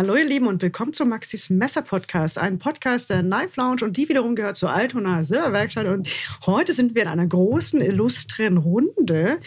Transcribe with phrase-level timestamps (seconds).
[0.00, 3.98] Hallo ihr Lieben und willkommen zum Maxis Messer Podcast, ein Podcast der Knife Lounge und
[3.98, 6.08] die wiederum gehört zur Altona Silberwerkstatt und
[6.46, 9.40] heute sind wir in einer großen, illustren Runde.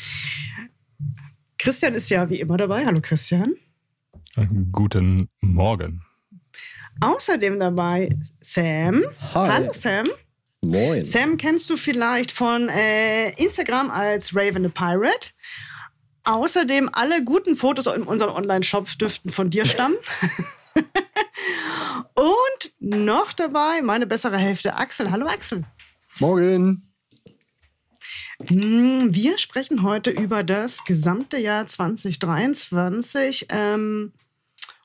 [1.57, 2.85] Christian ist ja wie immer dabei.
[2.85, 3.55] Hallo Christian.
[4.71, 6.03] Guten Morgen.
[7.01, 9.05] Außerdem dabei Sam.
[9.33, 9.49] Hi.
[9.49, 10.05] Hallo Sam.
[10.61, 11.03] Moin.
[11.03, 15.31] Sam kennst du vielleicht von äh, Instagram als Raven the Pirate.
[16.25, 19.95] Außerdem alle guten Fotos in unserem Online-Shop dürften von dir stammen.
[22.15, 25.11] Und noch dabei meine bessere Hälfte Axel.
[25.11, 25.63] Hallo Axel.
[26.19, 26.81] Morgen.
[28.47, 34.13] Hm, Wir sprechen heute über das gesamte Jahr 2023 ähm,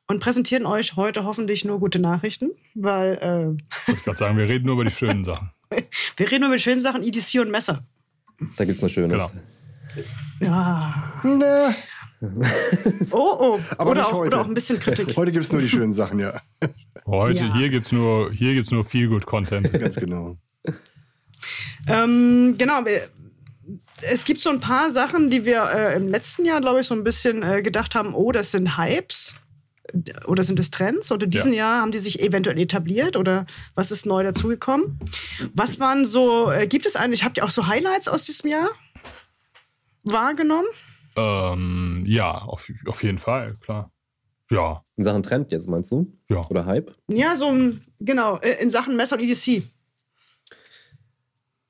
[0.07, 4.67] und präsentieren euch heute hoffentlich nur gute Nachrichten, weil Ich wollte gerade sagen, wir reden
[4.67, 5.51] nur über die schönen Sachen.
[5.71, 5.83] äh,
[6.17, 7.85] wir reden nur mit schönen Sachen, EDC und Messer.
[8.57, 9.13] Da gibt's noch Schönes.
[9.13, 9.31] Genau.
[10.41, 11.21] Ja.
[11.25, 11.75] Na,
[13.13, 13.61] Oh, oh.
[13.79, 14.27] Aber oder, nicht auch, heute.
[14.29, 15.17] oder auch ein bisschen Kritik.
[15.17, 16.41] heute gibt es nur die schönen Sachen, ja.
[17.07, 17.55] Heute, Ja.
[17.57, 19.73] hier gibt es nur, hier gibt's nur viel gut Content.
[19.73, 20.37] Ganz genau.
[21.87, 22.83] Ähm, genau,
[24.03, 26.95] es gibt so ein paar Sachen, die wir äh, im letzten Jahr, glaube ich, so
[26.95, 29.37] ein bisschen äh, gedacht haben, oh, das sind Hypes
[30.27, 31.11] oder sind es Trends?
[31.13, 31.59] Oder diesen Ja.
[31.71, 34.99] Jahr haben die sich eventuell etabliert oder was ist neu dazugekommen?
[35.55, 38.69] Was waren so, äh, gibt es eigentlich, habt ihr auch so Highlights aus diesem Jahr
[40.13, 40.69] wahrgenommen?
[41.17, 43.91] ähm, ja, auf, auf jeden Fall, klar.
[44.51, 46.13] Ja, In Sachen Trend jetzt, meinst du?
[46.29, 46.41] ja.
[46.49, 46.95] Oder Hype?
[47.11, 49.63] Ja, so ein- genau, äh, in Sachen Messer und EDC.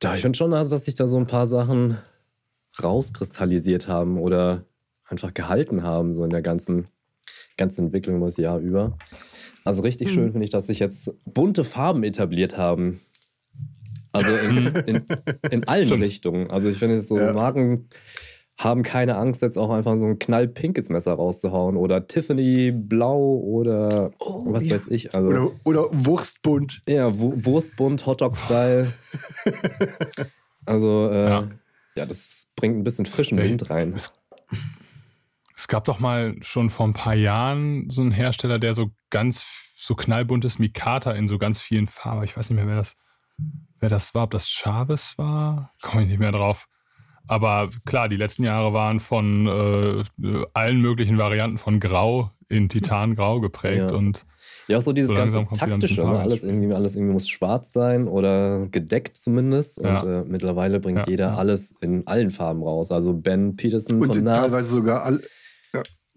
[0.02, 1.98] Ja, ich finde schon, also, dass sich da so ein paar Sachen
[2.82, 4.62] rauskristallisiert haben oder
[5.08, 6.88] einfach gehalten haben, so in der ganzen,
[7.56, 8.96] ganzen Entwicklung über das Jahr über.
[9.64, 13.00] Also richtig schön finde ich, dass sich jetzt bunte Farben etabliert haben.
[14.12, 15.06] Also in, in,
[15.50, 16.02] in allen Stimmt.
[16.02, 16.50] Richtungen.
[16.50, 17.32] Also ich finde, jetzt so Ja.
[17.32, 17.88] Marken
[18.58, 24.10] haben keine Angst, jetzt auch einfach so ein knallpinkes Messer rauszuhauen oder Tiffany blau oder
[24.18, 24.72] Oh, was ja.
[24.74, 25.14] weiß ich.
[25.14, 26.82] Also Oder, oder Wurstbunt.
[26.88, 28.92] ja, Wu- Wurstbund, Hotdog-Style.
[30.66, 31.48] also, äh, ja.
[31.96, 32.06] Ja.
[32.06, 33.92] das bringt ein bisschen frischen Wind rein.
[33.94, 34.12] Es,
[35.56, 39.44] es gab doch mal schon vor ein paar Jahren so einen Hersteller, der so ganz
[39.76, 42.24] so knallbuntes Mikata in so ganz vielen Farben.
[42.24, 42.96] Ich weiß nicht mehr, wer das,
[43.80, 45.72] wer das war, ob das Chavez war.
[45.82, 46.66] Komme ich nicht mehr drauf.
[47.28, 53.40] Aber klar, die letzten Jahre waren von äh, allen möglichen Varianten von Grau in Titangrau
[53.40, 53.96] geprägt Ja.
[53.96, 54.24] und
[54.68, 56.00] Ja, auch so dieses So ganze taktische.
[56.02, 56.18] Ne?
[56.18, 59.80] Alles, irgendwie, alles irgendwie muss schwarz sein oder gedeckt zumindest.
[59.82, 60.00] Ja.
[60.00, 61.34] Und äh, mittlerweile bringt Ja, jeder ja.
[61.34, 62.90] alles in allen Farben raus.
[62.90, 64.40] Also Ben Peterson Und von NAS.
[64.42, 65.20] teilweise sogar alle.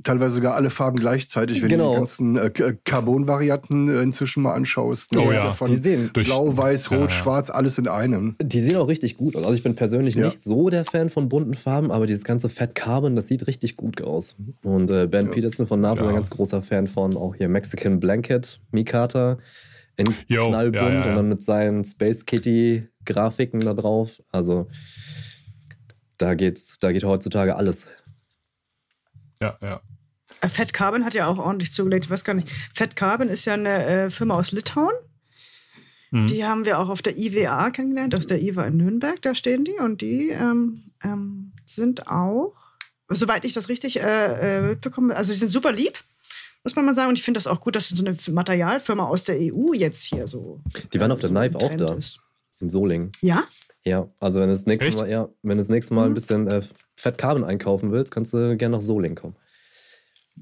[0.06, 1.90] Ja, teilweise sogar alle Farben gleichzeitig, wenn Genau.
[1.90, 5.16] du die ganzen äh, K- Carbon-Varianten äh, inzwischen mal anschaust.
[5.16, 5.52] Oh Das ist ja.
[5.54, 7.16] von Die sehen Blau, Weiß, Ja, Rot, ja.
[7.18, 8.36] Schwarz, alles in einem.
[8.42, 9.44] Die sehen auch richtig gut aus.
[9.44, 10.26] Also ich bin persönlich Ja.
[10.26, 13.76] nicht so der Fan von bunten Farben, aber dieses ganze Fat Carbon, das sieht richtig
[13.78, 14.36] gut aus.
[14.64, 15.32] Und äh, Ben Ja.
[15.34, 16.10] Peterson von NAS ist Ja.
[16.10, 19.38] ein ganz großer Fan von auch hier Mexican Blanket, Mikata
[19.98, 21.10] in Jo, knallbunt ja, ja, ja.
[21.10, 24.22] und dann mit seinen Space Kitty Grafiken da drauf.
[24.32, 24.68] Also
[26.18, 27.86] da geht's, da geht heutzutage alles.
[29.42, 29.82] Ja, ja.
[30.48, 32.06] Fat Carbon hat ja auch ordentlich zugelegt.
[32.06, 32.50] Ich weiß gar nicht.
[32.74, 34.94] Fat Carbon ist ja eine äh, Firma aus Litauen.
[36.12, 36.28] Mhm.
[36.28, 39.64] Die haben wir auch auf der IWA kennengelernt, auf der IWA in Nürnberg, da stehen
[39.64, 39.78] die.
[39.80, 42.54] Und die ähm, ähm, sind auch,
[43.10, 45.98] soweit ich das richtig äh, äh, mitbekomme, also die sind super lieb,
[46.64, 47.10] muss man mal sagen.
[47.10, 50.28] Und ich finde das auch gut, dass so eine Materialfirma aus der EU jetzt hier
[50.28, 50.60] so.
[50.94, 51.94] Die waren auf der so Knife auch da.
[51.94, 52.20] Ist.
[52.60, 53.12] In Solingen.
[53.22, 53.46] Ja?
[53.84, 54.98] Ja, also wenn du das nächste Echt?
[54.98, 56.62] Mal, ja, wenn du das nächste Mal ein bisschen äh,
[57.02, 59.36] Fat Carbon einkaufen willst, kannst du gerne nach Solingen kommen.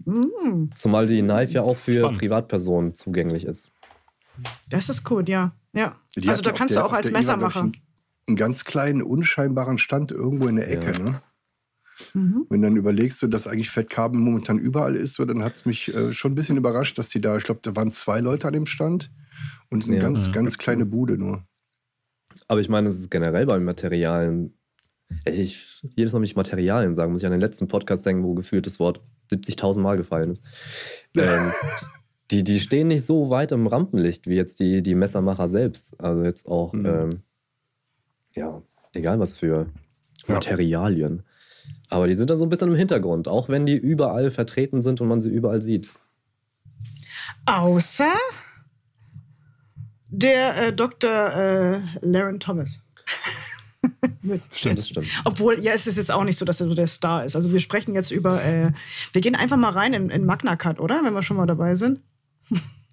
[0.06, 2.20] Mm, Zumal die Knife ja auch für Spannend.
[2.20, 3.72] Privatpersonen zugänglich ist.
[4.70, 5.54] das ist gut, ja.
[5.74, 5.96] ja.
[6.16, 7.62] Die Also da kannst der- du auch als Messermacher.
[7.62, 7.74] Einen,
[8.28, 10.94] einen ganz kleinen, unscheinbaren Stand irgendwo in der Ecke.
[10.94, 11.00] Ja.
[11.00, 11.22] Ne?
[12.14, 12.46] Mhm.
[12.50, 15.66] Wenn dann überlegst du, dass eigentlich Fat Carbon momentan überall ist, so, dann hat es
[15.66, 18.48] mich äh, schon ein bisschen überrascht, dass die da, ich glaube, da waren zwei Leute
[18.48, 19.12] an dem Stand
[19.70, 20.02] und eine Ja.
[20.04, 21.44] ganz, ganz kleine Bude nur.
[22.48, 24.54] Aber ich meine, es ist generell bei Materialien.
[25.26, 28.34] Ich, jedes Mal, wenn ich Materialien sagen, muss ich an den letzten Podcast denken, wo
[28.36, 29.02] gefühlt das Wort
[29.32, 30.44] 70.000 Mal gefallen ist.
[31.18, 31.52] ähm,
[32.32, 36.00] die, die stehen nicht so weit im Rampenlicht wie jetzt die, die Messermacher selbst.
[36.00, 36.86] Also jetzt auch, Mhm.
[36.86, 37.10] ähm,
[38.36, 38.62] ja,
[38.94, 39.68] egal was für
[40.28, 40.36] Ja.
[40.36, 41.24] Materialien.
[41.90, 45.02] Aber die sind da so ein bisschen im Hintergrund, auch wenn die überall vertreten sind
[45.02, 45.90] und man sie überall sieht.
[47.46, 48.14] Außer
[50.08, 51.12] der äh, Dr.
[51.12, 52.82] Äh, Laren Thomas.
[54.52, 54.78] Stimmt.
[54.80, 55.08] Das stimmt.
[55.26, 57.36] Obwohl, ja, es ist jetzt auch nicht so, dass er so der Star ist.
[57.36, 58.72] Also wir sprechen jetzt über, äh,
[59.14, 61.02] wir gehen einfach mal rein in, in Magna Cut, oder?
[61.04, 62.00] Wenn wir schon mal dabei sind.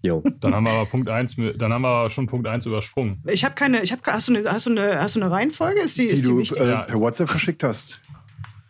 [0.02, 0.22] Jo.
[0.40, 3.22] Dann haben wir aber Punkt 1, dann haben wir schon Punkt 1 übersprungen.
[3.26, 5.80] Ich habe keine, ich habe, hast du eine, hast du eine, hast du eine Reihenfolge?
[5.80, 6.60] Ist die, Die ist die du wichtig?
[6.60, 6.82] äh, Ja.
[6.82, 8.00] per WhatsApp verschickt hast.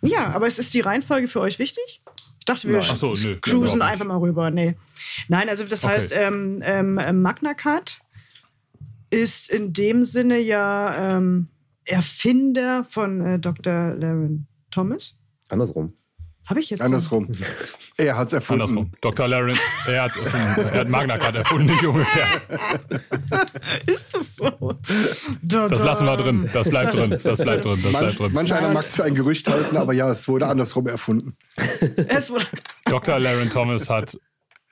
[0.03, 2.00] Ja, aber es ist die Reihenfolge für euch wichtig?
[2.38, 4.50] Ich dachte, wir so, nö, cruisen einfach mal rüber.
[4.50, 4.77] Nee.
[5.29, 5.94] Nein, also das Okay.
[5.94, 8.00] heißt, ähm, ähm, Magna Cut
[9.11, 11.49] ist in dem Sinne ja ähm,
[11.87, 13.94] Erfinder von äh, Dr.
[13.94, 15.17] Laren Thomas.
[15.49, 15.94] Andersrum.
[16.44, 16.81] Habe ich jetzt.
[16.81, 17.29] Andersrum.
[17.97, 18.62] er hat's erfunden.
[18.62, 18.93] Andersrum.
[19.00, 19.27] Dr.
[19.27, 20.69] Laren, er, hat's erfunden.
[20.73, 22.43] er hat Magna Carta erfunden, nicht umgekehrt.
[23.87, 24.50] Ist das so?
[25.43, 26.49] Das lassen wir drin.
[26.53, 27.19] Das bleibt drin.
[27.23, 27.81] Das bleibt drin.
[27.83, 28.33] Das Manch, bleibt drin.
[28.33, 31.37] manch einer mag es für ein Gerücht halten, aber ja, es wurde andersrum erfunden.
[32.09, 32.47] Es wurde,
[32.85, 33.19] Dr.
[33.19, 34.17] Laren Thomas hat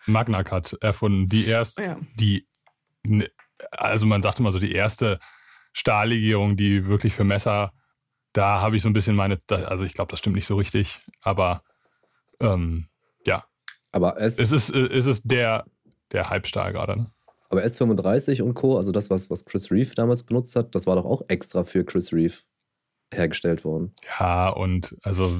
[0.06, 1.28] Magna Cut erfunden.
[1.28, 1.98] Die erst, Ja.
[2.14, 2.46] die,
[3.04, 3.28] ne,
[3.72, 5.18] also man sagt immer so, die erste
[5.74, 7.72] Stahllegierung, die wirklich für Messer,
[8.32, 11.00] da habe ich so ein bisschen meine, also ich glaube, das stimmt nicht so richtig,
[11.20, 11.62] aber
[12.40, 12.88] ähm,
[13.26, 13.44] ja,
[13.92, 15.66] Aber, S, es ist, äh, es ist der,
[16.12, 16.96] der Halbstahl gerade.
[16.96, 17.10] Ne?
[17.54, 20.96] aber S35 und Co., also das, was, was Chris Reeve damals benutzt hat, das war
[20.96, 22.34] doch auch extra für Chris Reeve
[23.12, 23.94] hergestellt worden.
[24.18, 25.30] Ja, und also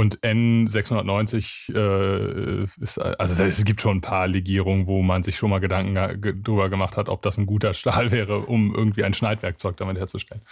[0.00, 5.50] und N690 äh, ist, also es gibt schon ein paar Legierungen, wo man sich schon
[5.50, 9.76] mal Gedanken drüber gemacht hat, ob das ein guter Stahl wäre, um irgendwie ein Schneidwerkzeug
[9.76, 10.42] damit herzustellen.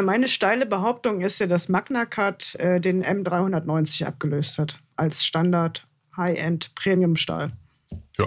[0.00, 4.80] Meine steile Behauptung ist ja, dass Magna Cut äh, den M390 abgelöst hat.
[4.96, 5.86] Als Standard
[6.16, 7.52] High-End Premium-Stahl.
[8.18, 8.26] Ja,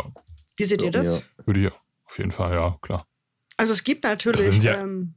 [0.55, 1.19] Wie seht ihr das?
[1.19, 1.45] Ja.
[1.45, 1.71] würde ich
[2.05, 3.05] auf jeden Fall, ja, klar.
[3.57, 5.15] Also es gibt Das natürlich sind ja- ähm,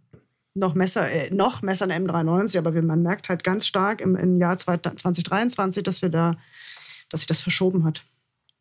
[0.61, 4.39] noch Messer, äh, noch Messer in M390, aber man merkt halt ganz stark im, im
[4.39, 6.37] Jahr 2023, dass wir da,
[7.09, 8.05] dass sich das verschoben hat.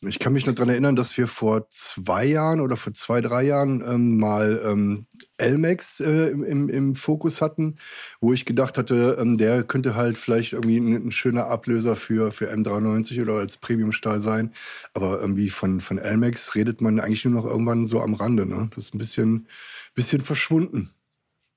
[0.02, 3.44] Ich kann mich noch daran erinnern, dass wir vor zwei Jahren oder vor zwei, drei
[3.44, 5.08] Jahren ähm, mal ähm,
[5.38, 7.76] Elmex äh, im, im, im Fokus hatten,
[8.22, 12.32] wo ich gedacht hatte, ähm, der könnte halt vielleicht irgendwie ein, ein schöner Ablöser für,
[12.32, 14.52] für M93 oder als Premiumstahl sein.
[14.94, 18.46] Aber irgendwie von, von Elmex redet man eigentlich nur noch irgendwann so am Rande.
[18.46, 18.70] Ne?
[18.74, 19.48] Das ist ein bisschen,
[19.96, 20.92] bisschen verschwunden.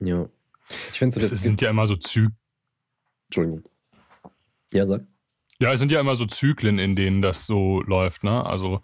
[0.04, 0.28] Ja.
[0.93, 2.37] Ich finde so, Es das sind ja immer so Zyklen.
[3.26, 3.64] Entschuldigung.
[4.72, 5.02] Ja, sag.
[5.58, 8.44] Ja, es sind ja immer so Zyklen, in denen das so läuft, ne?
[8.44, 8.82] Also,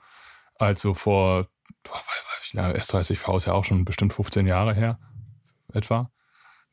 [0.54, 1.48] also vor,
[1.82, 2.02] boah,
[2.52, 4.98] lange, S30V ist ja auch schon bestimmt 15 Jahre her,
[5.72, 6.10] etwa.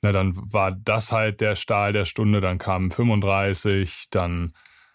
[0.01, 4.53] Na, dann war das halt der Stahl der Stunde, dann kam 35, dann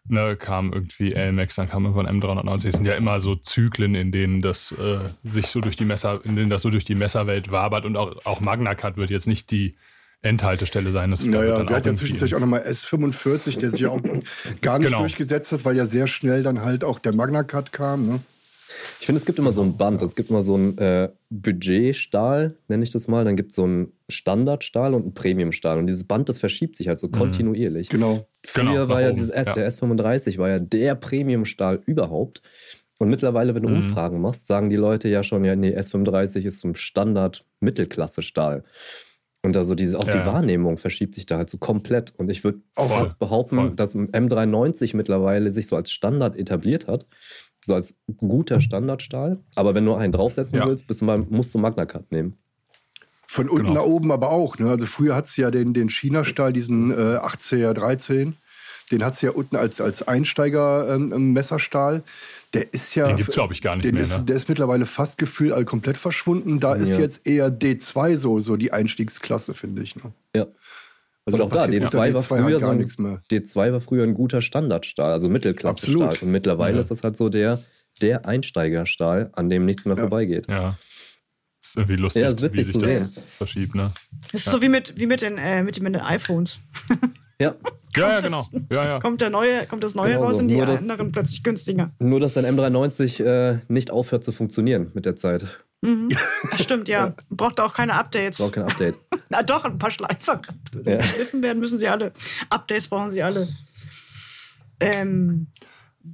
[0.08, 2.68] ne, kam irgendwie LMAX, dann kam irgendwann M390.
[2.68, 6.20] Es sind ja immer so Zyklen, in denen das äh, sich so durch die Messer,
[6.24, 9.26] in denen das so durch die Messerwelt wabert und auch, auch Magna Cut wird jetzt
[9.26, 9.76] nicht die
[10.22, 11.10] Endhaltestelle sein.
[11.10, 14.02] Das wird Naja, wir hatten ja zwischenzeitlich auch nochmal S45, der sich ja auch
[14.60, 14.98] gar nicht Genau.
[15.00, 18.06] durchgesetzt hat, weil ja sehr schnell dann halt auch der Magna Cut kam.
[18.06, 18.20] Ne?
[19.00, 20.02] Ich finde, es gibt immer so ein Band.
[20.02, 23.24] Es gibt immer so ein äh, Budgetstahl, nenne ich das mal.
[23.24, 25.78] Dann gibt es so einen Standardstahl und einen Premiumstahl.
[25.78, 27.88] Und dieses Band, das verschiebt sich halt so kontinuierlich.
[27.88, 28.26] Genau.
[28.44, 29.52] Früher Genau, war ja dieses S, ja.
[29.52, 32.42] der S35 war ja der Premiumstahl überhaupt.
[32.98, 33.76] Und mittlerweile, wenn du Mhm.
[33.76, 38.62] Umfragen machst, sagen die Leute ja schon, ja, nee, S35 ist zum Standard Mittelklasse-Stahl.
[39.42, 40.26] Und also diese, auch Ja, die.
[40.26, 42.12] Wahrnehmung verschiebt sich da halt so komplett.
[42.18, 43.70] Und ich würde fast behaupten, voll.
[43.74, 47.06] dass M390 mittlerweile sich so als Standard etabliert hat.
[47.64, 49.38] So als guter Standardstahl.
[49.54, 50.66] Aber wenn du einen draufsetzen Ja.
[50.66, 52.36] willst, bist du mal, musst du Magna Cut nehmen.
[53.26, 53.80] Von unten Genau.
[53.80, 54.58] nach oben aber auch.
[54.58, 54.68] Ne?
[54.70, 58.36] Also früher hat es ja den, den China-Stahl, diesen äh, 80er 13.
[58.90, 62.02] Den hat es ja unten als, als Einsteiger-Messerstahl.
[62.54, 63.06] der ist ja.
[63.06, 64.24] Den gibt's, glaub ich, gar nicht den mehr, Ist, ne?
[64.24, 66.58] Der ist mittlerweile fast gefühlt all komplett verschwunden.
[66.58, 66.98] Da ist Ja.
[66.98, 69.94] jetzt eher D2 so, so die Einstiegsklasse, finde ich.
[69.96, 70.12] Ne?
[70.34, 70.46] Ja.
[71.32, 73.20] Also und auch da, passiert D2 unter war, D2 halt früher so ein, nichts mehr.
[73.30, 76.14] D2 war früher ein guter Standardstahl, also Mittelklasse-Stahl.
[76.22, 76.80] Und mittlerweile Ja.
[76.80, 77.62] ist das halt so der,
[78.02, 80.02] der Einsteigerstahl, an dem nichts mehr Ja.
[80.02, 80.46] vorbeigeht.
[80.48, 80.76] Ja.
[81.62, 83.22] ist irgendwie lustig, Ja, ist witzig wie sich zu das sehen.
[83.36, 83.90] verschiebt, ne?
[84.32, 86.58] Das ist so wie mit, wie mit, den, äh, mit, mit den iPhones.
[87.38, 87.54] Ja,
[87.96, 88.64] Ja, ja, das- genau.
[88.70, 88.98] Ja, ja.
[89.00, 90.42] Kommt, der neue, kommt das neue Genau raus so.
[90.42, 91.90] und die Nur das- anderen plötzlich günstiger.
[91.98, 95.44] nur dass dein M390 äh, nicht aufhört zu funktionieren mit der Zeit.
[96.50, 97.14] Das stimmt, ja.
[97.30, 98.38] Braucht auch keine Updates.
[98.38, 98.96] Braucht kein Update.
[99.30, 100.40] Na doch, ein paar Schleifer.
[100.84, 100.96] Ja.
[100.98, 102.12] Geschliffen werden müssen sie alle.
[102.50, 103.48] Updates brauchen sie alle.
[104.80, 105.46] Ähm,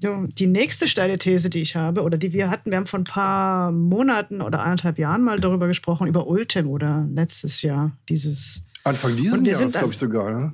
[0.02, 2.98] so, die nächste steile These, die ich habe, oder die wir hatten, wir haben vor
[3.00, 8.62] ein paar Monaten oder anderthalb Jahren mal darüber gesprochen, über Ultim oder letztes Jahr, dieses.
[8.84, 10.30] Anfang dieses Und wir Jahres, glaube ich sogar.
[10.30, 10.52] Ne?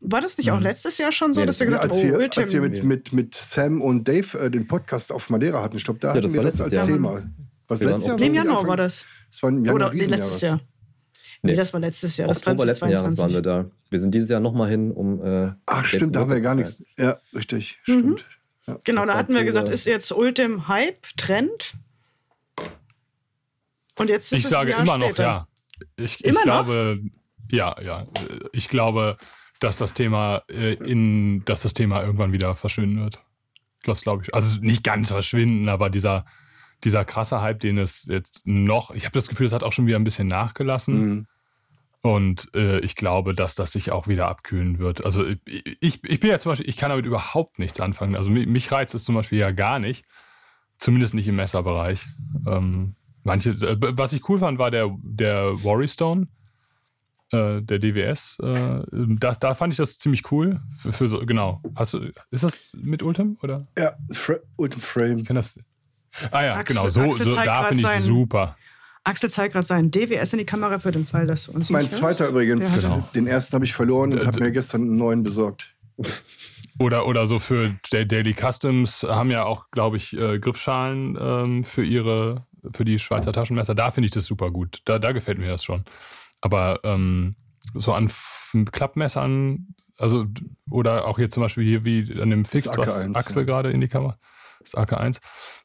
[0.00, 2.14] War das nicht auch letztes Jahr schon so, Nee, dass wir gesagt als, haben, wir,
[2.14, 2.42] oh, Ultim.
[2.42, 5.84] als wir mit, mit, mit Sam und Dave äh, den Podcast auf Madeira hatten, ich
[5.84, 6.86] glaube, da Ja, hatten das wir war das als Jahr.
[6.86, 7.22] Thema.
[7.68, 8.16] Was letztes Jahr?
[8.16, 9.04] nee, im War Januar Anfang- war das.
[9.30, 10.40] Das war im Januar Oder letztes.
[10.40, 10.56] Jahr.
[11.42, 11.56] Nee, Nee.
[11.56, 12.26] das war letztes Jahr.
[12.28, 13.70] Das Oktober letzten Jahres waren wir 2022.
[13.70, 13.90] da.
[13.90, 15.22] Wir sind dieses Jahr nochmal hin, um.
[15.24, 16.82] Äh, Ach, stimmt, da haben wir gar nichts.
[16.98, 17.92] Ja, richtig, Mhm.
[17.98, 18.24] stimmt.
[18.66, 18.78] Ja.
[18.84, 21.74] Genau, Das da war hatten wir gesagt, ist jetzt Ultim Hype, Trend.
[23.96, 25.22] Und jetzt ist Ich es sage ein Jahr immer noch später.
[25.22, 25.48] ja.
[25.96, 26.64] Ich, Immer ich noch?
[26.64, 27.00] glaube,
[27.50, 28.02] ja, ja.
[28.52, 29.16] Ich glaube,
[29.60, 33.20] dass das Thema äh, in, dass das Thema irgendwann wieder verschwinden wird.
[33.84, 34.34] Das glaube ich.
[34.34, 36.26] Also nicht ganz verschwinden, aber dieser,
[36.84, 39.86] dieser krasse Hype, den es jetzt noch, ich habe das Gefühl, es hat auch schon
[39.86, 41.08] wieder ein bisschen nachgelassen.
[41.08, 41.26] Mhm.
[42.00, 45.04] Und äh, ich glaube, dass das sich auch wieder abkühlen wird.
[45.04, 48.14] Also ich, ich bin ja zum Beispiel, ich kann damit überhaupt nichts anfangen.
[48.14, 50.04] Also mich, mich reizt es zum Beispiel ja gar nicht.
[50.78, 52.06] Zumindest nicht im Messerbereich.
[52.46, 52.94] Ähm,
[53.24, 56.28] manche, äh, was ich cool fand, war der, der Worry Stone,
[57.32, 58.38] äh, der DWS.
[58.44, 60.60] Äh, da, da fand ich das ziemlich cool.
[60.76, 61.60] Für, für so, genau.
[61.74, 63.66] Hast du, ist das mit Ultim oder?
[63.76, 63.96] Ja,
[64.56, 65.18] Ultim Frame.
[65.18, 65.58] Ich kenn das.
[66.30, 66.88] Ah ja, Axel- genau.
[66.88, 68.56] So, Axel so zeigt da finde ich sein- super.
[69.04, 71.84] Axel zeigt gerade seinen DWS in die Kamera für den Fall, dass du uns Mein
[71.84, 72.30] nicht zweiter hörst.
[72.30, 72.74] übrigens.
[72.82, 73.08] Genau.
[73.14, 75.72] Den ersten habe ich verloren und Äh, habe mir gestern einen neuen besorgt.
[76.78, 81.64] Oder, oder so für Da- Daily Customs haben ja auch, glaube ich, äh, Griffschalen ähm,
[81.64, 83.74] für ihre, für die Schweizer Taschenmesser.
[83.74, 84.80] Da finde ich das super gut.
[84.84, 85.84] Da, da gefällt mir das schon.
[86.40, 87.34] Aber ähm,
[87.74, 90.26] so an F Klappmessern, also
[90.70, 93.46] oder auch hier zum Beispiel hier wie an dem Fix, was AK1, Axel ja.
[93.46, 94.18] gerade in die Kamera,
[94.60, 95.18] das AK1,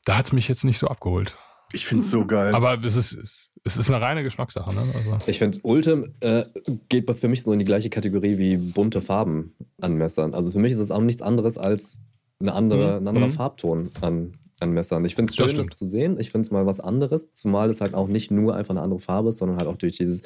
[0.06, 1.36] da hat es mich jetzt nicht so abgeholt.
[1.72, 2.54] Ich finde es so geil.
[2.54, 4.82] Aber es ist, es ist eine reine Geschmackssache, ne?
[4.82, 6.46] Also, Ich finde, Ultim äh,
[6.90, 10.34] geht für mich so in die gleiche Kategorie wie bunte Farben an Messern.
[10.36, 12.00] Also für mich ist es auch nichts anderes als
[12.40, 13.32] eine andere, ein anderer Mhm.
[13.32, 15.04] Farbton an, an Messern.
[15.06, 15.78] Ich finde es Das schön, das, stimmt.
[15.78, 16.20] zu sehen.
[16.20, 19.00] Ich finde es mal was anderes, zumal es halt auch nicht nur einfach eine andere
[19.00, 20.22] Farbe ist, sondern halt auch durch dieses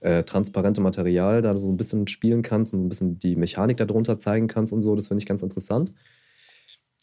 [0.00, 4.18] äh, transparente Material da so ein bisschen spielen kannst und ein bisschen die Mechanik darunter
[4.18, 4.96] zeigen kannst und so.
[4.96, 5.92] Das finde ich ganz interessant.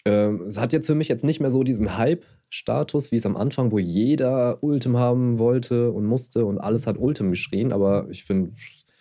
[0.06, 3.36] Ähm, es hat jetzt für mich jetzt nicht mehr so diesen Hype-Status, wie es am
[3.36, 8.24] Anfang, wo jeder Ultim haben wollte und musste und alles hat Ultim geschrien, aber ich
[8.24, 8.52] finde,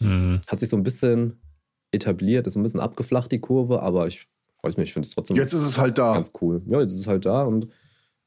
[0.00, 0.40] mh.
[0.49, 1.42] hat sich so ein bisschen
[1.92, 4.26] etabliert, ist ein bisschen abgeflacht, die Kurve, aber ich
[4.62, 6.14] weiß nicht, ich finde es trotzdem Jetzt ist es halt da.
[6.14, 6.62] ganz cool.
[6.66, 7.68] Ja, jetzt ist es halt da und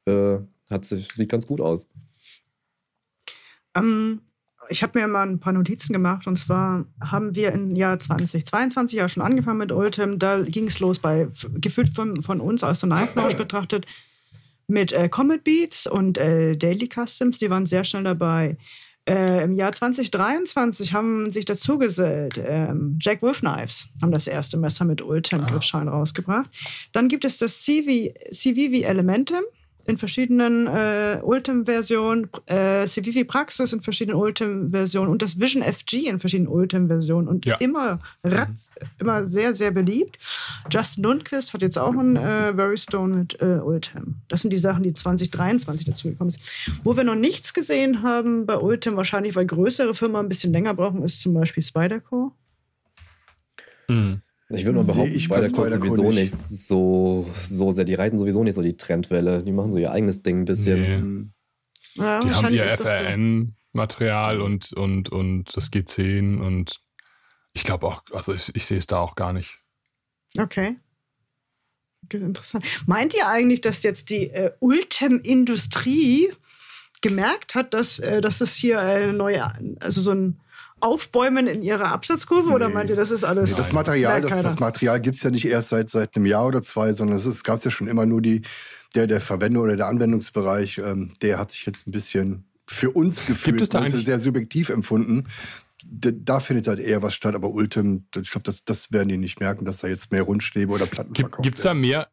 [0.06, 0.38] äh,
[0.70, 1.88] hat sich, sieht ganz gut aus.
[3.74, 4.20] Ähm,
[4.68, 8.98] ich habe mir mal ein paar Notizen gemacht und zwar haben wir im Jahr 2022
[8.98, 10.18] ja schon angefangen mit Ultim.
[10.18, 13.86] Da ging es los bei, gefühlt von, von uns aus der Knife Lounge betrachtet,
[14.66, 17.38] mit äh, Comet Beats und äh, Daily Customs.
[17.38, 18.56] Die waren sehr schnell dabei.
[19.08, 24.58] Äh, Im Jahr 2023 haben sich dazu gesellt ähm, Jack Wolf Knives, haben das erste
[24.58, 26.50] Messer mit Ultim-Griffschalen rausgebracht.
[26.92, 29.40] Dann gibt es das CV, CVV Elementum
[29.88, 36.20] in verschiedenen äh, Ultim-Versionen, äh, CVV Praxis in verschiedenen Ultim-Versionen und das Vision FG in
[36.20, 37.56] verschiedenen Ultim-Versionen und Ja.
[37.56, 40.18] immer, ratz, immer sehr, sehr beliebt.
[40.70, 44.16] Justin Lundquist hat jetzt auch ein äh, Very Stone mit äh, Ultim.
[44.28, 46.44] Das sind die Sachen, die 2023 dazugekommen sind.
[46.84, 50.74] Wo wir noch nichts gesehen haben bei Ultim, wahrscheinlich weil größere Firmen ein bisschen länger
[50.74, 52.32] brauchen, ist zum Beispiel Spyderco.
[53.88, 54.18] Mh.
[54.50, 56.32] Ich würde mal behaupten, ich der Kurs Spyderco sowieso nicht.
[56.32, 57.84] nicht so, so sehr.
[57.84, 59.42] Die reiten sowieso nicht so die Trendwelle.
[59.42, 60.80] Die machen so ihr eigenes Ding ein bisschen.
[60.80, 60.96] Nee.
[60.96, 61.32] Hm.
[61.96, 63.04] Ja, Die haben ihr ist das so.
[63.04, 66.80] FRN-Material und, und, und das G10 und
[67.52, 69.58] ich glaube auch, also ich, ich sehe es da auch gar nicht.
[70.38, 70.76] Okay.
[72.04, 72.64] Okay, Interessant.
[72.86, 76.30] Meint ihr eigentlich, dass jetzt die äh, Ultem-Industrie
[77.00, 79.44] gemerkt hat, dass, äh, dass es hier eine neue,
[79.80, 80.40] also so ein
[80.80, 82.50] Aufbäumen in ihrer Absatzkurve?
[82.50, 82.74] Oder Nee.
[82.74, 83.50] meint ihr, das ist alles?
[83.50, 86.46] Nee, das Material, das, das Material gibt es ja nicht erst seit, seit einem Jahr
[86.46, 88.42] oder zwei, sondern es gab es ja schon immer nur die,
[88.94, 93.24] der, der Verwender oder der Anwendungsbereich, ähm, der hat sich jetzt ein bisschen für uns
[93.26, 95.24] gefühlt, es da das ist eigentlich- sehr subjektiv empfunden.
[95.86, 99.16] Da, da findet halt eher was statt, aber Ultim, ich glaube, das, das werden die
[99.16, 102.08] nicht merken, dass da jetzt mehr Rundstäbe oder Platten verkauft Gibt es da mehr?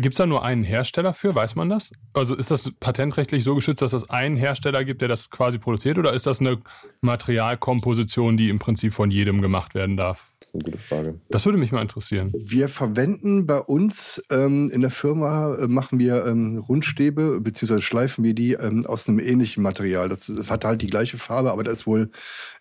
[0.00, 1.34] Gibt es da nur einen Hersteller für?
[1.34, 1.92] Weiß man das?
[2.12, 5.98] Also ist das patentrechtlich so geschützt, dass es einen Hersteller gibt, der das quasi produziert?
[5.98, 6.60] Oder ist das eine
[7.00, 10.33] Materialkomposition, die im Prinzip von jedem gemacht werden darf?
[10.44, 11.20] Das ist eine gute Frage.
[11.30, 12.32] Das würde mich mal interessieren.
[12.36, 18.24] Wir verwenden bei uns ähm, in der Firma, äh, machen wir ähm, Rundstäbe, beziehungsweise schleifen
[18.24, 20.08] wir die ähm, aus einem ähnlichen Material.
[20.08, 22.10] Das, das hat halt die gleiche Farbe, aber da ist wohl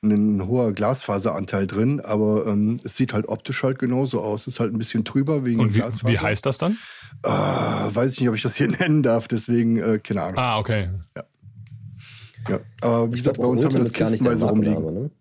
[0.01, 1.99] ein hoher Glasfaseranteil drin.
[2.01, 4.47] Aber ähm, es sieht halt optisch halt genauso aus.
[4.47, 6.07] Ist halt ein bisschen trüber wegen Und wie, Glasfaser.
[6.13, 6.77] wie heißt das dann?
[7.23, 10.37] Ah, weiß ich nicht, ob ich das hier nennen darf, deswegen äh, keine Ahnung.
[10.37, 10.89] Ah, okay.
[11.15, 12.59] Ja.
[12.81, 14.83] Aber wie Ich gesagt, bei uns haben wir das nicht der kistenweise rumliegen.
[14.93, 15.11] Ne?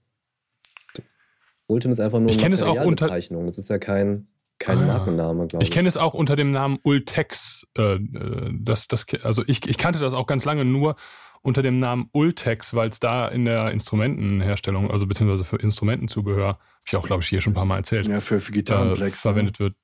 [1.72, 3.46] Ultim ist einfach nur Ich eine kenn es auch unter- Materialbezeichnung.
[3.46, 4.86] Das ist ja kein, kein Ah.
[4.86, 5.68] Markenname, glaube ich.
[5.68, 7.66] Ich kenne es auch unter dem Namen Ultex.
[7.76, 10.96] Äh, äh, das, das, also ich, ich kannte das auch ganz lange nur
[11.42, 16.58] unter dem Namen Ultex, weil es da in der Instrumentenherstellung, also beziehungsweise für Instrumentenzubehör, habe
[16.86, 19.20] ich auch, glaube ich, hier schon ein paar Mal erzählt, Ja, für, für äh, Gitarrenplex.
[19.22, 19.74] verwendet wird.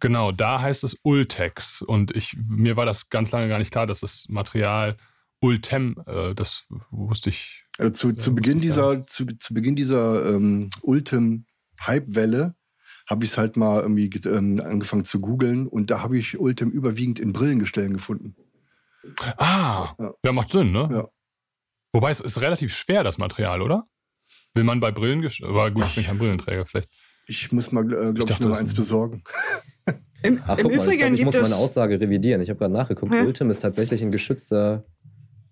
[0.00, 1.80] Genau, da heißt es Ultex.
[1.82, 4.96] Und ich, mir war das ganz lange gar nicht klar, dass das Material
[5.40, 7.64] Ultem, äh, das wusste ich.
[7.78, 12.54] Also zu, zu Beginn ich dieser, zu, zu Beginn dieser ähm, Ultim-Hype-Welle
[13.08, 16.70] habe ich es halt mal irgendwie ähm, angefangen zu googeln und da habe ich Ultim
[16.70, 18.36] überwiegend in Brillengestellen gefunden.
[19.36, 20.12] Ah, Ja.
[20.24, 20.88] ja, macht Sinn, ne?
[20.92, 21.08] Ja.
[21.92, 23.86] Wobei es ist relativ schwer, das Material, oder?
[24.54, 26.90] Will man bei Brillen, aber gut, ich bin kein Brillenträger, vielleicht.
[27.26, 29.22] Ich muss mal, äh, glaube ich, mal das- eins besorgen.
[30.22, 32.40] Im, Ach, im guck mal, ich, Übrigen glaub, ich gibt muss meine Aussage revidieren.
[32.42, 33.14] Ich habe gerade nachgeguckt.
[33.14, 33.22] Ja.
[33.22, 34.84] Ultim ist tatsächlich ein geschützter.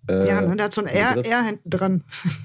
[0.07, 1.23] Äh, ja, ne, der hat so ein R.
[1.25, 2.03] R hinten dran.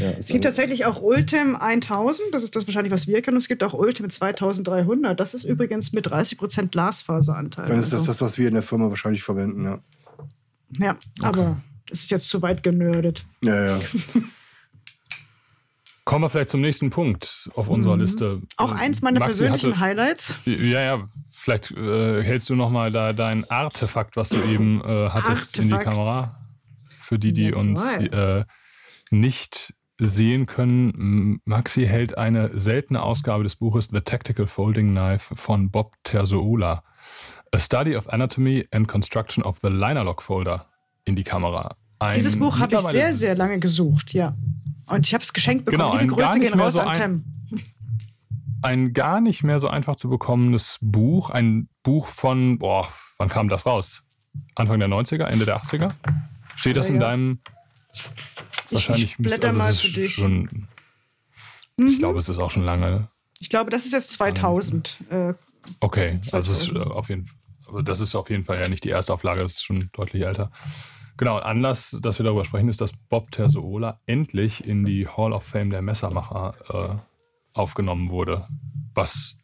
[0.00, 3.36] Ja, Es gibt tatsächlich auch Ultim 1000, das ist das wahrscheinlich, was wir kennen.
[3.36, 5.18] Es gibt auch Ultim 2300.
[5.18, 7.66] Das ist übrigens mit 30% Glasfaseranteil.
[7.66, 9.78] Dann ist das Also, das, was wir in der Firma wahrscheinlich verwenden, ja.
[10.78, 13.24] Ja, aber das ist jetzt zu weit genördet.
[13.42, 13.80] Ja, ja.
[16.06, 18.36] Kommen wir vielleicht zum nächsten Punkt auf unserer Liste.
[18.36, 18.46] Mhm.
[18.58, 20.34] Auch eins meiner Maxi persönlichen hatte- Highlights.
[20.44, 25.08] Ja, ja, vielleicht äh, hältst du noch mal da dein Artefakt, was du eben äh,
[25.10, 25.96] hattest, in die Artefakt.
[25.96, 26.40] Kamera.
[27.00, 28.44] Für die, die uns Jawohl.
[28.46, 31.40] äh, nicht sehen können.
[31.44, 36.84] Maxi hält eine seltene Ausgabe des Buches The Tactical Folding Knife von Bob Terzoola.
[37.52, 40.66] A Study of Anatomy and Construction of the Liner Lock Folder
[41.04, 41.76] in die Kamera.
[41.98, 44.36] Ein Dieses Buch habe ich sehr, sehr lange gesucht, ja.
[44.88, 45.90] Und ich habe es geschenkt bekommen.
[45.90, 47.24] Genau, Liebe Grüße gehen raus so an ein- Tem.
[48.62, 51.30] ein gar nicht mehr so einfach zu bekommenes Buch.
[51.30, 52.88] Ein Buch von, boah,
[53.18, 54.02] wann kam das raus?
[54.54, 55.92] Anfang der 90er, Ende der 80er?
[56.56, 57.40] Steht das Ja, in deinem
[57.92, 60.14] Ich, wahrscheinlich ich blätter also mal für dich.
[60.14, 60.68] Schon,
[61.78, 61.88] Mhm.
[61.88, 63.08] Ich glaube, es ist auch schon lange.
[63.38, 64.96] Ich glaube, das ist jetzt 2000.
[65.10, 65.34] Äh,
[65.80, 66.94] Okay, also es ist äh, 2000.
[66.96, 67.28] auf jeden
[67.66, 70.22] also das ist auf jeden Fall ja nicht die erste Auflage, das ist schon deutlich
[70.24, 70.50] älter.
[71.18, 75.44] Genau, Anlass, dass wir darüber sprechen, ist, dass Bob Terzoola endlich in die Hall of
[75.44, 76.96] Fame der Messermacher äh,
[77.58, 78.46] aufgenommen wurde.
[78.94, 79.38] Was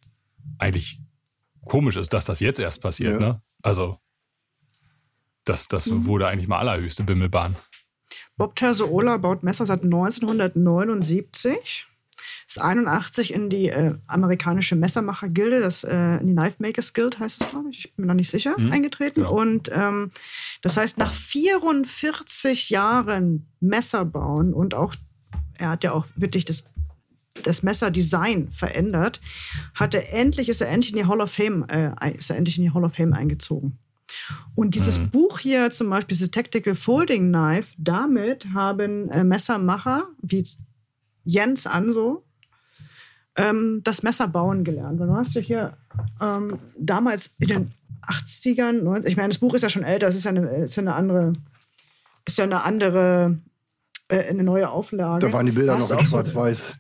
[0.58, 1.00] eigentlich
[1.64, 3.26] komisch ist, dass das jetzt erst passiert, Ja.
[3.28, 3.42] ne?
[3.62, 3.98] Also,
[5.44, 6.06] das, das Mhm.
[6.06, 7.56] wurde eigentlich mal allerhöchste Bimmelbahn.
[8.36, 11.86] Bob Terzoola baut Messer seit 1979.
[12.46, 17.42] Ist 81 in die äh, amerikanische Messermacher-Gilde, das äh, in die Knife Makers Guild heißt
[17.42, 17.78] es, glaube ich.
[17.86, 19.22] Ich bin mir noch nicht sicher, Mhm, eingetreten.
[19.22, 19.32] genau.
[19.40, 20.10] Und ähm,
[20.62, 24.94] das heißt, nach 44 Jahren Messer bauen und auch,
[25.58, 26.64] er hat ja auch wirklich das,
[27.44, 29.20] das Messerdesign verändert,
[29.74, 32.58] hat er endlich, ist er endlich in die Hall of Fame, äh, ist er endlich
[32.58, 33.78] in die Hall of Fame eingezogen.
[34.54, 35.10] Und dieses Mhm.
[35.10, 40.44] Buch hier, zum Beispiel diese Tactical Folding Knife, damit haben äh, Messermacher wie
[41.24, 42.24] Jens Anso
[43.36, 44.98] ähm, das Messer bauen gelernt.
[45.00, 45.76] Weil du hast ja hier
[46.20, 47.70] ähm, damals in den
[48.06, 50.76] 80ern, 90, ich meine, das Buch ist ja schon älter, es ist ja eine, ist
[50.76, 51.32] ja eine andere,
[52.26, 53.38] ist ja eine andere,
[54.08, 55.26] äh, eine neue Auflage.
[55.26, 56.76] Da waren die Bilder noch in auch so- schwarz-weiß.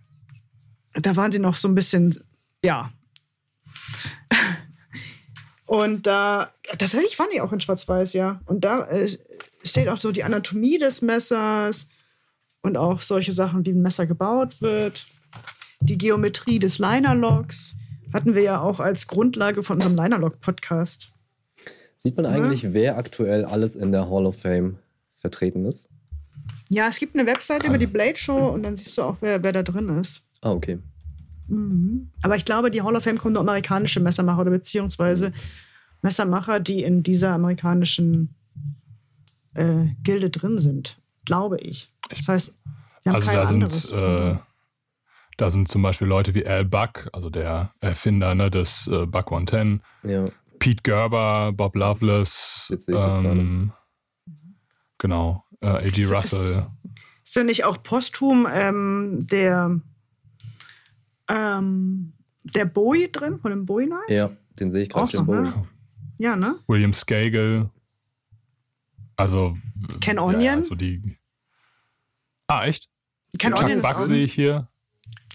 [0.94, 2.14] da waren sie noch so ein bisschen,
[2.62, 2.90] ja.
[5.66, 8.40] Und da, tatsächlich waren die auch in Schwarz-Weiß, ja.
[8.46, 9.08] Und da äh,
[9.64, 11.86] steht auch so die Anatomie des Messers
[12.62, 15.06] und auch solche Sachen, wie ein Messer gebaut wird.
[15.80, 17.74] Die Geometrie des Linerlocks
[18.12, 21.10] hatten wir ja auch als Grundlage von unserem Linerlock-Podcast.
[21.96, 24.78] Sieht man eigentlich, wer aktuell alles in der Hall of Fame
[25.14, 25.88] vertreten ist?
[26.68, 29.42] Ja, es gibt eine Webseite über die Blade Show und dann siehst du auch, wer,
[29.42, 30.22] wer da drin ist.
[30.40, 30.78] Ah, okay.
[32.22, 35.32] Aber ich glaube, die Hall of Fame kommen nur amerikanische Messermacher oder beziehungsweise
[36.00, 38.34] Messermacher, die in dieser amerikanischen
[39.54, 40.98] äh, Gilde drin sind.
[41.24, 41.92] Glaube ich.
[42.10, 42.54] Das heißt,
[43.02, 43.88] wir haben Also kein da anderes.
[43.88, 44.36] sind, äh,
[45.38, 49.26] da sind zum Beispiel Leute wie Al Buck, also der Erfinder ne, des äh, Buck
[49.32, 50.24] 110, Ja.
[50.58, 53.72] Pete Gerber, Bob Loveless, Jetzt sehe ich das ähm,
[54.98, 56.02] genau, äh, A.G.
[56.02, 56.66] Ist- Russell.
[57.24, 59.80] ist ja nicht auch posthum ähm, der,
[61.28, 62.12] ähm,
[62.44, 64.12] der Bowie drin, von dem Bowie Knife?
[64.12, 64.30] ja,
[64.60, 65.66] den sehe ich gerade ne?
[66.18, 66.56] Ja, ne?
[66.68, 67.70] William Skagel.
[69.22, 69.56] Also.
[70.00, 70.42] Ken Onion?
[70.42, 71.16] Ja, also die.
[72.48, 72.88] Ah, echt?
[73.38, 74.68] Ken Chuck Onion, ist Buck sehe ich hier.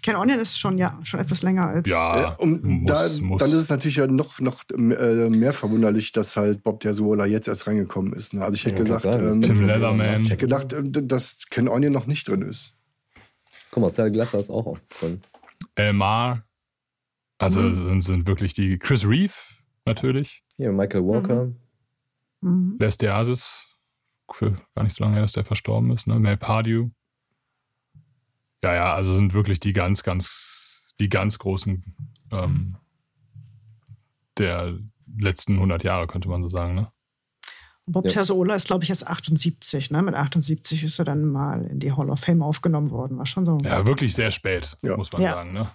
[0.04, 1.90] Ken Onion ist schon, ja, schon etwas länger als.
[1.90, 3.40] Ja, Äh, um, muss, da, muss.
[3.40, 7.48] Dann ist es natürlich ja noch, noch äh, mehr verwunderlich, dass halt Bob Terzoola jetzt
[7.48, 8.34] erst reingekommen ist.
[8.34, 8.42] Ne?
[8.44, 10.24] Also ich hätte Ja, gesagt, ähm, Tim Leatherman.
[10.24, 12.74] ich hätte gedacht, äh, dass Ken Onion noch nicht drin ist.
[13.72, 15.22] Guck mal, Sal Glasser ist auch drin.
[15.76, 16.44] Elmar.
[17.40, 17.86] Also Mhm.
[17.86, 18.78] sind, sind wirklich die.
[18.80, 19.34] Chris Reeve,
[19.86, 20.44] natürlich.
[20.58, 21.52] Hier, Michael Walker.
[22.42, 22.78] Mhm.
[22.80, 23.67] Les Diazis.
[24.32, 26.08] Für gar nicht so lange her, dass der verstorben ist.
[26.08, 26.20] Ne?
[26.20, 26.90] Mel Pardew.
[28.64, 31.84] Ja, ja, also sind wirklich die ganz, ganz, die ganz großen
[32.32, 32.76] ähm,
[34.38, 34.78] der
[35.18, 36.76] letzten 100 Jahre, könnte man so sagen.
[36.76, 36.92] Ne?
[37.86, 38.12] Bob Ja.
[38.12, 39.92] Terzoola ist, glaube ich, jetzt 78.
[39.92, 40.02] Ne?
[40.02, 43.18] Mit 78 ist er dann mal in die Hall of Fame aufgenommen worden.
[43.18, 43.58] War schon so.
[43.64, 44.98] Ja, wirklich sehr spät, Ja.
[44.98, 45.34] muss man Ja.
[45.36, 45.54] sagen.
[45.54, 45.68] Ne?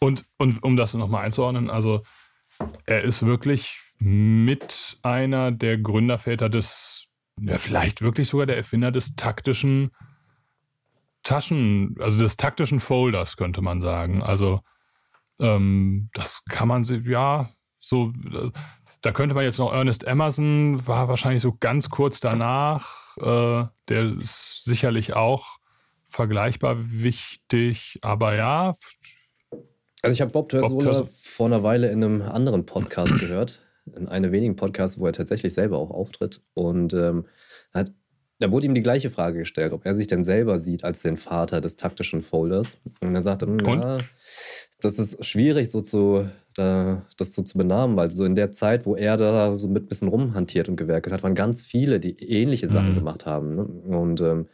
[0.00, 2.02] Und, und um das nochmal einzuordnen, also
[2.84, 7.05] er ist wirklich mit einer der Gründerväter des,
[7.40, 9.90] ja, vielleicht wirklich sogar der Erfinder des taktischen
[11.22, 14.22] Taschen, also des taktischen Folders, könnte man sagen.
[14.22, 14.60] Also
[15.40, 18.12] ähm, das kann man sich, ja, so,
[19.02, 23.16] da könnte man jetzt noch Ernest Emerson, war wahrscheinlich so ganz kurz danach.
[23.18, 25.58] Äh, der ist sicherlich auch
[26.08, 28.74] vergleichbar wichtig, aber ja,
[30.02, 33.65] Also ich habe Bob Terzoola Terzo- vor einer Weile in einem anderen Podcast gehört.
[33.94, 36.40] In einem wenigen Podcast, wo er tatsächlich selber auch auftritt.
[36.54, 37.26] Und ähm,
[37.72, 37.92] hat
[38.38, 41.16] da wurde ihm die gleiche Frage gestellt, ob er sich denn selber sieht als den
[41.16, 42.78] Vater des taktischen Folders.
[43.00, 43.98] Und er sagte, hm, ja,
[44.80, 48.84] das ist schwierig, so zu, da, das so zu benamen, weil so in der Zeit,
[48.84, 52.18] wo er da so mit ein bisschen rumhantiert und gewerkelt hat, waren ganz viele, die
[52.22, 52.96] ähnliche Sachen mhm.
[52.96, 53.54] gemacht haben.
[53.54, 53.64] Ne?
[53.64, 54.48] Und ähm,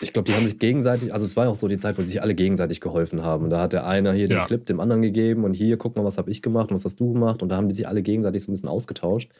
[0.00, 2.08] ich glaube, die haben sich gegenseitig, also es war auch so die Zeit, wo sie
[2.08, 3.44] sich alle gegenseitig geholfen haben.
[3.44, 4.38] Und da hat der eine hier ja.
[4.38, 6.84] den Clip dem anderen gegeben und hier, guck mal, was habe ich gemacht und was
[6.84, 7.42] hast du gemacht.
[7.42, 9.30] Und da haben die sich alle gegenseitig so ein bisschen ausgetauscht.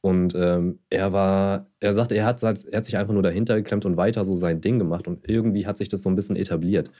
[0.00, 3.84] Und ähm, er war, er sagte, er hat, er hat sich einfach nur dahinter geklemmt
[3.84, 5.08] und weiter so sein Ding gemacht.
[5.08, 6.90] Und irgendwie hat sich das so ein bisschen etabliert.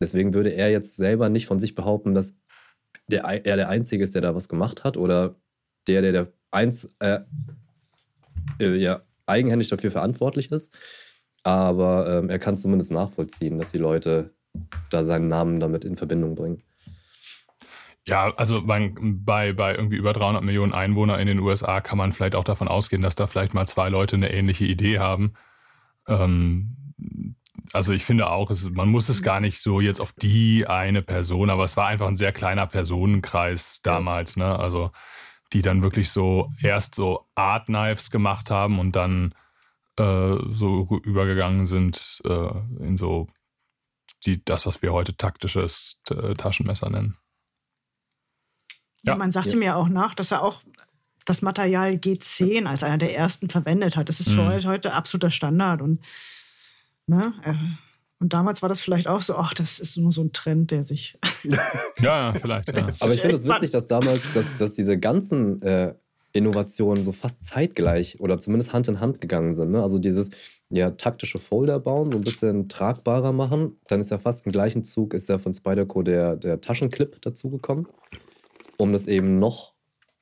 [0.00, 2.34] Deswegen würde er jetzt selber nicht von sich behaupten, dass
[3.08, 5.36] der, er der Einzige ist, der da was gemacht hat oder
[5.86, 7.20] der, der, der eins, äh,
[8.58, 10.74] äh, ja, eigenhändig dafür verantwortlich ist.
[11.46, 14.34] Aber ähm, er kann zumindest nachvollziehen, dass die Leute
[14.90, 16.64] da seinen Namen damit in Verbindung bringen.
[18.08, 22.12] Ja, also bei, bei, bei irgendwie über 300 Millionen Einwohner in den USA kann man
[22.12, 25.34] vielleicht auch davon ausgehen, dass da vielleicht mal zwei Leute eine ähnliche Idee haben.
[26.08, 26.94] Ähm,
[27.72, 31.00] also ich finde auch, es, man muss es gar nicht so jetzt auf die eine
[31.00, 34.58] Person, aber es war einfach ein sehr kleiner Personenkreis damals, ne?
[34.58, 34.90] Also
[35.52, 39.32] die dann wirklich so erst so Art Knives gemacht haben und dann
[39.98, 43.26] äh, so übergegangen sind äh, in so
[44.24, 47.16] die, das, was wir heute taktisches äh, Taschenmesser nennen.
[49.04, 49.16] Ja.
[49.16, 49.56] Man sagte ja.
[49.56, 50.62] mir auch nach, dass er auch
[51.24, 54.08] das Material G10 als einer der ersten verwendet hat.
[54.08, 54.64] Das ist für mhm.
[54.64, 56.00] heute absoluter Standard und
[57.06, 57.34] Ne?
[57.44, 57.54] Äh,
[58.18, 60.82] und damals war das vielleicht auch so, ach, das ist nur so ein Trend, der
[60.82, 61.18] sich.
[61.98, 62.68] ja, vielleicht.
[62.68, 62.86] Ja.
[63.00, 65.94] Aber ich finde es witzig, dass damals, dass, dass diese ganzen äh,
[66.36, 69.70] Innovationen so fast zeitgleich oder zumindest Hand in Hand gegangen sind.
[69.70, 69.82] Ne?
[69.82, 70.30] Also dieses
[70.70, 73.80] ja, taktische Folder bauen, so ein bisschen tragbarer machen.
[73.86, 77.86] Dann ist ja fast im gleichen Zug ist ja von Spyderco der, der Taschenclip dazugekommen,
[78.78, 79.74] um das eben noch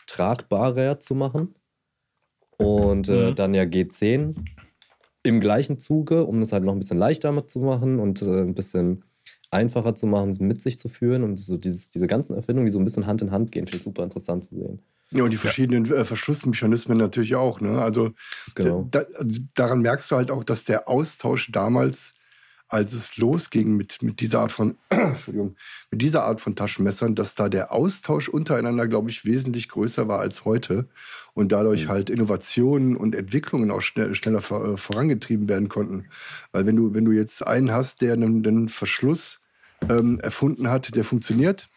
[0.06, 1.54] tragbarer zu machen.
[2.56, 3.34] Und äh, mhm.
[3.34, 4.36] dann ja G10
[5.24, 8.54] im gleichen Zuge, um es halt noch ein bisschen leichter zu machen und äh, ein
[8.54, 9.04] bisschen
[9.54, 12.78] einfacher zu machen, mit sich zu führen und so dieses, diese ganzen Erfindungen, die so
[12.78, 14.80] ein bisschen Hand in Hand gehen, finde ich super interessant zu sehen.
[15.10, 15.96] Ja, und die verschiedenen ja.
[15.96, 17.60] Äh, Verschlussmechanismen natürlich auch.
[17.60, 17.80] Ne?
[17.80, 18.10] Also
[18.54, 18.88] genau.
[18.90, 19.04] da,
[19.54, 22.14] daran merkst du halt auch, dass der Austausch damals
[22.68, 25.54] als es losging mit, mit dieser Art von, Entschuldigung,
[25.90, 30.18] mit dieser Art von Taschenmessern, dass da der Austausch untereinander, glaube ich, wesentlich größer war
[30.18, 30.88] als heute
[31.34, 31.88] und dadurch mhm.
[31.90, 36.06] halt Innovationen und Entwicklungen auch schnell, schneller äh, vorangetrieben werden konnten.
[36.52, 39.40] Weil wenn du, wenn du jetzt einen hast, der einen, einen Verschluss
[39.90, 41.68] ähm, erfunden hat, der funktioniert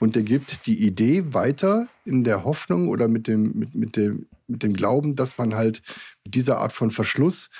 [0.00, 4.26] und der gibt die Idee weiter in der Hoffnung oder mit dem, mit, mit dem,
[4.46, 5.82] mit dem Glauben, dass man halt
[6.24, 7.50] mit dieser Art von Verschluss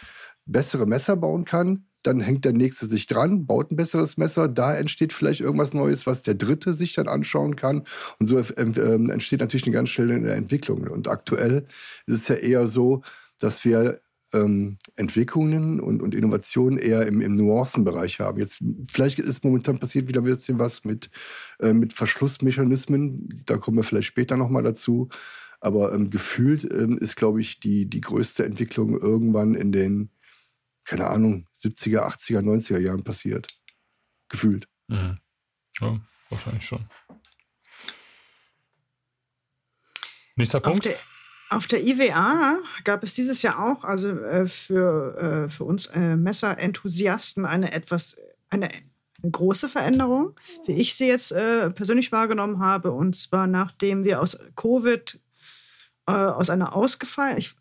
[0.46, 4.76] bessere Messer bauen kann, dann hängt der nächste sich dran, baut ein besseres Messer, da
[4.76, 7.82] entsteht vielleicht irgendwas Neues, was der dritte sich dann anschauen kann.
[8.20, 10.86] Und so ähm, entsteht natürlich eine ganz schnelle Entwicklung.
[10.86, 11.66] Und aktuell
[12.06, 13.02] ist es ja eher so,
[13.40, 13.98] dass wir
[14.36, 18.38] ähm, Entwicklungen und, und Innovationen eher im, im Nuancenbereich haben.
[18.38, 21.10] Jetzt vielleicht ist momentan passiert wieder ein bisschen was mit,
[21.60, 23.28] äh, mit Verschlussmechanismen.
[23.46, 25.08] Da kommen wir vielleicht später nochmal dazu.
[25.60, 30.10] Aber ähm, gefühlt ähm, ist, glaube ich, die, die größte Entwicklung irgendwann in den
[30.86, 33.48] keine Ahnung, 70er, 80er, 90er Jahren passiert.
[34.28, 34.68] Gefühlt.
[34.86, 35.18] Mhm.
[35.80, 36.88] Ja, wahrscheinlich schon.
[40.36, 40.86] Nächster Punkt.
[40.86, 41.00] Auf der,
[41.48, 46.16] auf der IWA gab es dieses Jahr auch, also äh, für, äh, für uns äh,
[46.16, 48.18] Messerenthusiasten, eine etwas,
[48.50, 48.70] eine,
[49.22, 52.92] eine, große Veränderung, wie ich sie jetzt äh, persönlich wahrgenommen habe.
[52.92, 55.18] Und zwar nachdem wir aus Covid
[56.06, 57.54] äh, aus einer ausgefallen, ich,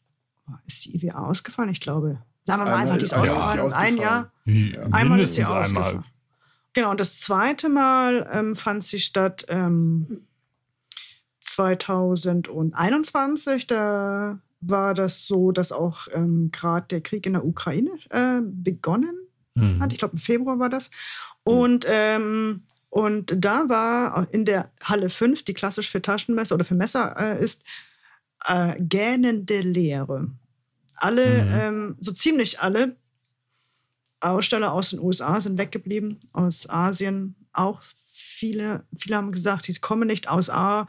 [0.65, 1.69] ist die IWA ausgefallen?
[1.69, 3.73] Ich glaube, Sagen wir mal einmal, die ist ausgefallen.
[3.73, 4.31] Ein Jahr.
[4.45, 4.83] Ja.
[4.91, 5.97] Einmal ist sie ausgefallen.
[5.97, 6.03] Einmal.
[6.73, 10.27] Genau, und das zweite Mal ähm, fand sie statt ähm,
[11.45, 13.67] 2021.
[13.67, 19.15] Da war das so, dass auch ähm, gerade der Krieg in der Ukraine äh, begonnen
[19.55, 19.79] mhm.
[19.79, 19.93] hat.
[19.93, 20.91] Ich glaube, im Februar war das.
[21.43, 26.75] Und, ähm, und da war in der Halle 5, die klassisch für Taschenmesser oder für
[26.75, 27.63] Messer äh, ist,
[28.45, 30.29] äh, gähnende Leere
[30.95, 31.53] alle, mhm.
[31.53, 32.95] ähm, so ziemlich alle
[34.19, 37.81] Aussteller aus den USA sind weggeblieben, aus Asien auch.
[37.81, 40.87] Viele, viele haben gesagt, die kommen nicht aus A.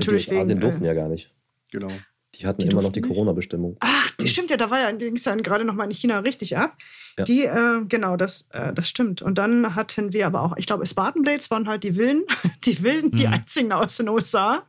[0.00, 1.34] Natürlich die aus Asien durften äh, ja gar nicht.
[1.70, 1.92] Genau.
[2.34, 3.76] Die hatten die immer noch die Corona-Bestimmung.
[3.80, 6.18] Ach, die stimmt ja, da war ja, ging es ja gerade noch mal in China
[6.20, 6.76] richtig ab.
[7.18, 7.24] Ja.
[7.24, 9.22] Die, äh, genau, das, äh, das stimmt.
[9.22, 12.24] Und dann hatten wir aber auch, ich glaube, Spartan Blades waren halt die Willen,
[12.64, 13.16] die Willen, mhm.
[13.16, 14.64] die einzigen aus den USA.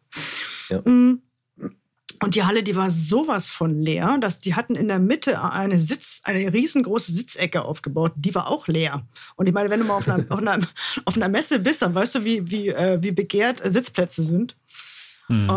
[0.69, 0.81] Ja.
[0.85, 1.21] Mhm.
[2.23, 5.77] Und die Halle, die war sowas von leer, dass die hatten in der Mitte eine
[5.77, 8.13] Sitz, eine riesengroße Sitzecke aufgebaut.
[8.15, 9.05] Die war auch leer.
[9.35, 10.59] Und ich meine, wenn du mal auf einer, auf einer,
[11.05, 14.55] auf einer Messe bist, dann weißt du, wie, wie, äh, wie begehrt Sitzplätze sind.
[15.29, 15.49] Mhm.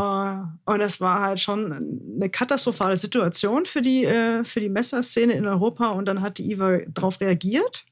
[0.64, 1.72] und das war halt schon
[2.16, 5.90] eine katastrophale Situation für die, äh, für die Messerszene in Europa.
[5.90, 7.84] Und dann hat die IWA darauf reagiert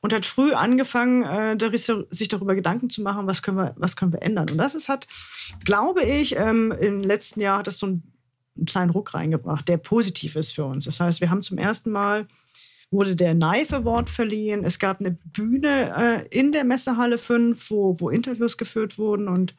[0.00, 1.56] und hat früh angefangen, äh,
[2.10, 4.48] sich darüber Gedanken zu machen, was können wir, was können wir ändern.
[4.50, 5.08] Und das ist hat,
[5.64, 8.12] glaube ich, ähm, im letzten Jahr hat das so einen,
[8.56, 10.84] einen kleinen Ruck reingebracht, der positiv ist für uns.
[10.84, 12.26] Das heißt, wir haben zum ersten Mal
[12.90, 14.64] wurde der Knife Award verliehen.
[14.64, 19.54] Es gab eine Bühne äh, in der Messehalle 5, wo, wo Interviews geführt wurden und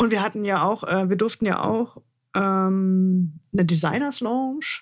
[0.00, 1.98] und wir hatten ja auch, äh, wir durften ja auch
[2.34, 4.80] ähm, eine Designers Lounge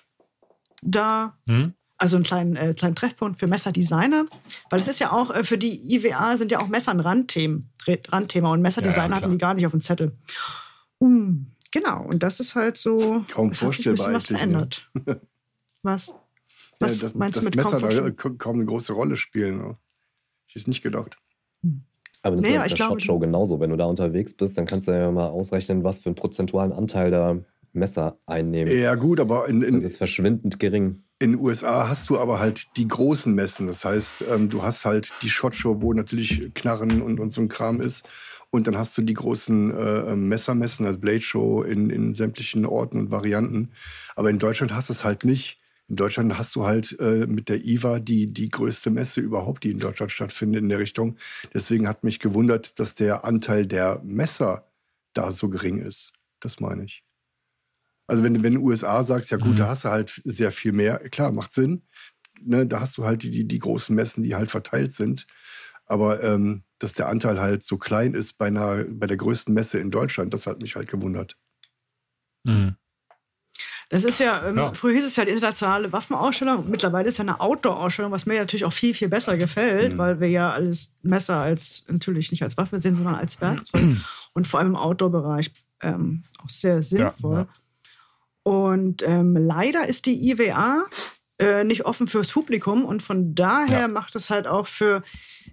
[0.81, 1.73] da, mhm.
[1.97, 4.27] also einen kleinen, äh, kleinen Treffpunkt für Messerdesigner,
[4.69, 7.69] weil es ist ja auch äh, für die IWA sind ja auch Messer ein Randthemen,
[7.85, 10.17] Randthema und Messerdesigner ja, hatten die gar nicht auf dem Zettel.
[10.99, 13.25] Um, genau, und das ist halt so.
[13.29, 14.89] Kaum vorstellbar ein was verändert.
[14.93, 15.19] Ne?
[15.83, 16.15] was?
[16.79, 19.57] Was ja, das, meinst das du mit Messer da kaum eine große Rolle spielen.
[19.57, 19.77] Ne?
[20.47, 21.17] Ich hätte es nicht gedacht.
[21.61, 21.83] Hm.
[22.21, 23.59] Aber das nee, ist ja auf der Shot-Show genauso.
[23.59, 26.73] Wenn du da unterwegs bist, dann kannst du ja mal ausrechnen, was für einen prozentualen
[26.73, 27.37] Anteil da
[27.71, 28.71] Messer einnehmen.
[28.77, 31.03] Ja, gut, aber in, in, das ist verschwindend gering.
[31.19, 33.67] In den USA hast du aber halt die großen Messen.
[33.67, 37.49] Das heißt, ähm, du hast halt die Shot-Show, wo natürlich Knarren und, und so ein
[37.49, 38.07] Kram ist.
[38.51, 42.97] Und dann hast du die großen äh, Messermessen, also Blade Show in, in sämtlichen Orten
[42.97, 43.69] und Varianten.
[44.15, 45.58] Aber in Deutschland hast du es halt nicht.
[45.89, 49.71] In Deutschland hast du halt äh, mit der IWA die, die größte Messe überhaupt, die
[49.71, 51.17] in Deutschland stattfindet in der Richtung.
[51.53, 54.71] Deswegen hat mich gewundert, dass der Anteil der Messer
[55.13, 56.13] da so gering ist.
[56.39, 57.03] Das meine ich.
[58.05, 59.55] Also wenn, wenn du USA sagst, ja gut, mhm.
[59.55, 60.99] da hast du halt sehr viel mehr.
[61.09, 61.81] Klar, macht Sinn.
[62.41, 65.25] Ne, da hast du halt die, die großen Messen, die halt verteilt sind.
[65.85, 69.79] Aber ähm, dass der Anteil halt so klein ist bei, einer, bei der größten Messe
[69.79, 71.35] in Deutschland, das hat mich halt gewundert.
[72.43, 72.75] Mhm.
[73.89, 77.23] Das ist ja, ähm, ja, früher hieß es ja die internationale Waffenausstellung, mittlerweile ist ja
[77.23, 79.97] eine Outdoor-Ausstellung, was mir natürlich auch viel, viel besser gefällt, mhm.
[79.97, 83.83] weil wir ja alles Messer als, natürlich nicht als Waffe sehen, sondern als Werkzeug
[84.33, 87.35] und vor allem im Outdoor-Bereich ähm, auch sehr sinnvoll.
[87.35, 87.47] Ja, ja.
[88.43, 90.85] Und ähm, leider ist die IWA
[91.39, 95.03] äh, nicht offen fürs Publikum und von daher macht es halt auch für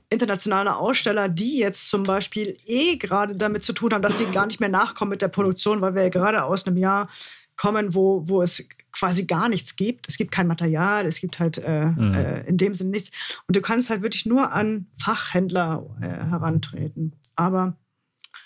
[0.09, 4.47] internationale Aussteller, die jetzt zum Beispiel eh gerade damit zu tun haben, dass sie gar
[4.47, 7.09] nicht mehr nachkommen mit der Produktion, weil wir ja gerade aus einem Jahr
[7.57, 10.09] kommen, wo, wo es quasi gar nichts gibt.
[10.09, 12.15] Es gibt kein Material, es gibt halt äh, mhm.
[12.15, 13.11] äh, in dem Sinne nichts.
[13.47, 17.17] Und du kannst halt wirklich nur an Fachhändler äh, herantreten.
[17.35, 17.77] Aber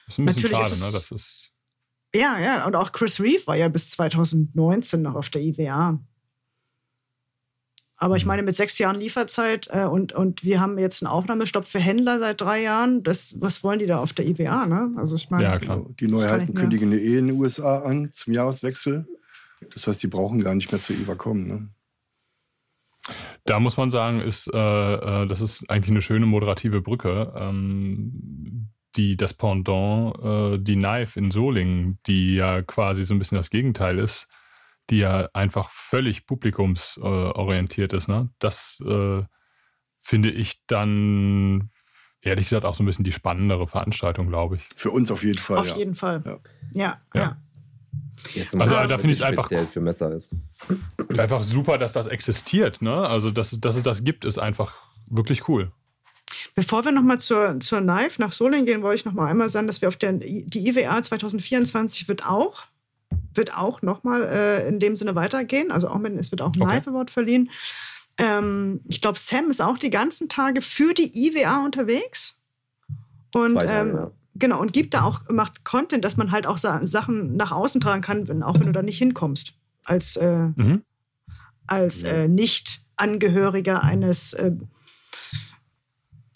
[0.07, 0.99] das ist ein bisschen natürlich schade, ist es, ne?
[0.99, 1.51] Das ist
[2.15, 2.67] ja, ja.
[2.67, 6.01] Und auch Chris Reeve war ja bis 2019 noch auf der IWA.
[8.03, 8.29] Aber ich mhm.
[8.29, 12.19] meine, mit sechs Jahren Lieferzeit äh, und, und wir haben jetzt einen Aufnahmestopp für Händler
[12.19, 13.03] seit drei Jahren.
[13.03, 14.67] Das, was wollen die da auf der IWA?
[14.67, 14.95] Ne?
[14.97, 15.85] Also ich meine, ja, klar.
[16.01, 19.07] die Neuheiten kündigen eh in den USA an zum Jahreswechsel.
[19.75, 21.47] Das heißt, die brauchen gar nicht mehr zur IWA kommen.
[21.47, 21.69] Ne?
[23.45, 27.35] Da muss man sagen, ist, äh, äh, das ist eigentlich eine schöne moderative Brücke.
[27.37, 33.37] Ähm, die, das Pendant, äh, die Knife in Solingen, die ja quasi so ein bisschen
[33.37, 34.27] das Gegenteil ist,
[34.89, 38.09] die ja einfach völlig publikumsorientiert ist.
[38.09, 38.31] Ne?
[38.39, 39.23] Das äh,
[39.99, 41.71] finde ich dann
[42.23, 44.63] ehrlich gesagt auch so ein bisschen die spannendere Veranstaltung, glaube ich.
[44.77, 45.59] Für uns auf jeden Fall.
[45.59, 45.77] Auf ja.
[45.77, 46.23] jeden Fall.
[46.73, 47.21] Ja, ja.
[47.21, 47.37] ja.
[48.35, 50.35] Jetzt also da finde ich es einfach für Messer ist.
[51.17, 52.83] Einfach super, dass das existiert.
[52.83, 52.95] Ne?
[52.95, 54.75] Also dass, dass es das gibt, ist einfach
[55.07, 55.73] wirklich cool.
[56.55, 59.81] Bevor wir nochmal zur, zur Knife nach Solingen gehen, wollte ich nochmal einmal sagen, dass
[59.81, 62.67] wir auf der die IWA 2024 wird auch
[63.35, 65.71] wird auch nochmal äh, in dem Sinne weitergehen.
[65.71, 66.75] Also auch mit, es wird auch ein okay.
[66.75, 67.51] Live Award verliehen.
[68.19, 72.37] Ähm, ich glaube, Sam ist auch die ganzen Tage für die IWA unterwegs.
[73.33, 74.11] Und Tage, ähm, ja.
[74.35, 77.81] genau, und gibt da auch, macht Content, dass man halt auch Sa Sachen nach außen
[77.81, 79.55] tragen kann, wenn, auch wenn du da nicht hinkommst.
[79.85, 80.83] Als, äh, mhm.
[81.67, 84.53] als äh, Nicht-Angehöriger eines äh,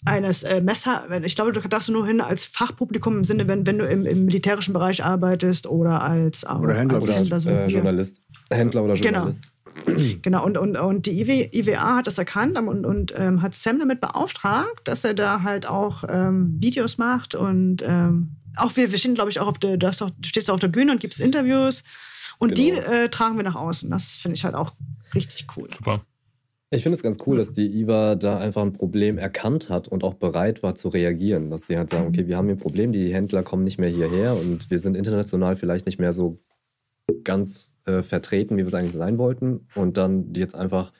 [0.05, 3.79] eines äh, Messer, ich glaube, du darfst nur hin als Fachpublikum im Sinne, wenn, wenn
[3.79, 7.67] du im, im militärischen Bereich arbeitest oder als oder Händler als oder Händler, so äh,
[7.67, 8.21] Journalist.
[8.51, 9.09] Händler oder genau.
[9.09, 9.45] Journalist.
[9.85, 10.17] Genau.
[10.21, 13.79] genau, und, und, und die IW, IWA hat das erkannt und, und ähm, hat Sam
[13.79, 18.97] damit beauftragt, dass er da halt auch ähm, Videos macht und ähm, auch wir, wir
[18.97, 21.19] stehen, glaube ich, auch auf der, du, auch, du stehst auf der Bühne und gibst
[21.19, 21.83] Interviews
[22.37, 22.79] und genau.
[22.79, 23.89] die äh, tragen wir nach außen.
[23.89, 24.71] Das finde ich halt auch
[25.13, 25.67] richtig cool.
[25.75, 26.01] Super.
[26.75, 30.03] Ich finde es ganz cool, dass die IWA da einfach ein Problem erkannt hat und
[30.03, 31.49] auch bereit war zu reagieren.
[31.49, 33.89] Dass sie halt sagen, okay, wir haben hier ein Problem, die Händler kommen nicht mehr
[33.89, 36.35] hierher und wir sind international vielleicht nicht mehr so
[37.23, 39.67] ganz äh, vertreten, wie wir es eigentlich sein wollten.
[39.75, 40.91] Und dann jetzt einfach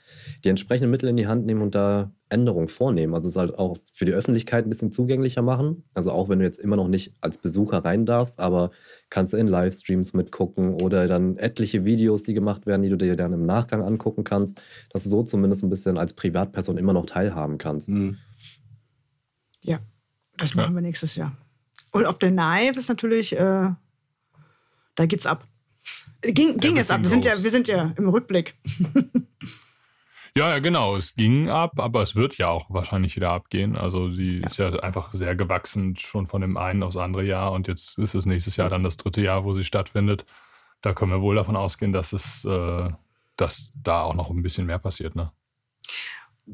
[0.44, 3.14] die entsprechenden Mittel in die Hand nehmen und da Änderungen vornehmen.
[3.14, 5.84] Also es halt auch für die Öffentlichkeit ein bisschen zugänglicher machen.
[5.94, 8.72] Also auch wenn du jetzt immer noch nicht als Besucher rein darfst, aber
[9.10, 13.16] kannst du in Livestreams mitgucken oder dann etliche Videos, die gemacht werden, die du dir
[13.16, 17.06] dann im Nachgang angucken kannst, dass du so zumindest ein bisschen als Privatperson immer noch
[17.06, 17.90] teilhaben kannst.
[17.90, 18.18] Mhm.
[19.62, 19.80] Ja,
[20.38, 21.36] das machen wir nächstes Jahr.
[21.92, 23.70] Und auf der Knife ist natürlich äh,
[24.96, 25.46] da geht's ab.
[26.22, 27.02] Ging, ging es ab.
[27.04, 28.56] Wir sind, ja, wir sind ja im Rückblick.
[30.38, 30.98] Ja, ja, genau.
[30.98, 33.78] Es ging ab, aber es wird ja auch wahrscheinlich wieder abgehen.
[33.78, 34.46] Also sie Ja.
[34.46, 38.16] ist ja einfach sehr gewachsen schon von dem einen aufs andere Jahr und jetzt ist
[38.16, 40.26] es nächstes Jahr dann das dritte Jahr, wo sie stattfindet.
[40.82, 42.90] Da können wir wohl davon ausgehen, dass es, äh,
[43.38, 45.32] dass da auch noch ein bisschen mehr passiert, ne?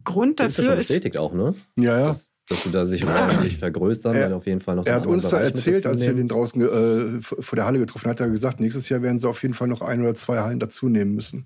[0.04, 0.88] Grund Das ist dafür ist.
[0.90, 1.56] bestätigt auch, ne?
[1.76, 2.06] Ja, ja.
[2.06, 5.08] Dass, dass sie da sich räumlich vergrößern, Er- weil auf jeden Fall noch Er hat
[5.08, 8.32] uns da erzählt, als wir den draußen äh, vor der Halle getroffen hat, hat er
[8.32, 11.16] gesagt, nächstes Jahr werden sie auf jeden Fall noch ein oder zwei Hallen dazu nehmen
[11.16, 11.46] müssen.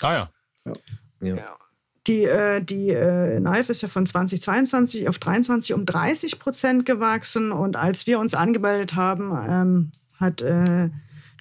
[0.00, 0.74] Ah ja.
[1.20, 1.36] Ja.
[2.06, 7.52] Die, äh, die äh, Knife ist ja von 2022 auf 23 um 30 Prozent gewachsen.
[7.52, 10.88] Und als wir uns angemeldet haben, ähm, hat äh,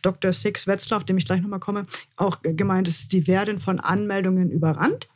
[0.02, 0.34] Dr.
[0.34, 1.86] Six Wetzler, auf dem ich gleich nochmal komme,
[2.18, 5.08] auch ge- gemeint, dass die werden von Anmeldungen überrannt.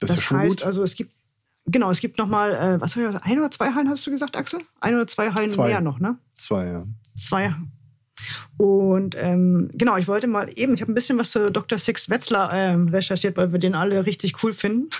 [0.00, 0.66] Das, Das, ist ja schon heißt, gut.
[0.66, 1.10] also es gibt,
[1.66, 4.36] genau, es gibt nochmal, äh, was war das, ein oder zwei Hallen hast du gesagt,
[4.36, 4.60] Axel?
[4.80, 5.68] Ein oder zwei Hallen Zwei.
[5.68, 6.16] mehr noch, ne?
[6.34, 6.86] Zwei, ja.
[7.16, 7.54] Zwei.
[8.56, 11.78] Und ähm, genau, ich wollte mal eben, ich habe ein bisschen was zu Dr.
[11.78, 14.90] Six Wetzler ähm, recherchiert, weil wir den alle richtig cool finden.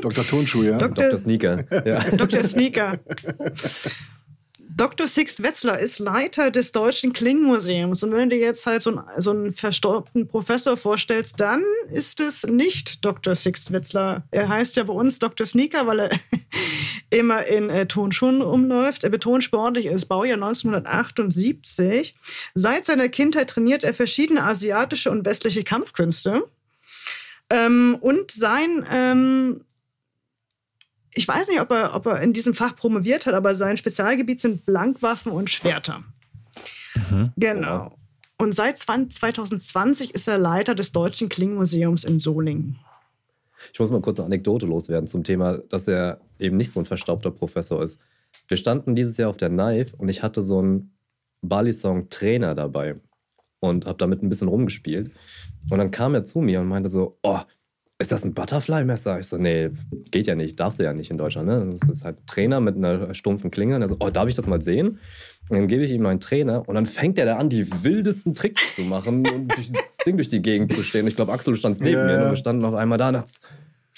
[0.00, 0.24] Dr.
[0.26, 0.76] Tonschuh, ja.
[0.76, 1.18] Dok- Dr.
[1.18, 1.64] Sneaker.
[1.86, 1.98] Ja.
[2.16, 2.44] Dr.
[2.44, 2.98] Sneaker.
[4.76, 5.06] Dr.
[5.06, 8.02] Sixt Wetzler ist Leiter des Deutschen Klingenmuseums.
[8.02, 12.20] Und wenn du dir jetzt halt so einen, so einen verstorbenen Professor vorstellst, dann ist
[12.20, 13.34] es nicht Dr.
[13.34, 14.22] Sixt Wetzler.
[14.30, 15.46] Er heißt ja bei uns Dr.
[15.46, 16.10] Sneaker, weil er
[17.10, 19.04] immer in äh, Tonschuhen umläuft.
[19.04, 22.14] Er betont sportlich, ist Baujahr 1978.
[22.54, 26.44] Seit seiner Kindheit trainiert er verschiedene asiatische und westliche Kampfkünste.
[27.50, 29.64] Ähm, und sein ähm,
[31.14, 34.40] ich weiß nicht, ob er, ob er in diesem Fach promoviert hat, aber sein Spezialgebiet
[34.40, 36.02] sind Blankwaffen und Schwerter.
[37.36, 37.96] Genau.
[38.38, 42.78] Und seit 20, 2020 ist er Leiter des Deutschen Klingenmuseums in Solingen.
[43.72, 46.86] Ich muss mal kurz eine Anekdote loswerden zum Thema, dass er eben nicht so ein
[46.86, 48.00] verstaubter Professor ist.
[48.48, 50.94] Wir standen dieses Jahr auf der Knife und ich hatte so einen
[51.42, 52.96] Balisong-Trainer dabei
[53.60, 55.10] und habe damit ein bisschen rumgespielt.
[55.68, 57.40] Und dann kam er zu mir und meinte so, oh,
[58.00, 59.20] ist das ein Butterfly-Messer?
[59.20, 59.70] Ich so, nee,
[60.10, 61.46] geht ja nicht, darfst du ja nicht in Deutschland.
[61.46, 61.68] Ne?
[61.78, 63.76] Das ist halt ein Trainer mit einer stumpfen Klinge.
[63.76, 64.98] Und er so, oh, darf ich das mal sehen?
[65.48, 68.34] Und dann gebe ich ihm meinen Trainer und dann fängt er da an, die wildesten
[68.34, 71.06] Tricks zu machen und durch das Ding durch die Gegend zu stehen.
[71.06, 72.24] Ich glaube, Axel, du standst neben Ja, mir ja.
[72.24, 73.32] und wir standen auf einmal da und dachten,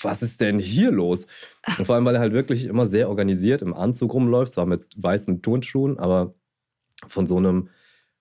[0.01, 1.27] was ist denn hier los?
[1.79, 4.85] Und vor allem, weil er halt wirklich immer sehr organisiert im Anzug rumläuft, zwar mit
[4.97, 6.35] weißen Turnschuhen, aber
[7.07, 7.69] von so einem,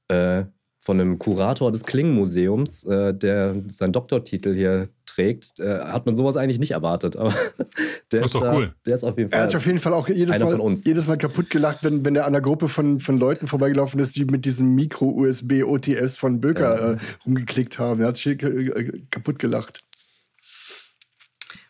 [0.09, 0.43] äh,
[0.77, 6.37] von einem Kurator des Klingenmuseums, äh, der seinen Doktortitel hier trägt, äh, hat man sowas
[6.37, 7.15] eigentlich nicht erwartet.
[7.17, 7.29] Aber
[8.11, 8.73] der Das ist doch da- cool.
[8.85, 9.47] Der ist auf jeden Er Fall.
[9.47, 12.29] hat auf jeden Fall auch jedes Mal, jedes Mal kaputt gelacht, wenn, wenn er an
[12.33, 17.79] einer Gruppe von, von Leuten vorbeigelaufen ist, die mit diesem Micro-USB-OTS von Böker äh, rumgeklickt
[17.79, 18.01] haben.
[18.01, 19.79] Er hat sich äh, kaputt gelacht.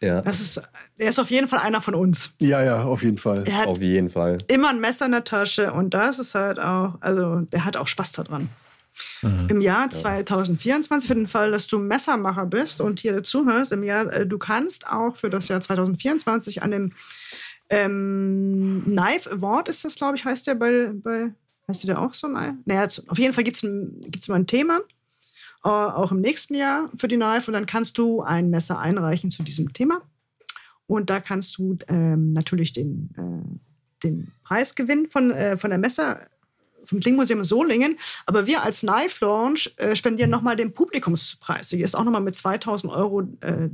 [0.01, 0.61] ja, Das ist,
[0.97, 2.31] er ist auf jeden Fall einer von uns.
[2.41, 3.43] Ja, ja, auf jeden Fall.
[3.45, 4.37] Er hat auf jeden Fall.
[4.47, 7.87] immer ein Messer in der Tasche und das ist halt auch, also der hat auch
[7.87, 8.49] Spaß daran.
[9.21, 14.11] Im Jahr 2024, für den Fall, dass du Messermacher bist und hier zuhörst, im Jahr,
[14.11, 16.93] äh, du kannst auch für das Jahr 2024 an dem
[17.69, 21.33] ähm, Knife Award ist das, glaube ich, heißt der bei, bei
[21.67, 22.27] heißt der auch so?
[22.27, 24.81] Naja, auf jeden Fall gibt es mal ein Thema,
[25.63, 29.29] äh, auch im nächsten Jahr für die Knife und dann kannst du ein Messer einreichen
[29.29, 30.01] zu diesem Thema.
[30.85, 35.79] Und da kannst du ähm, natürlich den, äh, den Preis gewinnen von, äh, von der
[35.79, 36.19] Messer,
[36.83, 37.97] vom Klingmuseum Solingen.
[38.25, 41.69] Aber wir als Knife Launch äh, spendieren nochmal den Publikumspreis.
[41.69, 43.69] Hier ist auch nochmal mit 2000 Euro äh,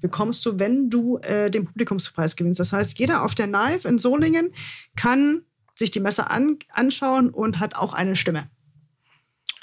[0.00, 2.60] bekommst du, wenn du äh, den Publikumspreis gewinnst.
[2.60, 4.52] Das heißt, jeder auf der Knife in Solingen
[4.96, 5.42] kann
[5.74, 8.48] sich die Messer an, anschauen und hat auch eine Stimme.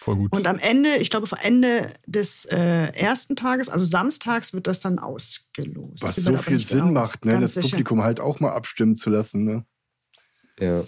[0.01, 0.34] Voll gut.
[0.34, 4.79] Und am Ende, ich glaube, vor Ende des äh, ersten Tages, also samstags, wird das
[4.79, 6.01] dann ausgelost.
[6.01, 7.69] Was so viel Sinn genau macht, ne, das sicher.
[7.69, 9.43] Publikum halt auch mal abstimmen zu lassen.
[9.43, 9.65] Ne?
[10.60, 10.84] Ja.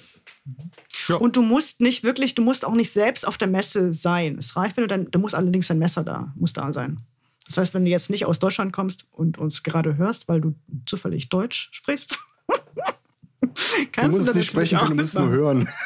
[1.08, 1.16] Ja.
[1.16, 4.38] Und du musst nicht wirklich, du musst auch nicht selbst auf der Messe sein.
[4.38, 7.00] Es reicht, wenn du dann, da muss allerdings dein Messer da, muss da sein.
[7.46, 10.56] Das heißt, wenn du jetzt nicht aus Deutschland kommst und uns gerade hörst, weil du
[10.86, 12.20] zufällig Deutsch sprichst,
[13.42, 13.50] Du
[13.92, 15.68] kannst musst da es nicht sprechen, du musst nur hören.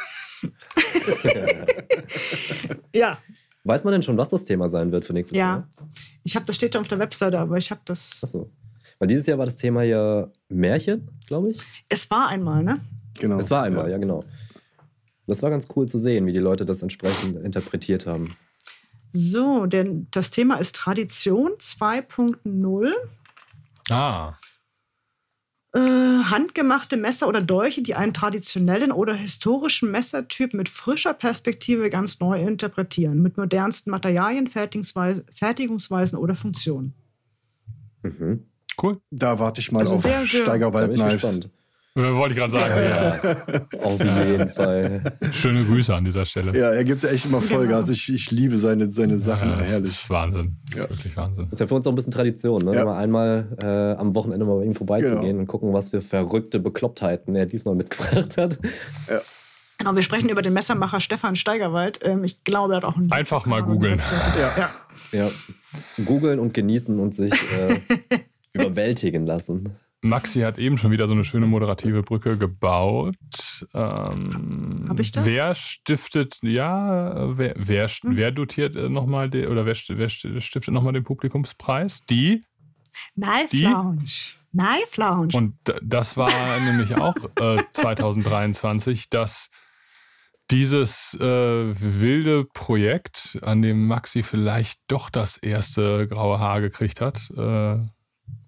[2.93, 3.17] Ja,
[3.67, 5.45] Weiß man denn schon, was das Thema sein wird für nächstes ja.
[5.45, 5.69] Jahr?
[6.23, 8.21] Ich habe das steht da auf der Webseite, aber ich habe das.
[8.23, 8.49] Achso.
[8.97, 11.59] Weil dieses Jahr war das Thema ja Märchen, glaube ich.
[11.89, 12.79] Es war einmal, ne?
[13.19, 13.37] Genau.
[13.37, 13.97] Es war einmal, ja.
[13.97, 14.23] genau.
[15.27, 18.35] Das war ganz cool zu sehen, wie die Leute das entsprechend interpretiert haben.
[19.11, 22.91] So, denn das Thema ist Tradition 2.0.
[23.89, 24.33] ah,
[25.73, 32.19] Äh, handgemachte Messer oder Dolche, die einen traditionellen oder historischen Messertyp mit frischer Perspektive ganz
[32.21, 36.93] neu interpretieren, mit modernsten Materialien, Fertigungsweise, Fertigungsweisen oder Funktionen.
[38.01, 38.45] Mhm.
[38.81, 39.01] cool.
[39.11, 41.49] Da warte ich mal Also auf sehr, sehr- Steigerwald Knives.
[41.97, 42.73] Wollte ich gerade sagen.
[42.83, 43.79] Ja.
[43.83, 45.01] Auf jeden Fall.
[45.31, 46.57] Schöne Grüße an dieser Stelle.
[46.57, 47.85] Ja, er gibt echt immer Vollgas.
[47.85, 47.93] Genau.
[47.93, 49.49] Ich, ich liebe seine, seine Sachen.
[49.49, 49.89] Ja, herrlich.
[49.89, 50.57] Das ist Wahnsinn.
[50.69, 51.45] Das ist wirklich Wahnsinn.
[51.45, 52.75] Das ist ja für uns auch ein bisschen Tradition, ne?
[52.75, 52.85] Ja.
[52.85, 55.39] Mal einmal äh, am Wochenende mal bei ihm vorbeizugehen genau.
[55.39, 58.59] und gucken, was für verrückte Beklopptheiten er diesmal mitgebracht hat.
[59.09, 59.21] Ja.
[59.79, 61.99] Genau, wir sprechen über den Messermacher Stefan Steigerwald.
[62.03, 64.01] Ähm, ich glaube, er hat auch ein Einfach mal googeln.
[64.39, 64.69] Ja.
[65.11, 65.29] ja.
[66.03, 67.79] Googeln und genießen und sich äh,
[68.53, 69.75] überwältigen lassen.
[70.01, 73.15] Maxi hat eben schon wieder so eine schöne moderative Brücke gebaut.
[73.73, 75.25] Ähm, Habe ich das?
[75.25, 78.17] Wer stiftet, ja, wer, wer, hm.
[78.17, 82.05] wer dotiert äh, nochmal oder wer, wer stiftet nochmal den Publikumspreis?
[82.05, 82.43] Die?
[83.15, 83.63] Knife die?
[83.63, 84.33] Lounge.
[84.51, 85.35] Knife Lounge.
[85.35, 86.31] Und das war
[86.65, 89.49] nämlich auch äh, 2023, dass
[90.49, 97.29] dieses äh, wilde Projekt, an dem Maxi vielleicht doch das erste graue Haar gekriegt hat,
[97.31, 97.79] äh,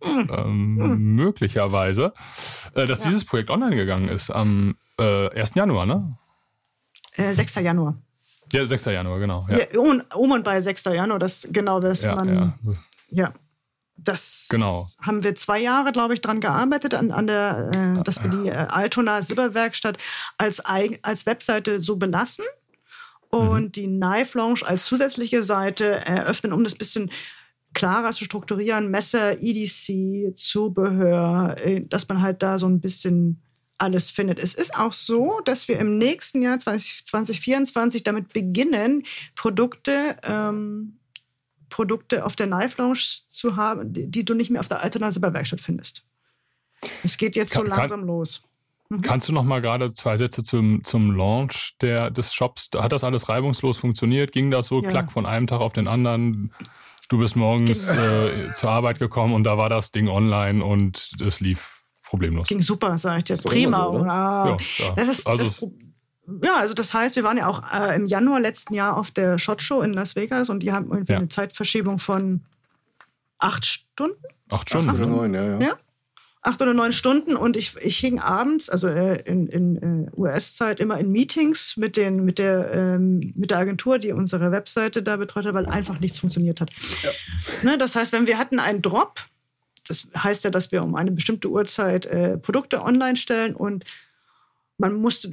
[0.01, 2.13] ähm, möglicherweise,
[2.73, 3.05] äh, dass ja.
[3.09, 5.55] dieses Projekt online gegangen ist am äh, 1.
[5.55, 6.17] Januar, ne?
[7.15, 7.55] Äh, 6.
[7.55, 7.97] Januar.
[8.51, 8.85] Ja, 6.
[8.85, 9.45] Januar, genau.
[9.49, 9.57] Ja.
[9.57, 10.85] ja um, um, und bei 6.
[10.85, 12.53] Januar, das genau das ja, man.
[13.09, 13.33] Ja.
[14.01, 14.87] Das genau.
[15.01, 18.47] haben wir zwei Jahre, glaube ich, daran gearbeitet, an, an der, äh, dass wir die
[18.47, 19.97] äh, Altona Silberwerkstatt
[20.37, 22.45] als, als Webseite so belassen
[23.29, 23.71] und mhm.
[23.73, 27.11] die Knife Lounge als zusätzliche Seite eröffnen, um das bisschen
[27.73, 33.41] klarer zu strukturieren, Messer, EDC, Zubehör, äh, dass man halt da so ein bisschen
[33.77, 34.39] alles findet.
[34.39, 39.03] Es ist auch so, dass wir im nächsten Jahr 20, 2024 damit beginnen,
[39.35, 40.99] Produkte, ähm,
[41.69, 45.11] Produkte auf der Knife Lounge zu haben, die, die du nicht mehr auf der Altona
[45.11, 46.03] Silberwerkstatt findest.
[47.03, 48.43] Es geht jetzt kann, so langsam kann, los.
[48.89, 49.01] Mhm.
[49.01, 52.69] Kannst du noch mal gerade zwei Sätze zum, zum Launch der, des Shops?
[52.75, 54.31] Hat das alles reibungslos funktioniert?
[54.31, 54.89] Ging das so ja.
[54.89, 56.51] klack von einem Tag auf den anderen?
[57.09, 58.01] Du bist morgens genau.
[58.27, 62.47] äh, zur Arbeit gekommen und da war das Ding online und es lief problemlos.
[62.47, 63.37] Ging super, sag ich dir.
[63.37, 63.85] Prima.
[63.85, 64.91] So, ja, ja.
[64.95, 65.65] Das ist, also, das
[66.43, 69.39] ja, also das heißt, wir waren ja auch äh, im Januar letzten Jahr auf der
[69.39, 71.17] SHOT Show in Las Vegas und die haben irgendwie ja.
[71.17, 72.45] eine Zeitverschiebung von
[73.39, 74.23] acht Stunden.
[74.49, 75.59] Acht Stunden, acht oder neun, ja, ja.
[75.59, 75.77] ja?
[76.41, 80.79] Acht oder neun Stunden und ich, ich hing abends, also äh, in, in äh, US-Zeit,
[80.79, 85.17] immer in Meetings mit, den, mit, der, ähm, mit der Agentur, die unsere Webseite da
[85.17, 86.71] betreut hat, weil einfach nichts funktioniert hat.
[87.03, 87.09] Ja.
[87.63, 89.19] Ne, das heißt, wenn wir hatten einen Drop,
[89.87, 93.83] das heißt ja, dass wir um eine bestimmte Uhrzeit äh, Produkte online stellen und
[94.79, 95.29] man musste,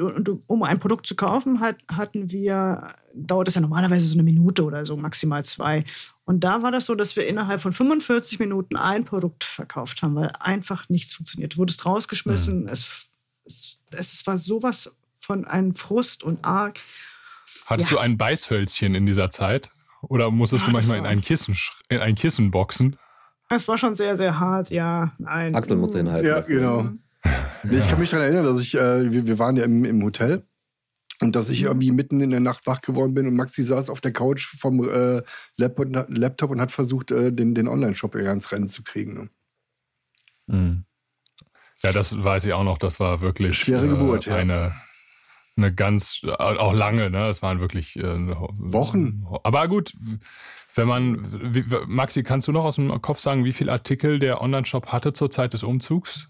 [0.47, 4.65] um ein Produkt zu kaufen, hat, hatten wir, dauert es ja normalerweise so eine Minute
[4.65, 5.85] oder so, maximal zwei.
[6.25, 10.17] Und da war das so, dass wir innerhalb von 45 Minuten ein Produkt verkauft haben,
[10.17, 11.55] weil einfach nichts funktioniert.
[11.55, 12.69] Du wurdest rausgeschmissen, mhm.
[12.69, 13.07] es,
[13.45, 16.81] es, es war sowas von einem Frust und arg.
[17.67, 17.97] Hattest ja.
[17.97, 19.71] du ein Beißhölzchen in dieser Zeit?
[20.03, 21.57] Oder musstest ja, du manchmal in ein, Kissen,
[21.89, 22.97] in ein Kissen boxen?
[23.49, 25.13] Es war schon sehr, sehr hart, ja.
[25.19, 25.55] Nein.
[25.55, 26.29] Axel musste hinhalten.
[26.29, 26.91] Ja, genau.
[27.63, 30.03] Nee, ich kann mich daran erinnern, dass ich, äh, wir, wir waren ja im, im
[30.03, 30.47] Hotel
[31.21, 34.01] und dass ich irgendwie mitten in der Nacht wach geworden bin und Maxi saß auf
[34.01, 35.23] der Couch vom äh,
[35.57, 39.15] Laptop und hat versucht, äh, den, den Online-Shop ans Rennen zu kriegen.
[39.15, 39.29] Ne?
[40.47, 40.85] Mhm.
[41.83, 42.79] Ja, das weiß ich auch noch.
[42.79, 44.27] Das war wirklich schwere Geburt.
[44.27, 44.73] Äh, eine, ja.
[45.57, 47.11] eine ganz, auch lange.
[47.11, 49.27] Ne, es waren wirklich äh, Wochen.
[49.43, 49.95] Aber gut,
[50.75, 54.41] wenn man, wie, Maxi, kannst du noch aus dem Kopf sagen, wie viele Artikel der
[54.41, 56.29] Online-Shop hatte zur Zeit des Umzugs?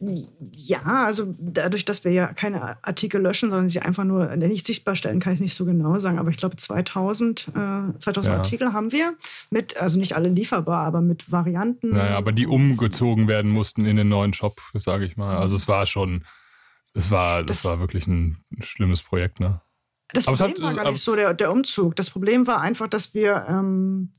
[0.00, 4.96] Ja, also dadurch, dass wir ja keine Artikel löschen, sondern sie einfach nur nicht sichtbar
[4.96, 6.18] stellen, kann ich nicht so genau sagen.
[6.18, 8.36] Aber ich glaube, 2000, äh, 2000 ja.
[8.36, 9.14] Artikel haben wir
[9.50, 11.90] mit, also nicht alle lieferbar, aber mit Varianten.
[11.90, 15.36] Naja, aber die umgezogen werden mussten in den neuen Shop, sage ich mal.
[15.36, 16.24] Also es war schon,
[16.92, 19.60] es war, das, das war wirklich ein schlimmes Projekt, ne?
[20.12, 21.96] Das Problem hat, war gar nicht so der, der Umzug.
[21.96, 24.12] Das Problem war einfach, dass wir ähm,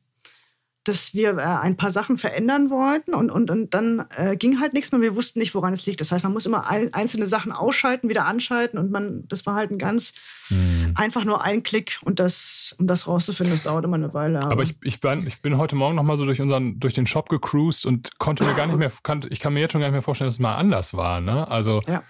[0.88, 4.74] dass wir äh, ein paar Sachen verändern wollten und, und, und dann äh, ging halt
[4.74, 5.02] nichts mehr.
[5.02, 6.00] Wir wussten nicht, woran es liegt.
[6.00, 9.56] Das heißt, man muss immer ein, einzelne Sachen ausschalten, wieder anschalten und man, das war
[9.56, 10.14] halt ein ganz
[10.50, 10.94] mhm.
[10.96, 14.40] einfach nur ein Klick und das, um das rauszufinden, das dauert immer eine Weile.
[14.40, 17.08] Aber, aber ich, ich, bin, ich bin heute Morgen nochmal so durch unseren, durch den
[17.08, 19.88] Shop gecruised und konnte mir gar nicht mehr, kann, ich kann mir jetzt schon gar
[19.88, 21.20] nicht mehr vorstellen, dass es mal anders war.
[21.20, 21.50] Ne?
[21.50, 22.04] Also ja.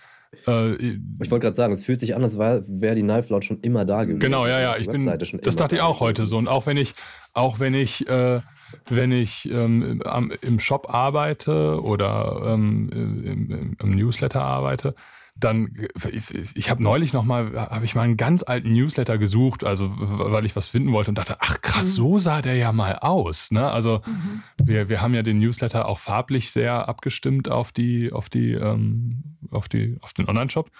[0.47, 3.59] Äh, ich wollte gerade sagen, es fühlt sich an, als wäre die Knife Lounge schon
[3.61, 4.19] immer da gewesen.
[4.19, 4.75] Genau, ja, ja.
[4.77, 6.37] Ich bin, das dachte ich auch heute so.
[6.37, 6.93] Und auch wenn ich,
[7.33, 8.41] auch wenn ich äh,
[8.87, 14.95] wenn ich ähm, am, im Shop arbeite oder ähm, im, im, Newsletter arbeite,
[15.37, 15.75] dann
[16.11, 19.91] ich, ich habe neulich noch mal habe ich mal einen ganz alten Newsletter gesucht, also
[19.97, 21.91] weil ich was finden wollte und dachte, ach krass, mhm.
[21.91, 23.69] so sah der ja mal aus, ne?
[23.69, 24.43] Also mhm.
[24.63, 29.37] wir, wir haben ja den Newsletter auch farblich sehr abgestimmt auf die auf die ähm,
[29.51, 30.71] auf die auf den Online-Shop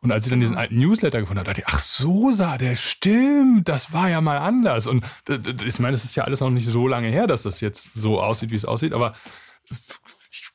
[0.00, 2.76] und als ich dann diesen alten Newsletter gefunden habe, dachte ich, ach so sah der,
[2.76, 4.86] stimmt, das war ja mal anders.
[4.86, 5.04] Und
[5.66, 8.20] ich meine, es ist ja alles noch nicht so lange her, dass das jetzt so
[8.20, 9.14] aussieht, wie es aussieht, aber
[10.30, 10.48] ich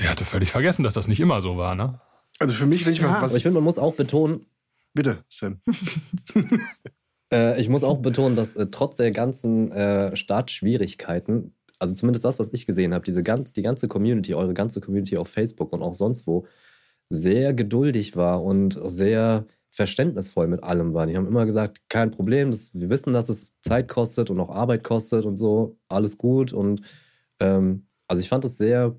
[0.00, 2.00] die hatte völlig vergessen, dass das nicht immer so war, ne?
[2.38, 3.10] Also für mich, wenn ich Ja.
[3.10, 4.46] was, Aber ich finde, man muss auch betonen,
[4.94, 5.60] bitte, Sam.
[7.32, 12.38] Äh, ich muss auch betonen, dass äh, trotz der ganzen äh, Startschwierigkeiten, also zumindest das,
[12.38, 15.82] was ich gesehen habe, diese ganz, die ganze Community, eure ganze Community auf Facebook und
[15.82, 16.46] auch sonst wo,
[17.12, 21.06] sehr geduldig war und sehr verständnisvoll mit allem war.
[21.06, 24.50] Die haben immer gesagt, kein Problem, das, wir wissen, dass es Zeit kostet und auch
[24.50, 26.52] Arbeit kostet und so, alles gut.
[26.52, 26.82] Und
[27.40, 28.94] ähm, also ich fand es sehr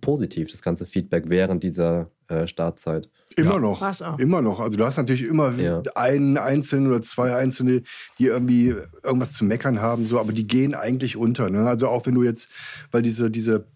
[0.00, 3.08] positiv, das ganze Feedback während dieser äh, Startzeit.
[3.36, 3.60] Immer Ja.
[3.60, 3.80] noch.
[3.80, 4.18] War's auch.
[4.18, 4.60] Immer noch.
[4.60, 5.82] Also du hast natürlich immer Ja.
[5.94, 7.82] einen Einzelnen oder zwei Einzelne,
[8.18, 8.74] die irgendwie
[9.04, 11.48] irgendwas zu meckern haben, so, aber die gehen eigentlich unter.
[11.50, 11.68] Ne?
[11.68, 12.48] Also auch wenn du jetzt,
[12.90, 13.66] weil diese, diese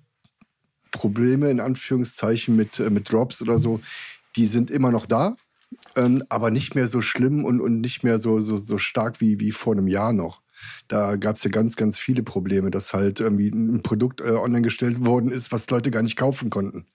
[0.92, 3.80] Probleme in Anführungszeichen mit, äh, mit Drops oder so,
[4.36, 5.36] die sind immer noch da,
[5.96, 9.40] ähm, aber nicht mehr so schlimm und, und nicht mehr so, so, so stark wie,
[9.40, 10.42] wie vor einem Jahr noch.
[10.86, 14.62] Da gab es ja ganz, ganz viele Probleme, dass halt irgendwie ein Produkt äh, online
[14.62, 16.86] gestellt worden ist, was Leute gar nicht kaufen konnten.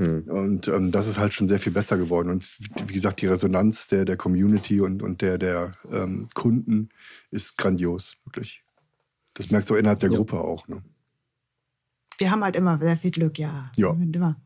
[0.00, 0.22] Hm.
[0.24, 2.30] Und ähm, das ist halt schon sehr viel besser geworden.
[2.30, 2.48] Und
[2.86, 6.88] wie gesagt, die Resonanz der, der Community und, und der, der ähm, Kunden
[7.30, 8.64] ist grandios, wirklich.
[9.34, 10.16] Das merkst du innerhalb der Ja.
[10.16, 10.66] Gruppe auch.
[10.68, 10.82] Ne?
[12.18, 13.70] Wir haben halt immer sehr viel Glück, ja.
[13.76, 13.90] Ja.
[13.90, 14.36] Immer.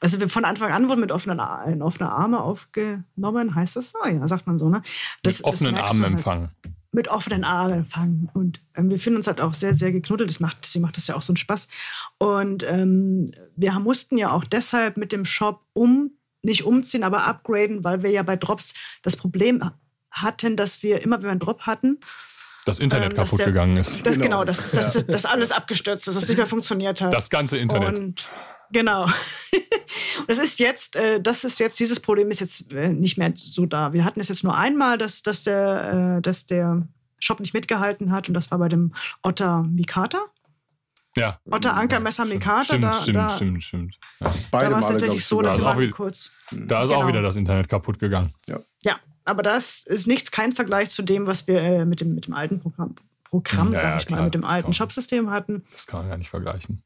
[0.00, 3.98] Also wir von Anfang an wurden mit offenen, in offene Arme aufgenommen, heißt das so?
[4.08, 4.82] Ja, sagt man so, ne?
[5.22, 6.12] Das, Mit offenen Armen halt.
[6.14, 6.48] empfangen.
[6.90, 8.30] mit offenen Armen empfangen.
[8.32, 10.30] Und ähm, wir finden uns halt auch sehr, sehr geknuddelt.
[10.30, 11.68] Das macht, deswegen macht das ja auch so einen Spaß.
[12.16, 16.12] Und ähm, wir haben- mussten ja auch deshalb mit dem Shop um,
[16.42, 18.72] nicht umziehen, aber upgraden, weil wir ja bei Drops
[19.02, 19.62] das Problem
[20.10, 21.98] hatten, dass wir immer, wenn wir einen Drop hatten,
[22.68, 24.04] Das Internet Ähm, kaputt der- gegangen ist.
[24.06, 24.24] das Genau.
[24.24, 27.12] genau, dass, dass, dass, dass alles abgestürzt ist, dass es nicht mehr funktioniert hat.
[27.12, 27.98] Das ganze Internet.
[27.98, 28.28] Und
[28.70, 29.04] genau.
[29.04, 29.12] Und
[30.28, 33.66] das ist jetzt, äh, das ist jetzt, dieses Problem ist jetzt äh, nicht mehr so
[33.66, 33.92] da.
[33.92, 36.86] Wir hatten es jetzt nur einmal, dass, dass, der, äh, dass der
[37.18, 38.92] Shop nicht mitgehalten hat und das war bei dem
[39.22, 40.18] Otter Mikata.
[41.16, 41.40] ja.
[41.50, 42.64] Otter Ankermesser Mikata.
[42.64, 43.98] Stimmt, da, stimmt, da, stimmt, stimmt.
[44.20, 44.34] Ja.
[44.50, 46.30] Beide da war es tatsächlich ich, so, dass wir Also auch wieder- kurz.
[46.52, 47.08] Da ist auch Genau.
[47.08, 48.32] wieder das Internet kaputt gegangen.
[48.84, 48.98] Ja,
[49.28, 52.34] aber das ist nicht kein Vergleich zu dem, was wir äh, mit, dem, mit dem
[52.34, 55.64] alten Programm, Programm Ja, sag ja, ich mal, klar, mit dem alten Shopsystem hatten.
[55.72, 56.82] Das kann man gar nicht vergleichen.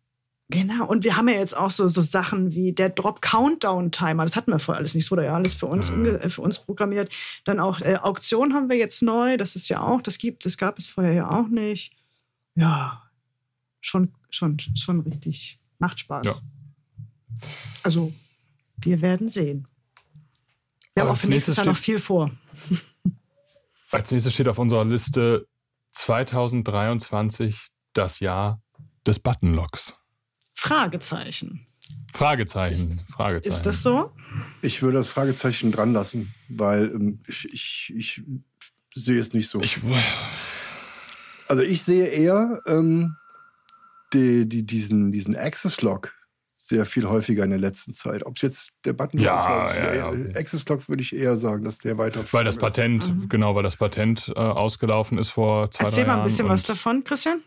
[0.53, 4.24] Genau, und wir haben ja jetzt auch so, so Sachen wie der Drop-Countdown-Timer.
[4.24, 5.07] Das hatten wir vorher alles nicht.
[5.07, 7.11] Das wurde ja alles für uns, äh, für uns programmiert.
[7.45, 9.38] Dann auch äh, Auktion haben wir jetzt neu.
[9.38, 11.95] Das ist ja auch, das gibt, das gab es vorher ja auch nicht.
[12.55, 13.03] Ja,
[13.80, 15.59] schon, schon, schon richtig.
[15.78, 16.26] Macht Spaß.
[16.26, 16.34] Ja.
[17.82, 18.12] Also,
[18.76, 19.66] wir werden sehen.
[20.95, 22.30] Wir haben Aber auch für nächstes Jahr noch viel vor.
[23.90, 25.47] Als nächstes steht auf unserer Liste
[25.93, 28.62] 2023 das Jahr
[29.07, 29.95] des Buttonlocks.
[30.55, 31.66] Fragezeichen.
[32.14, 33.55] Fragezeichen, Fragezeichen.
[33.55, 34.12] Ist das so?
[34.61, 38.22] Ich würde das Fragezeichen dran lassen, weil ähm, ich, ich, ich
[38.95, 39.61] sehe es nicht so.
[39.61, 39.80] Ich,
[41.49, 43.16] also ich sehe eher ähm,
[44.12, 46.14] die, die, diesen, diesen Access-Lock
[46.64, 48.24] sehr viel häufiger in der letzten Zeit.
[48.24, 50.28] Ob es jetzt der Button Ja, ich ja, ja.
[50.36, 52.74] Access-Lock würde ich eher sagen, dass der weiter weil das vorne ist.
[52.76, 53.28] Patent, Mhm.
[53.28, 56.26] genau, weil das Patent äh, ausgelaufen ist vor zwei, Erzähl drei mal ein Jahren.
[56.28, 57.42] bisschen was davon, Christian.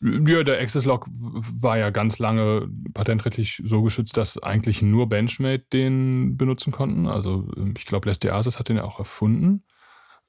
[0.00, 5.64] Ja, der Access Lock war ja ganz lange patentrechtlich so geschützt, dass eigentlich nur Benchmade
[5.72, 7.06] den benutzen konnten.
[7.08, 9.64] Also ähm, ich glaube, Lester Asis hat den ja auch erfunden.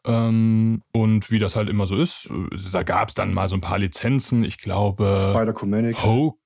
[0.06, 3.56] Ähm, und wie das halt immer so ist, äh, da gab es dann mal so
[3.56, 4.44] ein paar Lizenzen.
[4.44, 6.04] Ich glaube, Spider-Comanic.
[6.04, 6.40] Ho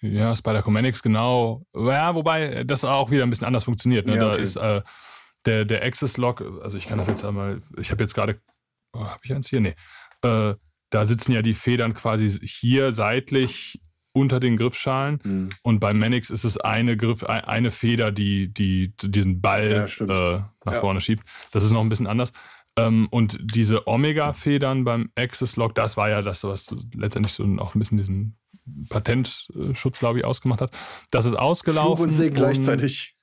[0.00, 1.64] ja, Spider-Comanics, genau.
[1.74, 4.06] Ja, wobei das auch wieder ein bisschen anders funktioniert.
[4.06, 4.16] Ne?
[4.16, 4.42] Ja, Da okay.
[4.42, 4.82] ist äh,
[5.46, 8.40] der, der Access-Log, also ich kann das jetzt einmal, ich habe jetzt gerade,
[8.92, 9.60] oh, habe ich eins hier?
[9.60, 9.74] Nee.
[10.22, 10.54] Äh,
[10.90, 13.80] da sitzen ja die Federn quasi hier seitlich
[14.12, 15.48] unter den Griffschalen Hm.
[15.62, 20.04] und bei Manix ist es eine Griff, ein- eine Feder, die, die diesen Ball Ja,
[20.04, 20.80] äh, nach Ja.
[20.80, 21.22] vorne schiebt.
[21.52, 22.32] Das ist noch ein bisschen anders.
[22.76, 27.74] Ähm, und diese Omega-Federn beim Access Lock, das war ja das, was letztendlich so auch
[27.74, 28.36] ein bisschen diesen
[28.88, 30.72] Patentschutz, glaube ich, ausgemacht hat.
[31.10, 31.96] Das ist ausgelaufen.
[31.96, 33.16] Fluch und Segen gleichzeitig.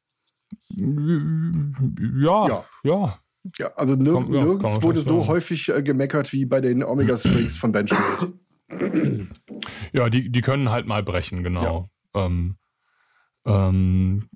[0.70, 2.66] Ja, Ja.
[2.84, 3.20] ja.
[3.60, 5.28] Ja, also nirg Komm, ja, nirgends wurde so sagen.
[5.28, 8.34] häufig äh, gemeckert wie bei den Omega Springs von Benchmade.
[9.93, 11.88] Ja, die, die können halt mal brechen, genau.
[12.16, 12.58] Ähm,
[13.46, 14.28] ähm,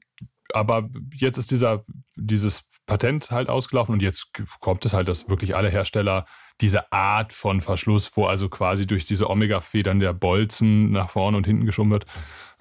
[0.53, 1.83] aber jetzt ist dieser,
[2.15, 6.25] dieses Patent halt ausgelaufen und jetzt kommt es halt, dass wirklich alle Hersteller
[6.59, 11.45] diese Art von Verschluss, wo also quasi durch diese Omega-Federn der Bolzen nach vorne und
[11.45, 12.05] hinten geschoben wird,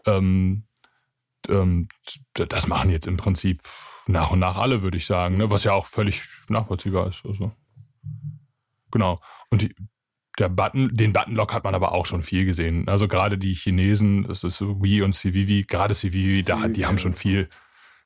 [0.07, 0.65] ähm,
[1.49, 1.89] ähm,
[2.35, 3.63] das machen jetzt im Prinzip
[4.07, 5.51] nach und nach alle, würde ich sagen, ne?
[5.51, 7.25] was ja auch völlig nachvollziehbar ist.
[7.25, 7.53] Also.
[8.91, 9.21] Genau.
[9.51, 9.75] Und die,
[10.39, 12.87] der Button, den Buttonlock hat man aber auch schon viel gesehen.
[12.87, 17.15] Also gerade die Chinesen, das ist Wii und Civivi, gerade Civivi, da, die haben schon
[17.15, 17.49] viel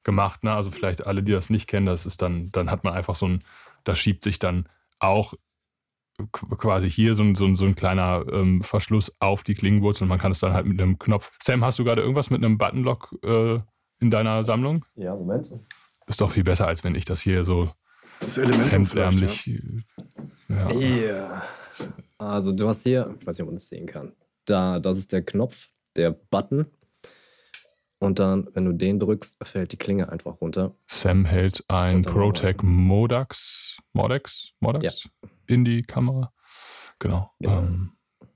[0.05, 0.44] gemacht.
[0.44, 0.53] Ne?
[0.53, 3.26] Also vielleicht alle, die das nicht kennen, das ist dann, dann hat man einfach so
[3.26, 3.38] ein,
[3.84, 5.34] da schiebt sich dann auch
[6.18, 10.05] qu- quasi hier so ein, so ein, so ein kleiner ähm, Verschluss auf die Klingenwurzel
[10.05, 11.32] und man kann es dann halt mit einem Knopf.
[11.42, 13.61] Sam, hast du gerade irgendwas mit einem Buttonlock äh,
[14.00, 14.84] in deiner Sammlung?
[14.94, 15.55] Ja, Moment.
[16.07, 17.70] Ist doch viel besser, als wenn ich das hier so
[18.20, 19.46] Das Element hemdärmlich.
[20.48, 20.70] Ja.
[20.72, 21.42] Ja.
[22.18, 24.12] Also du hast hier, ich weiß nicht, ob man das sehen kann.
[24.44, 26.66] Da, das ist der Knopf, der Button.
[28.03, 30.74] Und dann, wenn du den drückst, fällt die Klinge einfach runter.
[30.88, 35.09] Sam hält ein ProTech Modax, Modex, Modex
[35.46, 36.32] in die Kamera.
[36.98, 37.30] Genau.
[37.38, 37.59] Genau.
[37.61, 37.92] Ähm,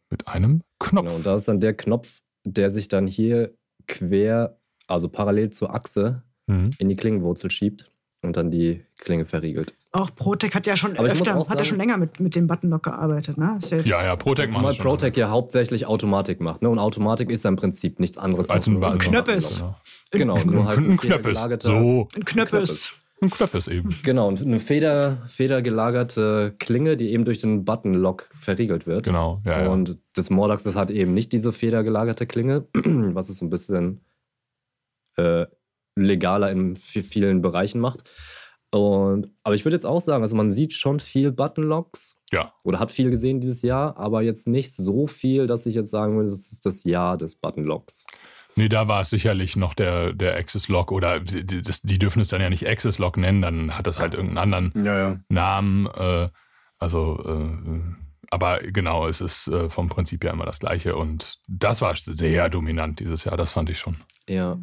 [0.08, 1.04] mit einem Knopf.
[1.06, 3.56] Genau, und da ist dann der Knopf, der sich dann hier
[3.88, 4.56] quer,
[4.86, 6.70] also parallel zur Achse, Mhm.
[6.78, 7.90] in die Klingenwurzel schiebt
[8.22, 9.74] und dann die Klinge verriegelt.
[9.92, 12.82] Auch Protec hat ja schon Aber öfter, hat ja schon länger mit, mit dem Buttonlock
[12.82, 13.56] gearbeitet, ne?
[13.58, 14.82] Ist ja, jetzt Ja, ja, ProTech macht Zumal schon.
[14.84, 16.60] ProTech ja hauptsächlich Automatik macht.
[16.60, 16.68] Ne?
[16.68, 18.98] Und Automatik ist ja im Prinzip nichts anderes Als ein nur Button.
[18.98, 19.58] Knöppes.
[20.10, 20.34] Genau.
[20.34, 21.38] Genau, nur halt Ein ein Knöppes.
[21.62, 22.92] So, ein Knöppes.
[23.22, 23.94] ein Knöppes eben.
[24.02, 29.06] Genau, und eine Feder, federgelagerte Klinge, die eben durch den Buttonlock verriegelt wird.
[29.06, 29.70] Genau, ja, ja.
[29.70, 34.00] Und das Mordax das hat eben nicht diese federgelagerte Klinge, was es so ein bisschen
[35.16, 35.46] äh,
[35.96, 38.02] legaler in vi- vielen Bereichen macht.
[38.76, 42.78] Und, aber ich würde jetzt auch sagen, also man sieht schon viel Buttonlocks Ja, oder
[42.78, 46.28] hat viel gesehen dieses Jahr, aber jetzt nicht so viel, dass ich jetzt sagen würde,
[46.28, 48.06] das ist das Jahr des Buttonlocks.
[48.56, 52.20] nee, da war es sicherlich noch der, der Access Lock oder die, das, die dürfen
[52.20, 55.16] es dann ja nicht Access Lock nennen, dann hat das halt irgendeinen anderen Ja, ja.
[55.28, 55.86] Namen.
[55.86, 56.28] Äh,
[56.78, 57.80] also, äh,
[58.30, 62.48] aber genau, es ist äh, vom Prinzip ja immer das Gleiche und das war sehr
[62.50, 63.96] dominant dieses Jahr, das fand ich schon.
[64.28, 64.58] Ja.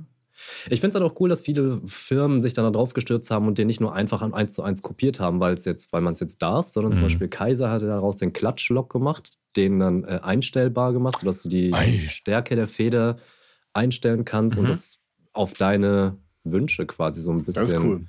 [0.70, 3.58] Ich finde es halt auch cool, dass viele Firmen sich dann darauf gestürzt haben und
[3.58, 6.14] den nicht nur einfach an 1 zu 1 kopiert haben, weil es jetzt, weil man
[6.14, 7.06] es jetzt darf, sondern zum Mhm.
[7.08, 11.74] Beispiel Kaiser hatte daraus den Klatschlock gemacht, den dann äh, einstellbar gemacht, sodass du die,
[11.74, 12.00] Ei.
[12.00, 13.18] Stärke der Feder
[13.74, 14.68] einstellen kannst und Mhm.
[14.70, 15.00] das
[15.34, 18.02] auf deine Wünsche quasi so ein Das bisschen cool.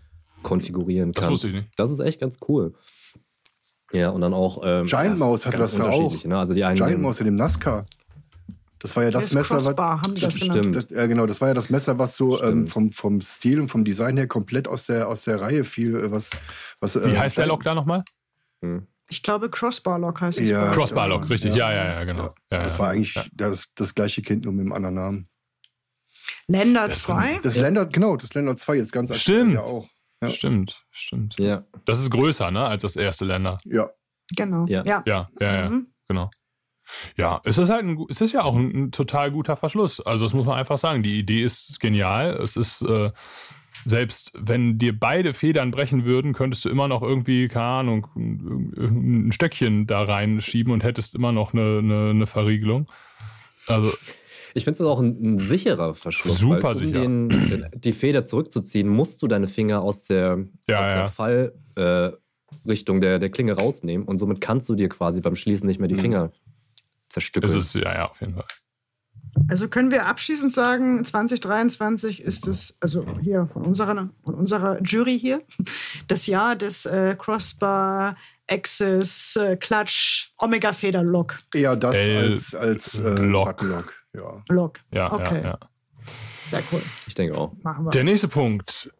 [0.42, 1.32] konfigurieren Das kannst.
[1.32, 1.68] wusste ich nicht.
[1.76, 2.74] Das ist echt ganz cool.
[3.92, 4.60] Ja, und dann auch.
[4.64, 6.24] Ähm, Giant Mouse ganz das ja auch.
[6.24, 6.36] Ne?
[6.38, 7.84] Also die einen Giant Mouse in dem NASCAR.
[8.84, 9.64] Das war ja das Das Messer, was.
[9.64, 10.76] Crossbar haben die das Stimmt.
[10.76, 13.68] Das, ja, genau, das war ja das Messer, was so ähm, vom, vom Stil und
[13.68, 15.96] vom Design her komplett aus der, aus der Reihe fiel.
[15.96, 16.28] äh, Was,
[16.80, 18.04] was, Wie heißt der Lock da nochmal?
[18.62, 18.86] Hm.
[19.08, 20.50] Ich glaube, Crossbar Lock heißt es.
[20.50, 20.70] Ja.
[20.70, 21.54] Crossbar Lock, richtig.
[21.54, 22.34] Ja, ja, ja, genau.
[22.52, 22.78] Ja, Das ja.
[22.80, 23.24] war eigentlich Ja.
[23.32, 25.28] das, das gleiche Kind, nur mit einem anderen Namen.
[26.46, 27.40] Länder Das 2.
[27.42, 27.62] Das Ja.
[27.62, 29.54] Länder, genau, das Länder 2 jetzt ganz Stimmt.
[29.54, 29.88] ja auch.
[30.22, 30.28] Ja.
[30.30, 31.38] Stimmt, stimmt.
[31.38, 33.58] Ja, Das ist größer, ne, als das erste Länder.
[33.64, 33.90] Ja,
[34.36, 34.64] Genau.
[34.68, 34.82] Ja.
[34.84, 35.02] Ja.
[35.06, 35.86] Ja, ja, ja, Mhm.
[36.08, 36.30] genau.
[37.16, 40.00] Ja, es ist halt ein, es ist ja auch ein, ein total guter Verschluss.
[40.00, 41.02] Also das muss man einfach sagen.
[41.02, 42.34] Die Idee ist genial.
[42.34, 43.10] Es ist äh,
[43.84, 49.26] selbst wenn dir beide Federn brechen würden, könntest du immer noch irgendwie, keine Ahnung, ein,
[49.28, 52.86] ein Stöckchen da reinschieben und hättest immer noch eine, eine, eine Verriegelung.
[53.66, 53.90] Also
[54.54, 56.38] Ich finde es auch ein, ein sicherer Verschluss.
[56.38, 57.00] Super um sicher.
[57.00, 60.94] Den, den, die Feder zurückzuziehen, musst du deine Finger aus der, Ja, aus ja.
[60.94, 62.12] der Fallrichtung äh,
[62.66, 65.88] Richtung der, der Klinge rausnehmen und somit kannst du dir quasi beim Schließen nicht mehr
[65.88, 66.00] die Mhm.
[67.20, 68.44] Finger es ist, ja, ja, auf jeden Fall.
[69.48, 75.18] Also können wir abschließend sagen, 2023 ist es, also hier von unserer, von unserer Jury
[75.18, 75.42] hier,
[76.06, 78.16] das Jahr des äh, Crossbar,
[78.48, 81.38] Access, äh, Clutch, Omega Feder Lock.
[81.54, 83.56] eher das L- als, als äh, Lock.
[83.58, 84.04] Buttonlock.
[84.14, 84.42] Ja.
[84.50, 84.80] Lock.
[84.92, 85.40] Ja, okay.
[85.42, 85.58] ja, ja.
[86.46, 86.82] Sehr cool.
[87.06, 87.52] Ich denke auch.
[87.62, 87.90] Machen wir.
[87.90, 88.92] Der nächste Punkt.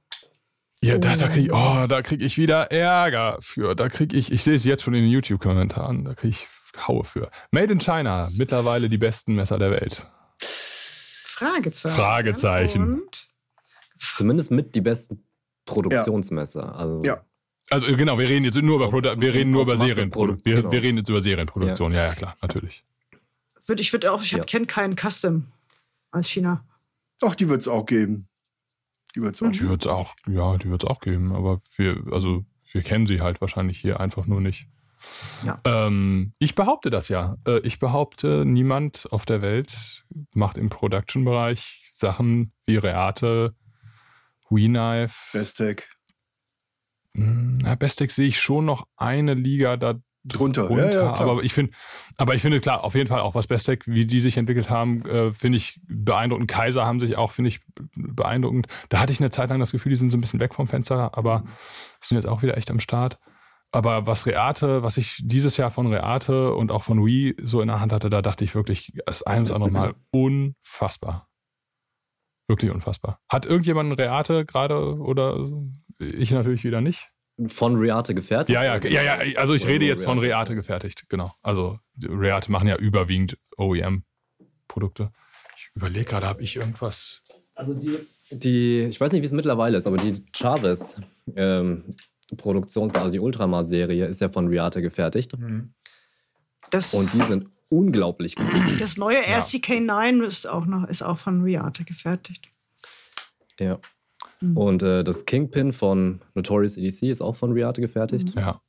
[0.81, 3.75] Ja, da, da kriege ich, oh, da krieg ich wieder Ärger für.
[3.75, 7.05] Da kriege ich, ich sehe es jetzt schon in den YouTube-Kommentaren, da kriege ich Haue
[7.05, 7.31] für.
[7.51, 10.07] Made in China, mittlerweile die besten Messer der Welt.
[10.39, 11.97] Fragezeichen.
[11.97, 12.93] Fragezeichen.
[13.03, 13.29] Und
[13.99, 15.25] Zumindest mit die besten
[15.66, 16.75] Produktionsmesser.
[16.77, 17.25] Also, Ja.
[17.70, 20.45] Also äh, genau, wir reden jetzt nur über, Produ wir reden nur über Serienproduktion.
[20.45, 22.85] Wir, Produ- wir reden jetzt über Serienproduktion, ja, ja, klar, natürlich.
[23.66, 24.45] würd, ich würde auch, ich Ja.
[24.45, 25.47] kenne keinen Custom
[26.11, 26.62] aus China.
[27.22, 28.29] Ach, die wird es auch geben.
[29.14, 29.70] Die wird es auch Die geben.
[29.70, 33.22] wird es auch, ja, die wird es auch geben, aber wir, also wir kennen sie
[33.22, 34.66] halt wahrscheinlich hier einfach nur nicht.
[35.44, 35.61] Ja.
[35.64, 37.36] Ähm, ich behaupte das ja.
[37.46, 43.55] Äh, ich behaupte, niemand auf der Welt macht im Production-Bereich Sachen wie Reate,
[44.50, 45.14] WeKnife.
[45.32, 45.88] Bestec.
[47.14, 49.94] Hm, Na, Bestec sehe ich schon noch eine Liga da
[50.26, 50.68] Drunter.
[50.68, 50.86] drunter.
[50.90, 51.28] Ja, ja, klar.
[51.28, 51.72] aber ich finde,
[52.16, 55.05] aber ich finde klar, auf jeden Fall auch was Bestec, wie die sich entwickelt haben,
[55.05, 56.48] äh, finde ich beeindruckend.
[56.50, 57.61] Kaiser haben sich auch, finde ich,
[57.94, 58.66] beeindruckend.
[58.88, 60.66] Da hatte ich eine Zeit lang das Gefühl, die sind so ein bisschen weg vom
[60.66, 61.44] Fenster, aber
[62.00, 63.18] sind jetzt auch wieder echt am Start.
[63.75, 67.66] Aber was Reate, was ich dieses Jahr von Reate und auch von Wii so in
[67.66, 71.29] der Hand hatte, da dachte ich wirklich, das eine und das andere Mal unfassbar.
[72.47, 73.18] Wirklich unfassbar.
[73.29, 75.51] Hat irgendjemand ein Reate gerade oder
[75.99, 77.11] ich natürlich wieder nicht?
[77.49, 78.55] Von Reate gefertigt?
[78.55, 81.33] Ja, ja, ja, ja, also ich Oder rede jetzt von Reate gefertigt, genau.
[81.43, 85.11] Also Reate machen ja überwiegend OEM-Produkte.
[85.57, 87.22] Ich überlege gerade, habe ich irgendwas.
[87.57, 87.99] Also die,
[88.31, 91.01] die, ich weiß nicht, wie es mittlerweile ist, aber die Chavez
[91.35, 91.87] ähm,
[92.37, 95.32] Produktions, also die Ultramar-Serie ist ja von Reate gefertigt.
[96.70, 98.47] Das, Und die sind unglaublich gut.
[98.80, 102.49] das neue RCK9 ist auch, noch, ist auch von Reate gefertigt.
[103.59, 103.78] Ja.
[104.41, 104.57] Mhm.
[104.57, 108.35] Und äh, das Kingpin von Notorious EDC ist auch von Reate gefertigt.
[108.37, 108.61] Ja.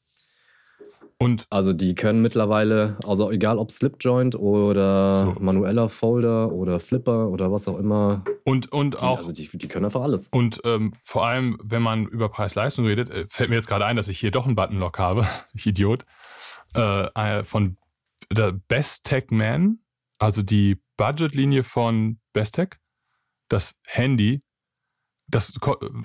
[1.17, 5.35] Und Also die können mittlerweile, also egal ob Slipjoint oder So.
[5.39, 9.67] manueller Folder oder Flipper oder was auch immer, Und, und die, auch, also die, die
[9.69, 10.27] können einfach alles.
[10.27, 13.95] und ähm, vor allem, wenn man über Preis-Leistung redet, äh, fällt mir jetzt gerade ein,
[13.95, 15.25] dass ich hier doch einen Buttonlock habe.
[15.53, 16.05] ich Idiot.
[16.75, 17.77] Äh, äh, von
[18.29, 19.79] der Best Tech Man,
[20.19, 22.71] also die Budgetlinie von Best Tech,
[23.47, 24.41] das Handy.
[25.27, 25.53] Das,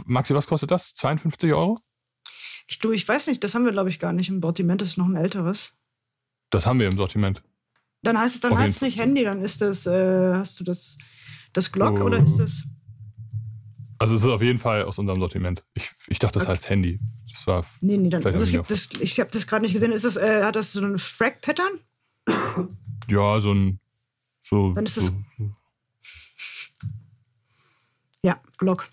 [0.06, 0.94] Maxi, was kostet das?
[0.94, 1.78] 52 Euro?
[2.66, 4.80] Ich, du, ich weiß nicht, das haben wir, glaube ich, gar nicht im Sortiment.
[4.80, 5.72] Das ist noch ein älteres.
[6.50, 7.42] Das haben wir im Sortiment.
[8.02, 9.06] Dann heißt es, dann Auf heißt es nicht Fall.
[9.06, 10.96] Handy, dann ist das, äh, hast du das,
[11.52, 12.04] das Glock Oh.
[12.04, 12.64] oder ist das.
[13.98, 15.62] Also es ist auf jeden Fall aus unserem Sortiment.
[15.74, 16.52] Ich, ich dachte, das Okay.
[16.52, 16.98] heißt Handy.
[17.30, 18.24] Das war Nee, nee, dann.
[18.24, 19.92] Also es gibt das, ich habe das gerade nicht gesehen.
[19.92, 21.72] Ist das, äh, hat das so ein Frag-Pattern?
[23.08, 23.80] ja so ein
[24.40, 25.12] so, Dann ist so es-
[28.22, 28.88] Ja, Glock.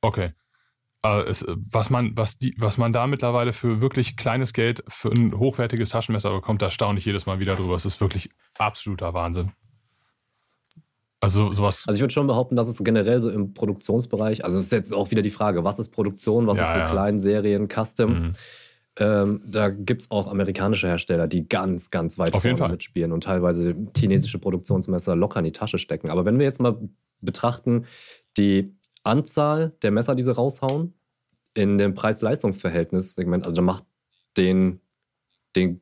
[0.00, 0.32] okay.
[1.04, 5.10] Es, äh, was, man, was, die, was man da mittlerweile für wirklich kleines Geld für
[5.10, 7.76] ein hochwertiges Taschenmesser bekommt, da staune ich jedes Mal wieder drüber.
[7.76, 9.52] Es ist wirklich absoluter Wahnsinn.
[11.20, 11.84] Also sowas.
[11.86, 14.92] Also ich würde schon behaupten, dass es generell so im Produktionsbereich, also es ist jetzt
[14.92, 16.86] auch wieder die Frage, was ist Produktion, was Ja, ist so ja.
[16.86, 18.10] Kleinserien, Custom.
[18.10, 18.32] Mhm.
[18.98, 23.24] Ähm, da gibt es auch amerikanische Hersteller, die ganz, ganz weit Auf vorne mitspielen und
[23.24, 26.10] teilweise chinesische Produktionsmesser locker in die Tasche stecken.
[26.10, 26.78] Aber wenn wir jetzt mal
[27.20, 27.86] betrachten,
[28.36, 30.94] die Anzahl der Messer, die sie raushauen,
[31.54, 33.84] in dem Preis-Leistungs-Verhältnis-Segment, also da macht
[34.36, 34.80] den,
[35.54, 35.80] den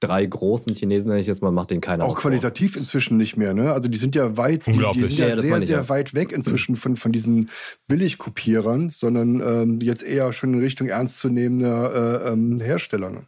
[0.00, 2.18] drei großen Chinesen, nenne ich jetzt mal, macht den keiner Auch aus.
[2.22, 3.72] qualitativ inzwischen nicht mehr, ne?
[3.72, 5.88] Also die sind ja weit, die, die sind Ja, ja, ja, sehr, sehr ja.
[5.88, 7.48] weit weg inzwischen von, von diesen
[7.86, 13.10] Billigkopierern, sondern ähm, jetzt eher schon in Richtung ernstzunehmender äh, ähm, Hersteller.
[13.10, 13.26] Ne?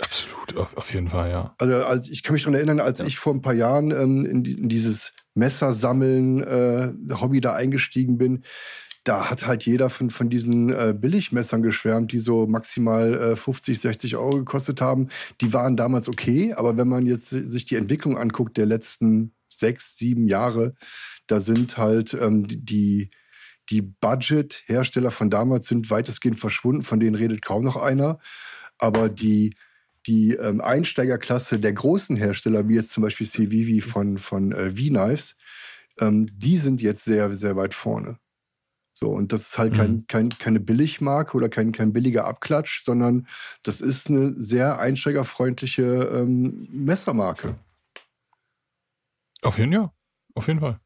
[0.00, 1.54] Absolut, auf, auf jeden Fall, ja.
[1.58, 4.42] Also als, ich kann mich daran erinnern, als ich vor ein paar Jahren ähm, in,
[4.42, 8.42] die, in dieses Messersammeln äh, Hobby da eingestiegen bin,
[9.04, 13.78] da hat halt jeder von, von diesen äh, Billigmessern geschwärmt, die so maximal äh, 50,
[13.78, 15.08] 60 Euro gekostet haben.
[15.42, 19.98] Die waren damals okay, aber wenn man jetzt sich die Entwicklung anguckt der letzten sechs,
[19.98, 20.74] sieben Jahre,
[21.26, 23.10] da sind halt ähm, die,
[23.70, 28.18] die Budget-Hersteller von damals sind weitestgehend verschwunden, von denen redet kaum noch einer.
[28.78, 29.54] Aber die,
[30.06, 35.36] die ähm, Einsteigerklasse der großen Hersteller, wie jetzt zum Beispiel CVV von, von äh, V-Knives,
[36.00, 38.18] ähm, die sind jetzt sehr, sehr weit vorne.
[38.96, 40.06] So, und das ist halt kein, Mhm.
[40.06, 43.26] kein, keine Billigmarke oder kein, kein billiger Abklatsch, sondern
[43.64, 47.56] das ist eine sehr einsteigerfreundliche ähm, Messermarke.
[49.42, 49.92] Auf jeden, ja.
[50.34, 50.78] Auf jeden Fall.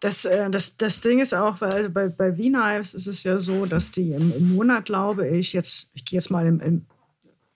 [0.00, 3.66] Das, äh, das, das Ding ist auch, weil bei, bei V-Knives ist es ja so,
[3.66, 6.86] dass die im, im Monat, glaube ich, jetzt, ich gehe jetzt mal im, im,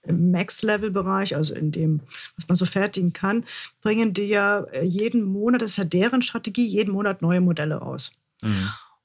[0.03, 1.99] im Max-Level-Bereich, also in dem,
[2.35, 3.43] was man so fertigen kann,
[3.81, 7.75] bringen die ja äh, jeden Monat, das ist ja deren Strategie, jeden Monat neue Modelle
[7.75, 8.11] raus.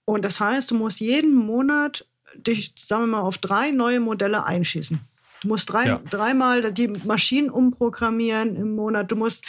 [0.06, 4.44] Und das heißt, du musst jeden Monat dich, sagen wir mal, auf drei neue Modelle
[4.44, 4.98] einschießen.
[5.42, 6.00] Du musst drei, Ja.
[6.08, 9.10] dreimal die Maschinen umprogrammieren im Monat.
[9.10, 9.44] Du musst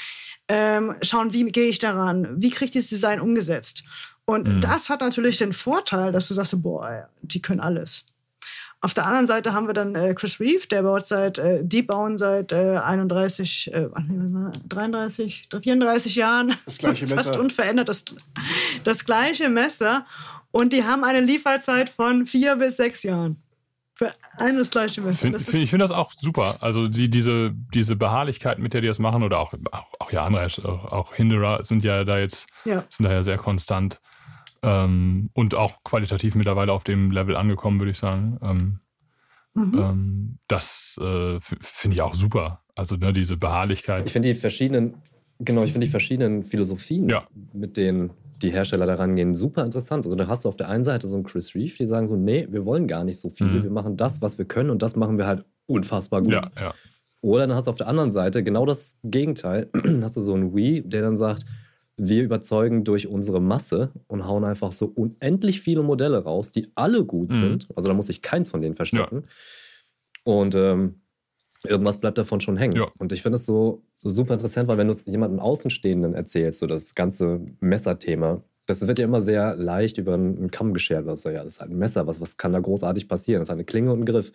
[0.50, 2.42] ähm, schauen, wie gehe ich daran?
[2.42, 3.84] Wie kriege ich dieses Design umgesetzt?
[4.26, 4.62] Und Mhm.
[4.62, 8.06] das hat natürlich den Vorteil, dass du sagst, boah, die können alles.
[8.80, 11.82] Auf der anderen Seite haben wir dann äh, Chris Reeve, der baut seit, äh, die
[11.82, 16.54] bauen seit äh, 31, äh, warte mal, 33, 34 Jahren.
[16.66, 17.40] Das gleiche Fast Messer.
[17.40, 18.06] unverändert das,
[18.84, 20.06] das gleiche Messer.
[20.52, 23.42] Und die haben eine Lieferzeit von vier bis sechs Jahren.
[23.96, 25.18] Für ein und das gleiche Messer.
[25.18, 26.58] Find, Das find, ich finde das auch super.
[26.62, 30.24] Also die, diese, diese Beharrlichkeit, mit der die das machen, oder auch, auch, auch ja
[30.24, 32.84] andere, auch, auch Hinderer sind ja da jetzt, ja.
[32.90, 34.00] sind da ja sehr konstant.
[34.68, 38.38] Ähm, und auch qualitativ mittlerweile auf dem Level angekommen, würde ich sagen.
[38.42, 38.80] Ähm,
[39.54, 39.74] Mhm.
[39.80, 42.62] ähm, das äh, finde ich auch super.
[42.76, 44.06] Also ne, diese Beharrlichkeit.
[44.06, 44.96] Ich finde die verschiedenen,
[45.40, 47.24] genau, ich finde die verschiedenen Philosophien, Ja.
[47.54, 48.12] mit denen
[48.44, 50.06] die Hersteller da rangehen, super interessant.
[50.06, 52.16] Also da hast du auf der einen Seite so einen Chris Reeve, die sagen so,
[52.16, 53.64] nee, wir wollen gar nicht so viel, Mhm.
[53.64, 56.34] wir machen das, was wir können und das machen wir halt unfassbar gut.
[56.34, 56.74] ja, ja.
[57.22, 59.72] Oder dann hast du auf der anderen Seite genau das Gegenteil.
[60.04, 61.46] hast du so einen Wii, der dann sagt,
[61.98, 67.04] wir überzeugen durch unsere Masse und hauen einfach so unendlich viele Modelle raus, die alle
[67.06, 67.38] gut Mhm.
[67.40, 67.68] sind.
[67.76, 69.24] Also da muss ich keins von denen verstecken.
[70.24, 71.02] Und ähm,
[71.64, 72.76] irgendwas bleibt davon schon hängen.
[72.78, 72.88] Ja.
[73.00, 76.60] Und ich finde es so, so super interessant, weil wenn du es jemandem Außenstehenden erzählst,
[76.60, 81.08] so das ganze Messerthema, das wird ja immer sehr leicht über einen Kamm geschert.
[81.08, 83.40] Also, ja, das ist halt ein Messer, was, was kann da großartig passieren?
[83.42, 84.34] Das ist eine Klinge und ein Griff.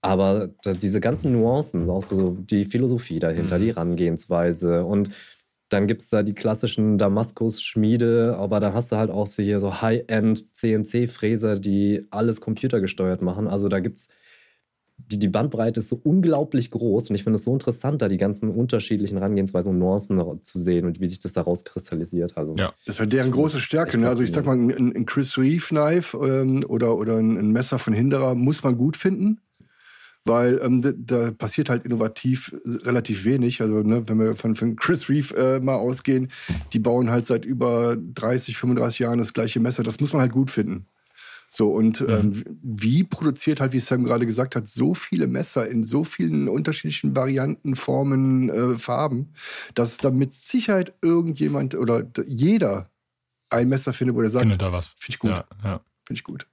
[0.00, 3.62] Aber das, diese ganzen Nuancen, auch so die Philosophie dahinter, Mhm.
[3.62, 5.10] die Herangehensweise und
[5.70, 9.60] dann gibt es da die klassischen Damaskus-Schmiede, aber dann hast du halt auch so hier
[9.60, 13.48] so High-End CNC-Fräser, die alles computergesteuert machen.
[13.48, 14.08] Also da gibt es
[15.06, 18.16] die, die Bandbreite ist so unglaublich groß und ich finde es so interessant, da die
[18.16, 22.36] ganzen unterschiedlichen Herangehensweisen und Nuancen zu sehen und wie sich das daraus kristallisiert.
[22.36, 22.72] Also, Ja.
[22.84, 23.98] Das ist halt deren große Stärke.
[23.98, 24.08] Ne?
[24.08, 27.78] Also ich sag mal, ein, ein Chris Reeve Knife ähm, oder, oder ein, ein Messer
[27.78, 29.40] von Hinderer muss man gut finden.
[30.24, 33.62] Weil ähm, da, passiert halt innovativ relativ wenig.
[33.62, 36.30] Also, ne, wenn wir von, von Chris Reeve äh, mal ausgehen,
[36.72, 39.82] die bauen halt seit über 30, 35 Jahren das gleiche Messer.
[39.82, 40.86] Das muss man halt gut finden.
[41.52, 45.82] So, und ähm, wie produziert halt, wie Sam gerade gesagt hat, so viele Messer in
[45.82, 49.32] so vielen unterschiedlichen Varianten, Formen, äh, Farben,
[49.74, 52.88] dass da mit Sicherheit irgendjemand oder jeder
[53.50, 54.92] ein Messer findet, wo der sagt, Findet da was.
[54.94, 55.30] Finde ich gut.
[55.30, 55.80] Ja, ja.
[56.06, 56.46] finde ich gut.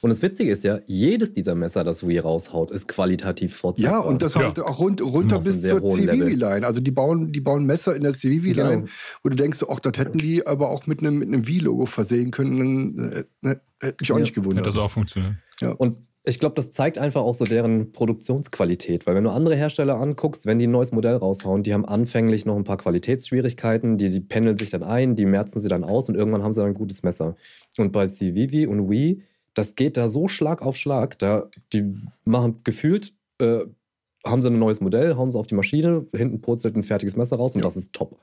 [0.00, 3.92] Und das Witzige ist ja, jedes dieser Messer, das Wii raushaut, ist qualitativ vorzeigbar.
[3.92, 4.42] Ja, und das Ja.
[4.44, 5.80] halt auch run runter bis zur.
[5.82, 6.66] Civivi-Line.
[6.66, 8.86] Also die bauen, die bauen Messer in der Civivi-Line, Genau.
[9.22, 12.30] wo du denkst, ach, das hätten die aber auch mit einem, mit einem V-Logo versehen
[12.30, 12.96] können.
[12.96, 14.20] Dann, ne, hätte mich auch Ja.
[14.22, 14.66] nicht gewundert.
[14.66, 15.38] Hätte das auch funktionieren.
[15.78, 19.06] Und ich glaube, das zeigt einfach auch so deren Produktionsqualität.
[19.06, 22.44] Weil wenn du andere Hersteller anguckst, wenn die ein neues Modell raushauen, die haben anfänglich
[22.44, 26.08] noch ein paar Qualitätsschwierigkeiten, die, die pendeln sich dann ein, die merzen sie dann aus
[26.08, 27.36] und irgendwann haben sie dann ein gutes Messer.
[27.78, 29.22] Und bei Civivi und Wii,
[29.58, 31.18] das geht da so Schlag auf Schlag.
[31.18, 31.92] Da, die
[32.24, 33.64] machen gefühlt, äh,
[34.24, 37.36] haben sie ein neues Modell, hauen sie auf die Maschine, hinten purzelt ein fertiges Messer
[37.36, 38.20] raus und das ist top.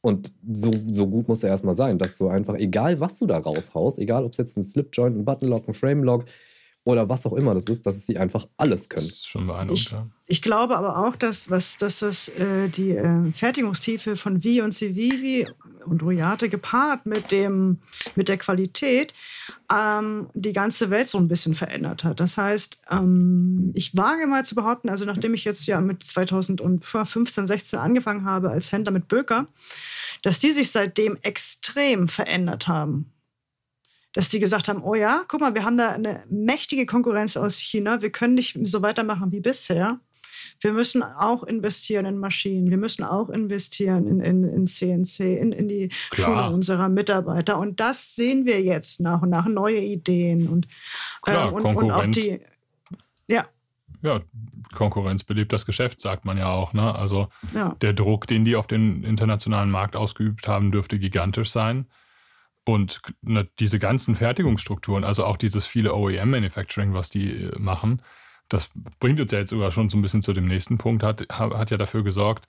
[0.00, 3.38] Und so, so gut muss er erstmal sein, dass du einfach, egal was du da
[3.38, 6.24] raushaust, egal ob es jetzt ein Slipjoint, ein Buttonlock, ein Framelock
[6.84, 9.06] oder was auch immer das ist, dass sie einfach alles Das können.
[9.06, 9.86] ist schon beeindruckend.
[9.86, 10.06] Ich, ja.
[10.26, 14.72] ich glaube aber auch, dass, was, dass das, äh, die äh, Fertigungstiefe von Vi und
[14.72, 15.46] Civivi
[15.86, 17.78] und Royate gepaart mit, dem,
[18.14, 19.12] mit der Qualität
[19.72, 22.20] ähm, die ganze Welt so ein bisschen verändert hat.
[22.20, 27.46] Das heißt, ähm, ich wage mal zu behaupten, also nachdem ich jetzt ja mit 2015,
[27.46, 29.46] 16 angefangen habe als Händler mit Böker,
[30.22, 33.12] dass die sich seitdem extrem verändert haben
[34.14, 37.56] dass die gesagt haben, oh ja, guck mal, wir haben da eine mächtige Konkurrenz aus
[37.56, 40.00] China, wir können nicht so weitermachen wie bisher.
[40.60, 45.52] Wir müssen auch investieren in Maschinen, wir müssen auch investieren in, in, in CNC, in,
[45.52, 46.28] in die Klar.
[46.28, 47.58] Schulung unserer Mitarbeiter.
[47.58, 50.68] Und das sehen wir jetzt nach und nach, neue Ideen und,
[51.22, 52.16] Klar, ähm, und, und auch Konkurrenz.
[52.16, 52.40] die.
[53.28, 53.46] Ja,
[54.02, 54.20] ja,
[54.74, 56.72] Konkurrenz belebt das Geschäft, sagt man ja auch.
[56.72, 56.94] Ne?
[56.94, 57.76] Also ja.
[57.80, 61.86] der Druck, den die auf den internationalen Markt ausgeübt haben, dürfte gigantisch sein.
[62.64, 68.02] Und ne, diese ganzen Fertigungsstrukturen, also auch dieses viele OEM-Manufacturing, was die äh, machen,
[68.52, 71.26] das bringt uns ja jetzt sogar schon so ein bisschen zu dem nächsten Punkt, hat,
[71.32, 72.46] ha- hat ja dafür gesorgt,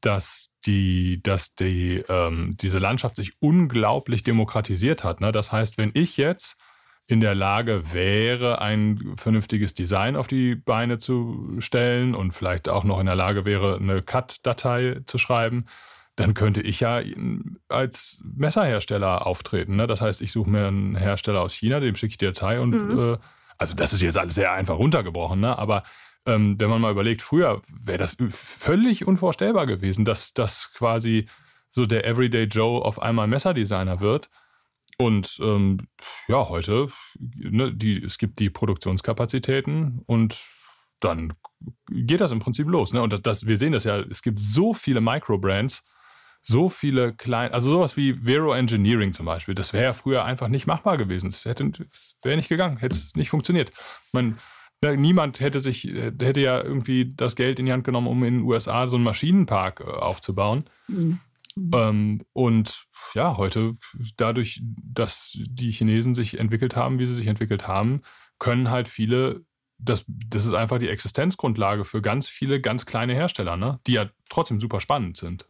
[0.00, 5.20] dass die, dass die, ähm, diese Landschaft sich unglaublich demokratisiert hat.
[5.20, 5.30] Ne?
[5.32, 6.56] Das heißt, wenn ich jetzt
[7.06, 12.84] in der Lage wäre, ein vernünftiges Design auf die Beine zu stellen und vielleicht auch
[12.84, 15.66] noch in der Lage wäre, eine Cut-Datei zu schreiben,
[16.16, 17.02] dann könnte ich ja
[17.68, 19.76] als Messerhersteller auftreten.
[19.76, 19.86] Ne?
[19.86, 22.70] Das heißt, ich suche mir einen Hersteller aus China, dem schicke ich die Datei und
[22.70, 22.98] Mhm.
[22.98, 23.18] äh,
[23.58, 25.58] also das ist jetzt alles sehr einfach runtergebrochen, ne?
[25.58, 25.84] aber
[26.26, 31.28] ähm, wenn man mal überlegt, früher wäre das völlig unvorstellbar gewesen, dass das quasi
[31.70, 34.30] so der Everyday Joe auf einmal Messerdesigner wird.
[34.96, 35.88] Und ähm,
[36.28, 36.88] ja, heute,
[37.18, 40.46] ne, die, es gibt die Produktionskapazitäten und
[41.00, 41.32] dann
[41.90, 42.92] geht das im Prinzip los.
[42.92, 43.02] Ne?
[43.02, 45.84] Und das, das, wir sehen das ja, es gibt so viele Microbrands,
[46.46, 50.48] so viele kleine, also sowas wie Vero Engineering zum Beispiel, das wäre ja früher einfach
[50.48, 51.30] nicht machbar gewesen.
[51.30, 53.72] Es hätte, es wäre nicht gegangen, hätte nicht funktioniert.
[54.12, 54.38] Man,
[54.82, 58.42] niemand hätte sich, hätte ja irgendwie das Geld in die Hand genommen, um in den
[58.42, 60.64] USA so einen Maschinenpark äh, aufzubauen.
[60.86, 61.18] Mhm.
[61.72, 62.84] Ähm, und
[63.14, 63.76] ja, heute,
[64.18, 68.02] dadurch, dass die Chinesen sich entwickelt haben, wie sie sich entwickelt haben,
[68.38, 69.46] können halt viele,
[69.78, 73.80] das, das ist einfach die Existenzgrundlage für ganz viele ganz kleine Hersteller, ne?
[73.86, 75.46] die ja trotzdem super spannend sind.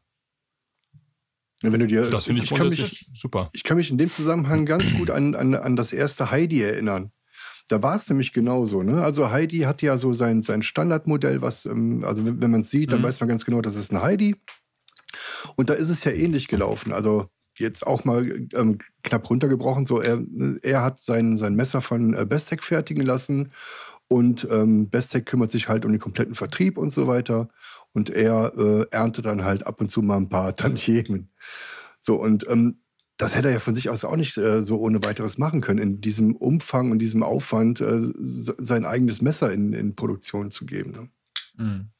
[1.72, 3.48] Wenn du dir, Das finde ich, kann mich, super.
[3.52, 7.10] ich kann mich in dem Zusammenhang ganz gut an, an, an das erste Heidi erinnern.
[7.68, 8.82] Da war es nämlich genauso.
[8.82, 9.02] Ne?
[9.02, 12.70] Also Heidi hat ja so sein, sein Standardmodell, was, ähm, also wenn wenn man es
[12.70, 13.04] sieht, dann Mhm.
[13.04, 14.36] weiß man ganz genau, das ist ein Heidi.
[15.56, 16.92] Und da ist es ja ähnlich gelaufen.
[16.92, 17.28] Also
[17.58, 19.86] jetzt auch mal ähm, knapp runtergebrochen.
[19.86, 20.20] So, er,
[20.62, 23.50] er hat sein, sein Messer von äh, fertigen lassen
[24.08, 27.48] und ähm, Bestech kümmert sich halt um den kompletten Vertrieb und so weiter.
[27.92, 31.30] Und er äh, erntet dann halt ab und zu mal ein paar Tantiemen.
[32.00, 32.80] So, und ähm,
[33.16, 35.78] das hätte er ja von sich aus auch nicht äh, so ohne weiteres machen können,
[35.78, 40.90] in diesem Umfang und diesem Aufwand äh, sein eigenes Messer in, in Produktion zu geben.
[40.90, 41.08] Ne?
[41.56, 41.93] Mhm.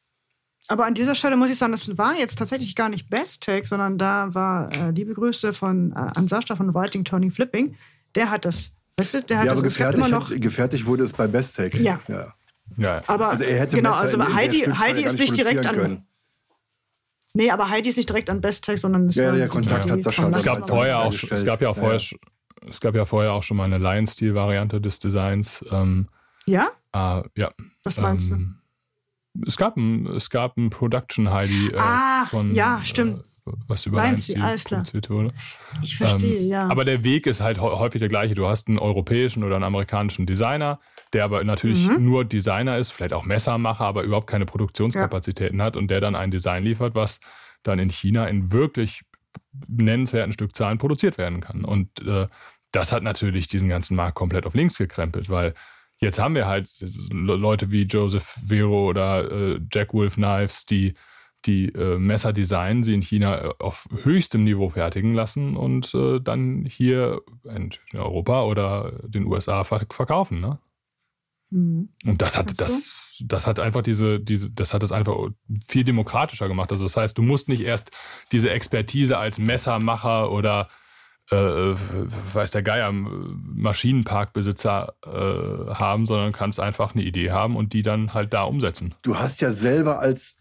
[0.68, 3.66] Aber an dieser Stelle muss ich sagen, das war jetzt tatsächlich gar nicht Best Take,
[3.66, 7.76] sondern da war äh, liebe Grüße von äh, an Sascha von Writing Tony Flipping.
[8.14, 10.30] Der hat das, weißt du, der hat Ja, das aber immer noch.
[10.30, 11.74] hat, gefertigt wurde es bei Bestech.
[11.74, 12.00] Ja.
[12.08, 12.32] ja.
[12.78, 15.76] Ja, Aber Also er hätte genau, Messer also Heidi, Heidi ist nicht direkt an.
[15.76, 16.06] können.
[17.34, 19.90] Nee, aber Heidi ist nicht direkt an Best Take, sondern es Ja, war der Kontakt
[19.90, 22.00] hat Sascha von es gab vorher auch, es gab ja vorher,
[22.70, 25.62] es gab ja vorher auch schon mal eine Lion-Steel-Variante des Designs.
[25.70, 26.08] Ähm,
[26.46, 26.70] Ja?
[26.92, 27.50] Ah, ja.
[27.82, 28.56] Was meinst ähm,
[29.46, 33.18] Es gab ein, es gab ein Production Heidi äh, Ach, von ja, stimmt.
[33.20, 33.22] Äh,
[33.68, 34.82] was über Meinst du, alles klar.
[35.08, 35.34] wurde.
[35.82, 36.66] Ich verstehe, Ähm, ja.
[36.68, 38.34] Aber der Weg ist halt hä- häufig der gleiche.
[38.34, 40.80] Du hast einen europäischen oder einen amerikanischen Designer,
[41.12, 42.02] der aber natürlich Mhm.
[42.06, 46.30] nur Designer ist, vielleicht auch Messermacher, aber überhaupt keine Produktionskapazitäten hat und der dann ein
[46.30, 47.20] Design liefert, was
[47.64, 49.02] dann in China in wirklich
[49.68, 51.66] nennenswerten Stückzahlen produziert werden kann.
[51.66, 52.28] Und äh,
[52.72, 55.52] das hat natürlich diesen ganzen Markt komplett auf links gekrempelt, weil
[55.98, 60.94] jetzt haben wir halt Le- Leute wie Joseph Vero oder äh, Jack Wolf Knives, die
[61.46, 66.18] die äh, Messer designen, sie in China äh, auf höchstem Niveau fertigen lassen und äh,
[66.20, 70.40] dann hier in Europa oder den USA ver verkaufen.
[70.40, 70.58] Ne?
[71.50, 71.90] Mhm.
[72.04, 75.14] Und das hat das, das hat einfach diese, diese, das hat es einfach
[75.66, 76.72] viel demokratischer gemacht.
[76.72, 77.90] Also das heißt, du musst nicht erst
[78.32, 80.68] diese Expertise als Messermacher oder
[81.30, 81.74] äh,
[82.34, 88.14] weiß der Geier, Maschinenparkbesitzer äh, haben, sondern kannst einfach eine Idee haben und die dann
[88.14, 88.94] halt da umsetzen.
[89.02, 90.38] Du hast ja selber als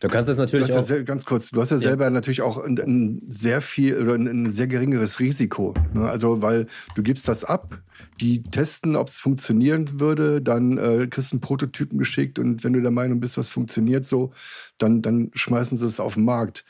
[0.00, 1.04] Du kannst Du natürlich hast ja auch.
[1.04, 4.50] ganz kurz, du hast ja, selber natürlich auch ein, ein sehr viel oder ein, ein
[4.50, 5.74] sehr geringeres Risiko.
[5.92, 6.08] Ne?
[6.08, 7.78] Also, weil du gibst das ab,
[8.20, 12.72] die testen, ob es funktionieren würde, dann äh, kriegst du einen Prototypen geschickt und wenn
[12.72, 14.32] du der Meinung bist, das funktioniert so,
[14.78, 16.64] dann, dann schmeißen sie es auf den Markt.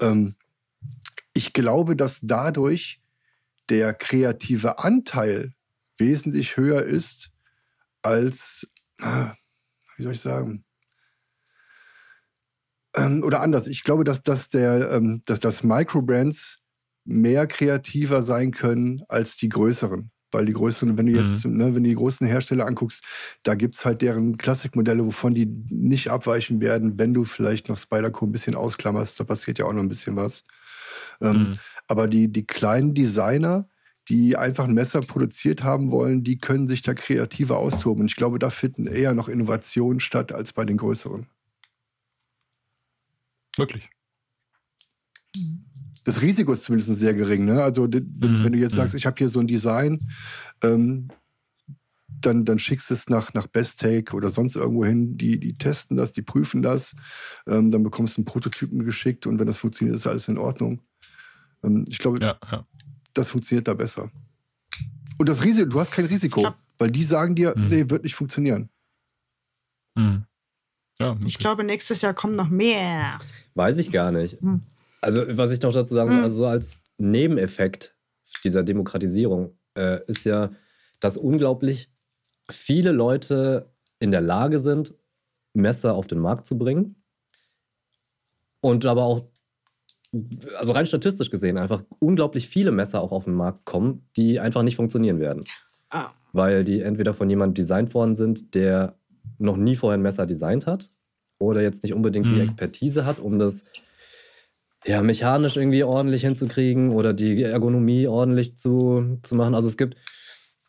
[0.00, 0.34] Ähm,
[1.34, 3.00] ich glaube, dass dadurch
[3.68, 5.52] der kreative Anteil
[5.98, 7.30] wesentlich höher ist
[8.02, 8.68] als,
[9.00, 9.34] ah,
[9.96, 10.64] wie soll ich sagen,
[12.96, 13.66] ähm, oder anders.
[13.66, 16.58] Ich glaube, dass, dass, der, ähm, dass, dass Microbrands
[17.04, 20.10] mehr kreativer sein können als die größeren.
[20.30, 23.02] Weil die größeren, wenn du jetzt, ne, wenn du die großen Hersteller anguckst,
[23.44, 28.26] da gibt's halt deren Klassikmodelle, wovon die nicht abweichen werden, wenn du vielleicht noch Spyderco
[28.26, 29.18] ein bisschen ausklammerst.
[29.18, 30.44] Da passiert ja auch noch ein bisschen was.
[31.20, 31.52] Ähm,
[31.86, 33.68] Aber die, die kleinen Designer,
[34.08, 38.02] die einfach ein Messer produziert haben wollen, die können sich da kreativer austoben.
[38.02, 41.26] Und ich glaube, da finden eher noch Innovationen statt als bei den größeren.
[43.56, 43.88] Wirklich.
[46.04, 47.44] das Risiko ist zumindest sehr gering.
[47.44, 47.62] Ne?
[47.62, 48.76] Also wenn, Mhm, wenn du jetzt mhm.
[48.76, 50.08] sagst, ich habe hier so ein Design,
[50.62, 51.08] ähm,
[52.08, 55.18] dann, dann schickst du es nach, nach Besttake oder sonst irgendwo hin.
[55.18, 56.96] Die, die testen das, die prüfen das.
[57.46, 60.80] Ähm, dann bekommst du einen Prototypen geschickt und wenn das funktioniert, ist alles in Ordnung.
[61.62, 62.66] Ähm, ich glaube, Ja, ja.
[63.14, 64.10] das funktioniert da besser.
[65.18, 67.68] Und das Risiko, du hast kein Risiko, Ich hab- weil die sagen dir, Mhm.
[67.68, 68.68] nee, wird nicht funktionieren.
[69.96, 70.24] Mhm.
[71.00, 71.38] Ja, Ich wirklich.
[71.38, 73.18] glaube, nächstes Jahr kommen noch mehr.
[73.54, 74.40] Weiß ich gar nicht.
[74.40, 74.60] Hm.
[75.00, 76.24] Also, was ich noch dazu sagen soll, Hm.
[76.24, 77.94] also so als Nebeneffekt
[78.44, 80.50] dieser Demokratisierung äh, ist ja,
[80.98, 81.88] dass unglaublich
[82.50, 84.92] viele Leute in der Lage sind,
[85.54, 86.96] Messer auf den Markt zu bringen.
[88.60, 89.24] Und aber auch,
[90.58, 94.62] also rein statistisch gesehen, einfach unglaublich viele Messer auch auf den Markt kommen, die einfach
[94.62, 95.44] nicht funktionieren werden.
[95.90, 96.10] Ah.
[96.32, 98.94] Weil die entweder von jemandem designt worden sind, der
[99.38, 100.90] noch nie vorher ein Messer designt hat
[101.38, 102.40] oder jetzt nicht unbedingt die Mhm.
[102.40, 103.64] Expertise hat, um das
[104.86, 109.54] ja, mechanisch irgendwie ordentlich hinzukriegen oder die Ergonomie ordentlich zu, zu machen.
[109.54, 109.96] Also es gibt,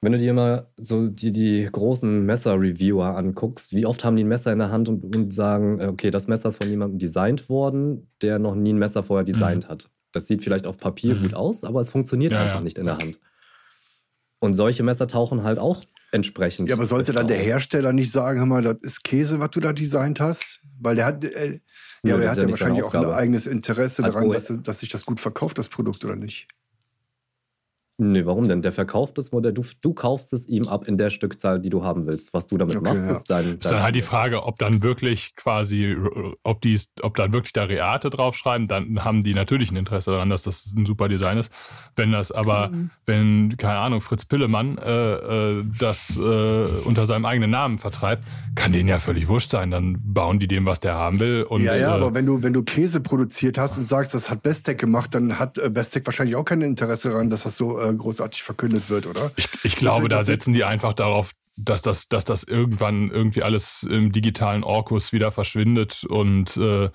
[0.01, 4.27] wenn du dir mal so die, die großen Messer-Reviewer anguckst, wie oft haben die ein
[4.29, 7.49] Messer in der Hand und, und sagen, äh, okay, das Messer ist von jemandem designt
[7.49, 9.89] worden, der noch nie ein Messer vorher designt hat.
[10.13, 11.23] Das sieht vielleicht auf Papier Mhm.
[11.23, 12.61] gut aus, aber es funktioniert Ja, einfach ja.
[12.61, 13.19] nicht in der Hand.
[14.39, 16.69] Und solche Messer tauchen halt auch entsprechend.
[16.69, 17.37] Ja, aber sollte dann der.
[17.37, 20.61] Hersteller nicht sagen, hör mal, das ist Käse, was du da designt hast?
[20.79, 21.59] Weil der hat, äh,
[22.03, 24.79] Ja, ja, aber er hat ja wahrscheinlich auch ein eigenes Interesse Als daran, dass, dass
[24.79, 26.47] sich das gut verkauft, das Produkt, oder nicht?
[28.01, 28.61] Nee, warum denn?
[28.61, 31.83] Der verkauft das Modell, du, du kaufst es ihm ab in der Stückzahl, die du
[31.83, 32.33] haben willst.
[32.33, 33.11] Was du damit Okay, machst, ja.
[33.11, 33.57] ist dein.
[33.57, 35.97] Ist dann halt die Frage, ob dann wirklich quasi,
[36.43, 40.29] ob die, ob dann wirklich da Reate draufschreiben, dann haben die natürlich ein Interesse daran,
[40.29, 41.51] dass das ein super Design ist.
[41.97, 42.89] Wenn das aber, Mhm.
[43.05, 45.13] wenn, keine Ahnung, Fritz Pillemann äh,
[45.59, 48.23] äh, das äh, unter seinem eigenen Namen vertreibt,
[48.55, 49.71] kann denen ja völlig wurscht sein.
[49.71, 51.43] Dann bauen die dem, was der haben will.
[51.43, 54.29] Und, ja, ja, äh, aber wenn du, wenn du Käse produziert hast und sagst, das
[54.29, 57.77] hat Bestec gemacht, dann hat äh, Bestec wahrscheinlich auch kein Interesse daran, dass das so
[57.89, 59.31] äh, großartig verkündet wird, oder?
[59.35, 63.83] Ich, ich glaube, da setzen die einfach darauf, dass das, dass das irgendwann irgendwie alles
[63.83, 66.89] im digitalen Orkus wieder verschwindet und äh,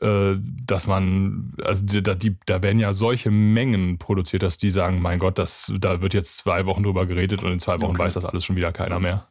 [0.00, 4.70] äh, dass man, also die, da- die, da werden ja solche Mengen produziert, dass die
[4.70, 7.92] sagen, mein Gott, das, da wird jetzt zwei Wochen drüber geredet und in zwei Wochen
[7.92, 8.04] Okay.
[8.04, 9.28] weiß das alles schon wieder keiner mehr.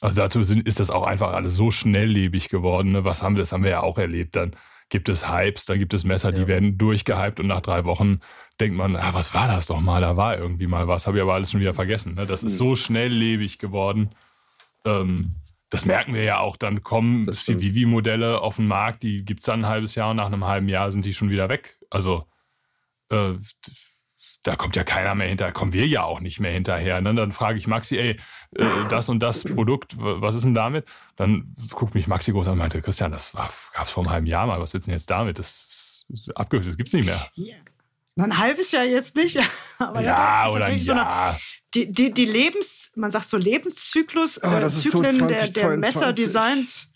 [0.00, 2.92] Also dazu sind, ist das auch einfach alles so schnelllebig geworden.
[2.92, 3.04] Ne?
[3.04, 4.34] Was haben wir, das haben wir ja auch erlebt.
[4.34, 4.56] Dann
[4.88, 6.46] gibt es Hypes, dann gibt es Messer, die Ja.
[6.48, 8.20] werden durchgehypt und nach drei Wochen
[8.60, 10.00] denkt man, ah, was war das doch mal?
[10.00, 12.14] Da war irgendwie mal was, habe ich aber alles schon wieder vergessen.
[12.14, 12.26] Ne?
[12.26, 14.10] Das ist so schnelllebig geworden.
[14.84, 15.34] Ähm,
[15.70, 16.56] das merken wir ja auch.
[16.56, 17.62] Dann kommen Das stimmt.
[17.62, 20.68] CVV-Modelle auf den Markt, die gibt es dann ein halbes Jahr und nach einem halben
[20.68, 21.78] Jahr sind die schon wieder weg.
[21.90, 22.24] Also
[23.08, 23.34] äh,
[24.42, 27.00] da kommt ja keiner mehr hinterher, kommen wir ja auch nicht mehr hinterher.
[27.00, 27.14] Ne?
[27.14, 28.10] Dann frage ich Maxi, ey,
[28.56, 30.86] äh, das und das Produkt, was ist denn damit?
[31.16, 34.26] Dann guckt mich Maxi groß an und meinte, Christian, das gab es vor einem halben
[34.26, 35.38] Jahr mal, was willst du denn jetzt damit?
[35.38, 37.28] Das ist abgehört, das gibt es nicht mehr.
[38.22, 39.38] Ein halbes Jahr jetzt nicht,
[39.78, 41.30] aber ja, ja oder ein so Jahr.
[41.30, 41.38] eine,
[41.74, 45.28] die, die, die Lebens, man sagt so Lebenszyklus, Ah, äh, das ist so Zyklen der,
[45.28, 45.80] der 2022.
[45.80, 46.86] Messerdesigns.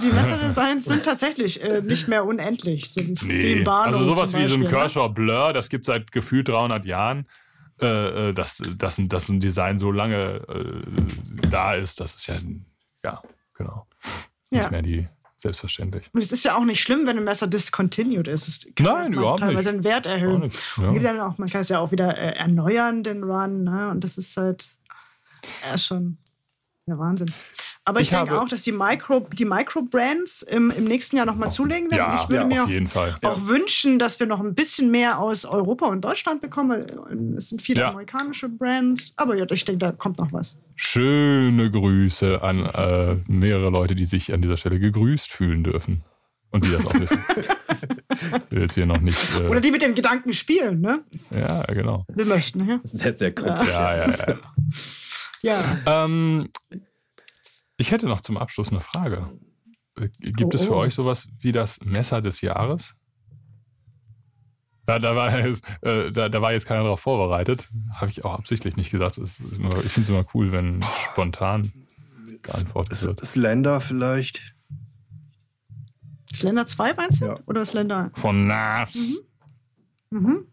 [0.00, 2.90] Die Messerdesigns sind tatsächlich äh, nicht mehr unendlich.
[2.90, 4.68] Sind Nee, also sowas wie so ein ne?
[4.68, 7.26] Kershaw Blur, das gibt es seit gefühlt 300 Jahren.
[7.80, 12.28] Äh, äh, dass, dass, ein- dass ein Design so lange äh, da ist, das ist
[12.28, 12.36] ja,
[13.04, 13.20] ja,
[13.54, 13.88] genau.
[14.50, 14.60] Ja.
[14.60, 15.08] Nicht mehr die
[15.44, 16.10] selbstverständlich.
[16.12, 18.48] Und es ist ja auch nicht schlimm, wenn ein Messer discontinued ist.
[18.48, 19.84] Es kann Nein, man überhaupt teilweise nicht.
[19.84, 20.40] Wert erhöhen.
[20.40, 20.92] Nicht, ja.
[20.92, 23.64] gibt dann auch, man kann es ja auch wieder äh, erneuern, den Run.
[23.64, 23.90] Ne?
[23.90, 24.64] Und das ist halt
[25.68, 26.18] ja, schon
[26.86, 27.32] der Wahnsinn.
[27.86, 31.50] Aber ich, Ich denke auch, dass die Micro, die Micro-Brands im, im nächsten Jahr nochmal
[31.50, 32.00] zulegen werden.
[32.00, 33.14] Ja, ich würde ja, mir auf jeden Fall.
[33.22, 36.86] auch wünschen, dass wir noch ein bisschen mehr aus Europa und Deutschland bekommen.
[36.96, 37.90] weil Es sind viele Ja.
[37.90, 39.12] amerikanische Brands.
[39.16, 40.56] Aber ja, ich denke, da kommt noch was.
[40.76, 46.02] Schöne Grüße an äh, mehrere Leute, die sich an dieser Stelle gegrüßt fühlen dürfen.
[46.50, 47.18] Und die das auch wissen.
[48.50, 49.34] Will jetzt hier noch nicht.
[49.38, 51.00] Äh, Oder die mit dem Gedanken spielen, ne?
[51.36, 52.04] ja, genau.
[52.14, 52.80] Wir möchten, ja.
[52.84, 53.68] Sehr, sehr kryptisch.
[53.70, 54.36] Ja, ja, ja.
[55.42, 56.04] Ja.
[56.04, 56.48] Ähm,
[57.76, 59.30] ich hätte noch zum Abschluss eine Frage.
[59.96, 60.78] Äh, Gibt Oh, es für oh.
[60.78, 62.94] euch sowas wie das Messer des Jahres?
[64.86, 67.70] Da, da, war, jetzt, äh, da, da war jetzt keiner darauf vorbereitet.
[67.94, 69.16] Habe ich auch absichtlich nicht gesagt.
[69.16, 71.72] Es ist immer, ich finde es immer cool, wenn spontan
[72.42, 73.24] geantwortet wird.
[73.24, 74.54] Slender vielleicht.
[76.34, 77.26] Slender 2 meinst du?
[77.26, 77.38] Ja.
[77.46, 78.10] Oder Slender?
[78.14, 79.22] Von Nafs.
[80.10, 80.48] Mhm.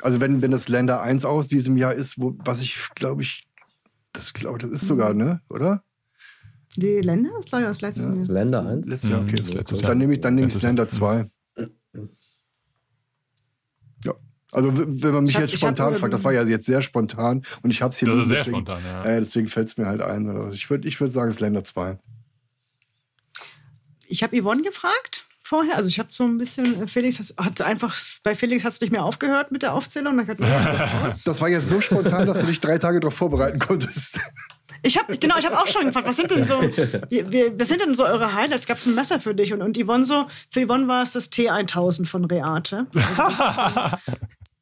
[0.00, 3.48] Also wenn, wenn das Slender 1 aus diesem Jahr ist, wo, was ich glaube ich,
[4.12, 5.42] das glaube ich, das ist sogar, ne?
[5.50, 5.82] Oder?
[6.80, 8.08] Die Länder ist glaube ich das letzte Ja.
[8.14, 8.16] Jahr.
[8.16, 8.86] Slender 1.
[8.88, 9.42] Letztes Jahr, Mhm, okay.
[9.52, 9.88] letztes Jahr.
[9.90, 10.88] Dann nehme ich, dann nehme ich Jahr.
[10.88, 11.28] 2.
[14.04, 14.14] Ja.
[14.52, 17.42] Also wenn man mich Ich hab- jetzt spontan fragt, das war ja jetzt sehr spontan
[17.62, 19.04] und ich habe es hier Das ist sehr deswegen, spontan, ja.
[19.04, 20.28] Äh, deswegen fällt es mir halt ein.
[20.28, 21.98] Also ich würde ich würd sagen Slender 2.
[24.06, 25.76] Ich habe Yvonne gefragt vorher.
[25.76, 28.80] Also ich habe so ein bisschen, äh, Felix hat, hat einfach, bei Felix hat es
[28.80, 30.16] nicht mehr aufgehört mit der Aufzählung.
[30.16, 30.48] Dann hat man
[31.10, 31.24] das.
[31.24, 34.20] Das war jetzt so spontan, dass du dich drei Tage darauf vorbereiten konntest.
[34.82, 37.94] Ich habe genau, ich habe auch schon gefragt, was sind denn so, was sind denn
[37.94, 38.66] so eure Highlights?
[38.66, 39.52] Gab es ein Messer für dich?
[39.52, 42.86] Und, und Yvonne so, für Yvonne war es das T1000 von Reate.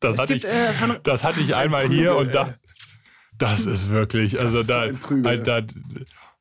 [0.00, 2.54] Das, Es hatte gibt, ich, äh, von- das hatte ich einmal hier und da.
[3.38, 5.24] Das ist wirklich, also ist da, ein Prügel.
[5.26, 5.62] halt, da,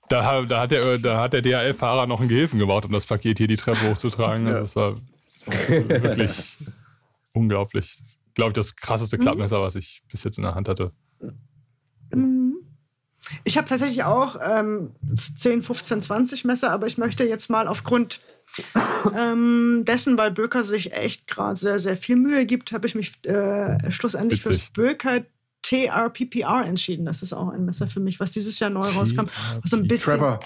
[0.09, 3.37] da, da hat der, da hat der DHL-Fahrer noch einen Gehilfen gebaut, um das Paket
[3.37, 4.45] hier die Treppe hochzutragen.
[4.47, 4.55] Ja.
[4.55, 4.93] Also das war
[5.45, 6.57] das war wirklich
[7.33, 7.97] unglaublich.
[8.33, 10.91] Glaube ich, das krasseste Klappmesser, was ich bis jetzt in der Hand hatte.
[13.43, 14.91] Ich habe tatsächlich auch ähm,
[15.35, 18.19] 10, 15, 20 Messer, aber ich möchte jetzt mal aufgrund
[19.17, 23.23] ähm, dessen, weil Böker sich echt gerade sehr, sehr viel Mühe gibt, habe ich mich
[23.25, 24.73] äh, schlussendlich fürs Witzig.
[24.73, 25.21] Böker
[25.63, 27.05] TRPPR entschieden.
[27.05, 29.25] Das ist auch ein Messer für mich, was dieses Jahr neu rauskam.
[29.63, 30.13] So ein bisschen.
[30.13, 30.39] Trevor.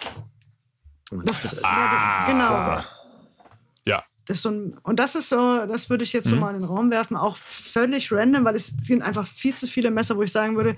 [1.26, 2.44] Das ist, Ah, genau.
[2.52, 2.86] Ja,
[4.30, 6.42] Das ist so ein, und das ist so, das würde ich jetzt so Mhm.
[6.42, 9.90] mal in den Raum werfen, auch völlig random, weil es sind einfach viel zu viele
[9.90, 10.76] Messer, wo ich sagen würde,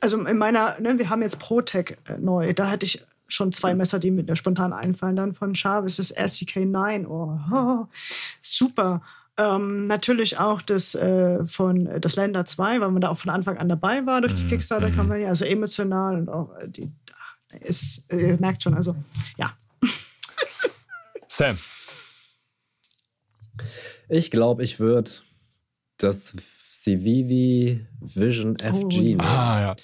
[0.00, 3.74] also in meiner, ne, wir haben jetzt ProTech äh, neu, da hatte ich schon zwei
[3.74, 5.14] Messer, die mir spontan einfallen.
[5.16, 7.86] Dann von Chavez das SDK9, oh,
[8.40, 9.02] super.
[9.36, 13.30] Ähm, natürlich auch das äh, von äh, das Länder 2, weil man da auch von
[13.30, 14.48] Anfang an dabei war durch die Mhm.
[14.48, 16.90] Kickstarter-Kampagne, also emotional und auch äh, die,
[17.60, 18.96] ist, ihr merkt schon, also
[19.36, 19.52] ja.
[21.28, 21.58] Sam.
[24.08, 25.10] Ich glaube, ich würde
[25.98, 26.34] das
[26.68, 29.76] Civivi Vision FG Oh, nehmen, Ah, ja.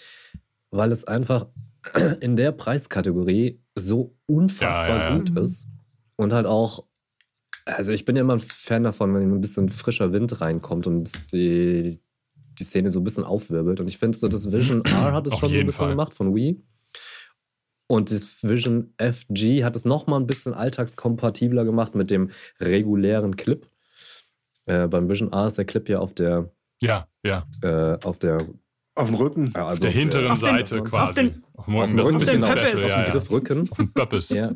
[0.70, 1.47] weil es einfach
[2.20, 5.66] in der Preiskategorie so unfassbar Ja, ja, gut ist
[6.16, 6.85] und halt auch,
[7.65, 11.32] also ich bin ja immer ein Fan davon, wenn ein bisschen frischer Wind reinkommt und
[11.32, 11.99] die,
[12.59, 13.81] die Szene so ein bisschen aufwirbelt.
[13.81, 15.90] Und ich finde, so das Vision R hat es Auf schon so ein bisschen Fall.
[15.90, 16.62] gemacht von Wii.
[17.93, 23.36] Und das Vision FG hat es noch mal ein bisschen alltagskompatibler gemacht mit dem regulären
[23.36, 23.69] Clip.
[24.64, 26.51] Äh, beim Vision R ist der Clip ja auf der,
[26.81, 27.47] Ja, ja.
[27.62, 28.39] äh, auf der,
[28.94, 29.52] Auf dem Rücken.
[29.55, 31.14] ja, also Auf der hinteren Auf den- Seite auf quasi.
[31.20, 31.82] den- auf dem Rücken.
[31.82, 32.64] auf dem Das ist ein Rücken, bisschen special.
[32.64, 33.12] Auf auf Ja, dem ja.
[33.12, 33.70] Griffrücken.
[33.70, 34.28] Auf dem Pöppes.
[34.31, 34.52] Ja,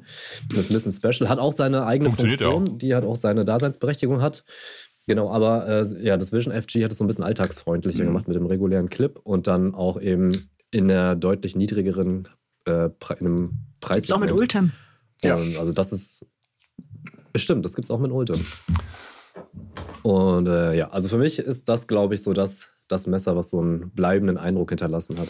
[0.48, 1.28] das ist ein bisschen special.
[1.28, 4.44] Hat auch seine eigene ja Funktion, die hat auch seine Daseinsberechtigung hat.
[5.06, 8.06] Genau, aber äh, ja, das Vision FG hat es so ein bisschen alltagsfreundlicher Mhm.
[8.08, 12.28] gemacht mit dem regulären Clip und dann auch eben in einer deutlich niedrigeren
[12.66, 14.04] äh, in einem Preis.
[14.04, 14.72] Ist auch mit Ultem.
[15.22, 15.36] Ja.
[15.36, 16.26] Und also das ist
[17.38, 18.44] stimmt, das gibt es auch mit Ultim.
[20.02, 23.50] Und äh, ja, also für mich ist das, glaube ich, so das, das Messer, was
[23.50, 25.28] so einen bleibenden Eindruck hinterlassen hat.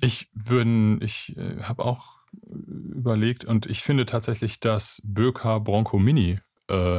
[0.00, 6.40] Ich würde, ich äh, habe auch überlegt und ich finde tatsächlich, dass Böker Bronco Mini
[6.68, 6.98] äh,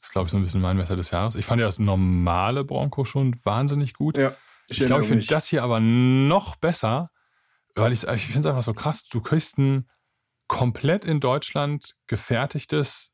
[0.00, 1.34] ist, glaube ich, so ein bisschen mein Messer des Jahres.
[1.36, 4.16] Ich fand ja das normale Bronco schon wahnsinnig gut.
[4.16, 4.32] Ja,
[4.68, 7.10] ich glaube, ich finde das hier aber noch besser,
[7.74, 9.88] weil ich, ich finde es einfach so krass, du kriegst ein
[10.48, 13.12] komplett in Deutschland gefertigtes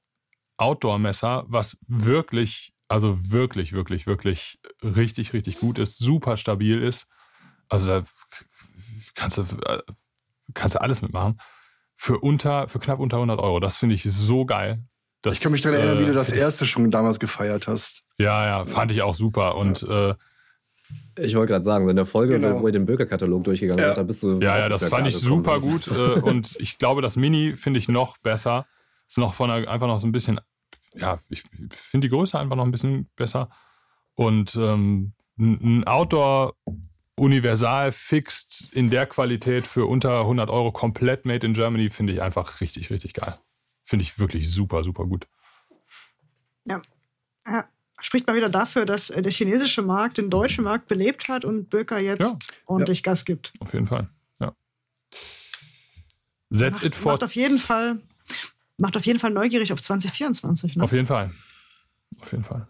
[0.56, 7.08] Outdoor-Messer, was wirklich, also wirklich, wirklich, wirklich richtig, richtig gut ist, super stabil ist.
[7.68, 8.04] Also da
[9.14, 9.82] kannst du, äh,
[10.54, 11.40] kannst du alles mitmachen.
[11.94, 13.60] Für unter, für knapp unter 100 Euro.
[13.60, 14.84] Das finde ich so geil.
[15.22, 18.06] Das, ich kann mich daran erinnern, wie du äh, das erste schon damals gefeiert hast.
[18.18, 19.56] Ja, ja, fand ich auch super.
[19.56, 20.14] Und äh,
[21.18, 22.60] Ich wollte gerade sagen, in der Folge, Genau.
[22.60, 23.88] wo ihr den Bürgerkatalog durchgegangen Ja.
[23.88, 24.38] seid, da bist du.
[24.40, 25.88] Ja, ja, das nicht fand ich super gut.
[25.88, 28.66] äh, und ich glaube, das Mini finde ich noch besser.
[29.08, 30.40] Ist noch von der, einfach noch so ein bisschen,
[30.94, 33.48] ja, ich finde die Größe einfach noch ein bisschen besser.
[34.14, 36.54] Und ähm, ein ein Outdoor
[37.16, 42.20] universal fixed in der Qualität für unter 100 Euro komplett made in Germany finde ich
[42.22, 43.38] einfach richtig, richtig geil.
[43.84, 45.26] Finde ich wirklich super, super gut.
[46.66, 46.80] Ja.
[47.46, 47.64] ja.
[48.00, 51.70] Spricht mal wieder dafür, dass äh, der chinesische Markt den deutschen Markt belebt hat und
[51.70, 52.38] Böker jetzt Ja.
[52.66, 53.52] ordentlich Gas gibt.
[53.60, 54.08] Auf jeden Fall.
[54.38, 54.52] Ja.
[56.50, 57.12] That's Macht, it for.
[57.12, 58.00] macht auf jeden Fall
[58.78, 60.76] macht auf jeden Fall neugierig auf 2024.
[60.76, 60.84] Ne?
[60.84, 61.32] Auf jeden Fall.
[62.20, 62.68] Auf jeden Fall.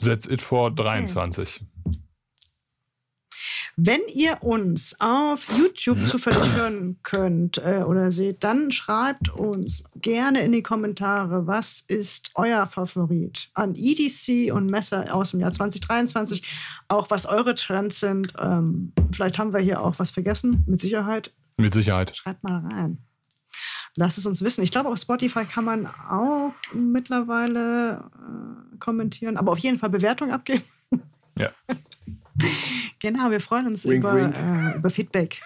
[0.00, 1.60] That's it for 23.
[3.76, 10.42] Wenn ihr uns auf YouTube zufällig hören könnt äh, oder seht, dann schreibt uns gerne
[10.42, 16.42] in die Kommentare, was ist euer Favorit an EDC und Messer aus dem Jahr 2023,
[16.88, 18.34] auch was eure Trends sind.
[18.38, 21.32] Ähm, vielleicht haben wir hier auch was vergessen, mit Sicherheit.
[21.56, 22.14] Mit Sicherheit.
[22.14, 22.98] Schreibt mal rein.
[23.96, 24.62] Lasst es uns wissen.
[24.62, 30.30] Ich glaube, auf Spotify kann man auch mittlerweile äh, kommentieren, aber auf jeden Fall Bewertung
[30.30, 30.62] abgeben.
[31.38, 31.50] Ja.
[32.98, 34.36] Genau, wir freuen uns Wink, über, wink.
[34.36, 35.40] Äh, über Feedback.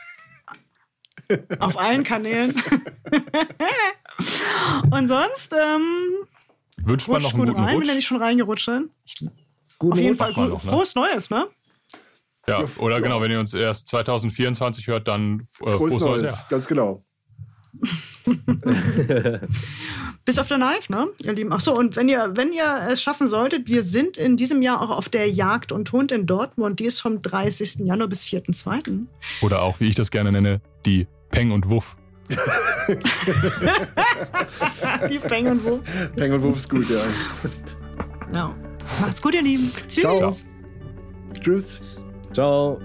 [1.59, 2.53] Auf allen Kanälen.
[4.91, 5.83] Und sonst, ähm,
[6.85, 7.89] Wünscht man noch rutscht einen gut guten rein, wenn Rutsch?
[7.89, 8.83] ihr nicht schon reingerutscht seid.
[9.79, 10.35] Guten Auf jeden Rutsch.
[10.35, 10.71] Fall gut, ne?
[10.71, 11.49] frohes Neues, ne?
[12.47, 16.47] Ja, oder genau, wenn ihr uns erst 2024 hört, dann äh, Frohes Neues, Jahr.
[16.51, 17.03] ganz genau.
[20.27, 21.53] Bis auf der Knife, ne, ihr Lieben.
[21.53, 24.83] Ach so, und wenn ihr, wenn ihr es schaffen solltet, wir sind in diesem Jahr
[24.83, 26.81] auch auf der Jagd und Hund in Dortmund.
[26.81, 27.77] Die ist vom 30.
[27.87, 29.07] Januar bis 4.2.
[29.41, 31.97] Oder auch, wie ich das gerne nenne, die Peng und Wuff.
[35.09, 35.81] Die Peng und Wo.
[36.17, 36.99] Peng und Wurf ist gut, ja.
[38.35, 38.53] Ja.
[39.01, 39.71] Macht's gut, ihr Lieben.
[39.87, 40.03] Tschüss.
[40.03, 40.37] Ciao.
[41.41, 41.81] Tschüss.
[42.33, 42.81] Ciao.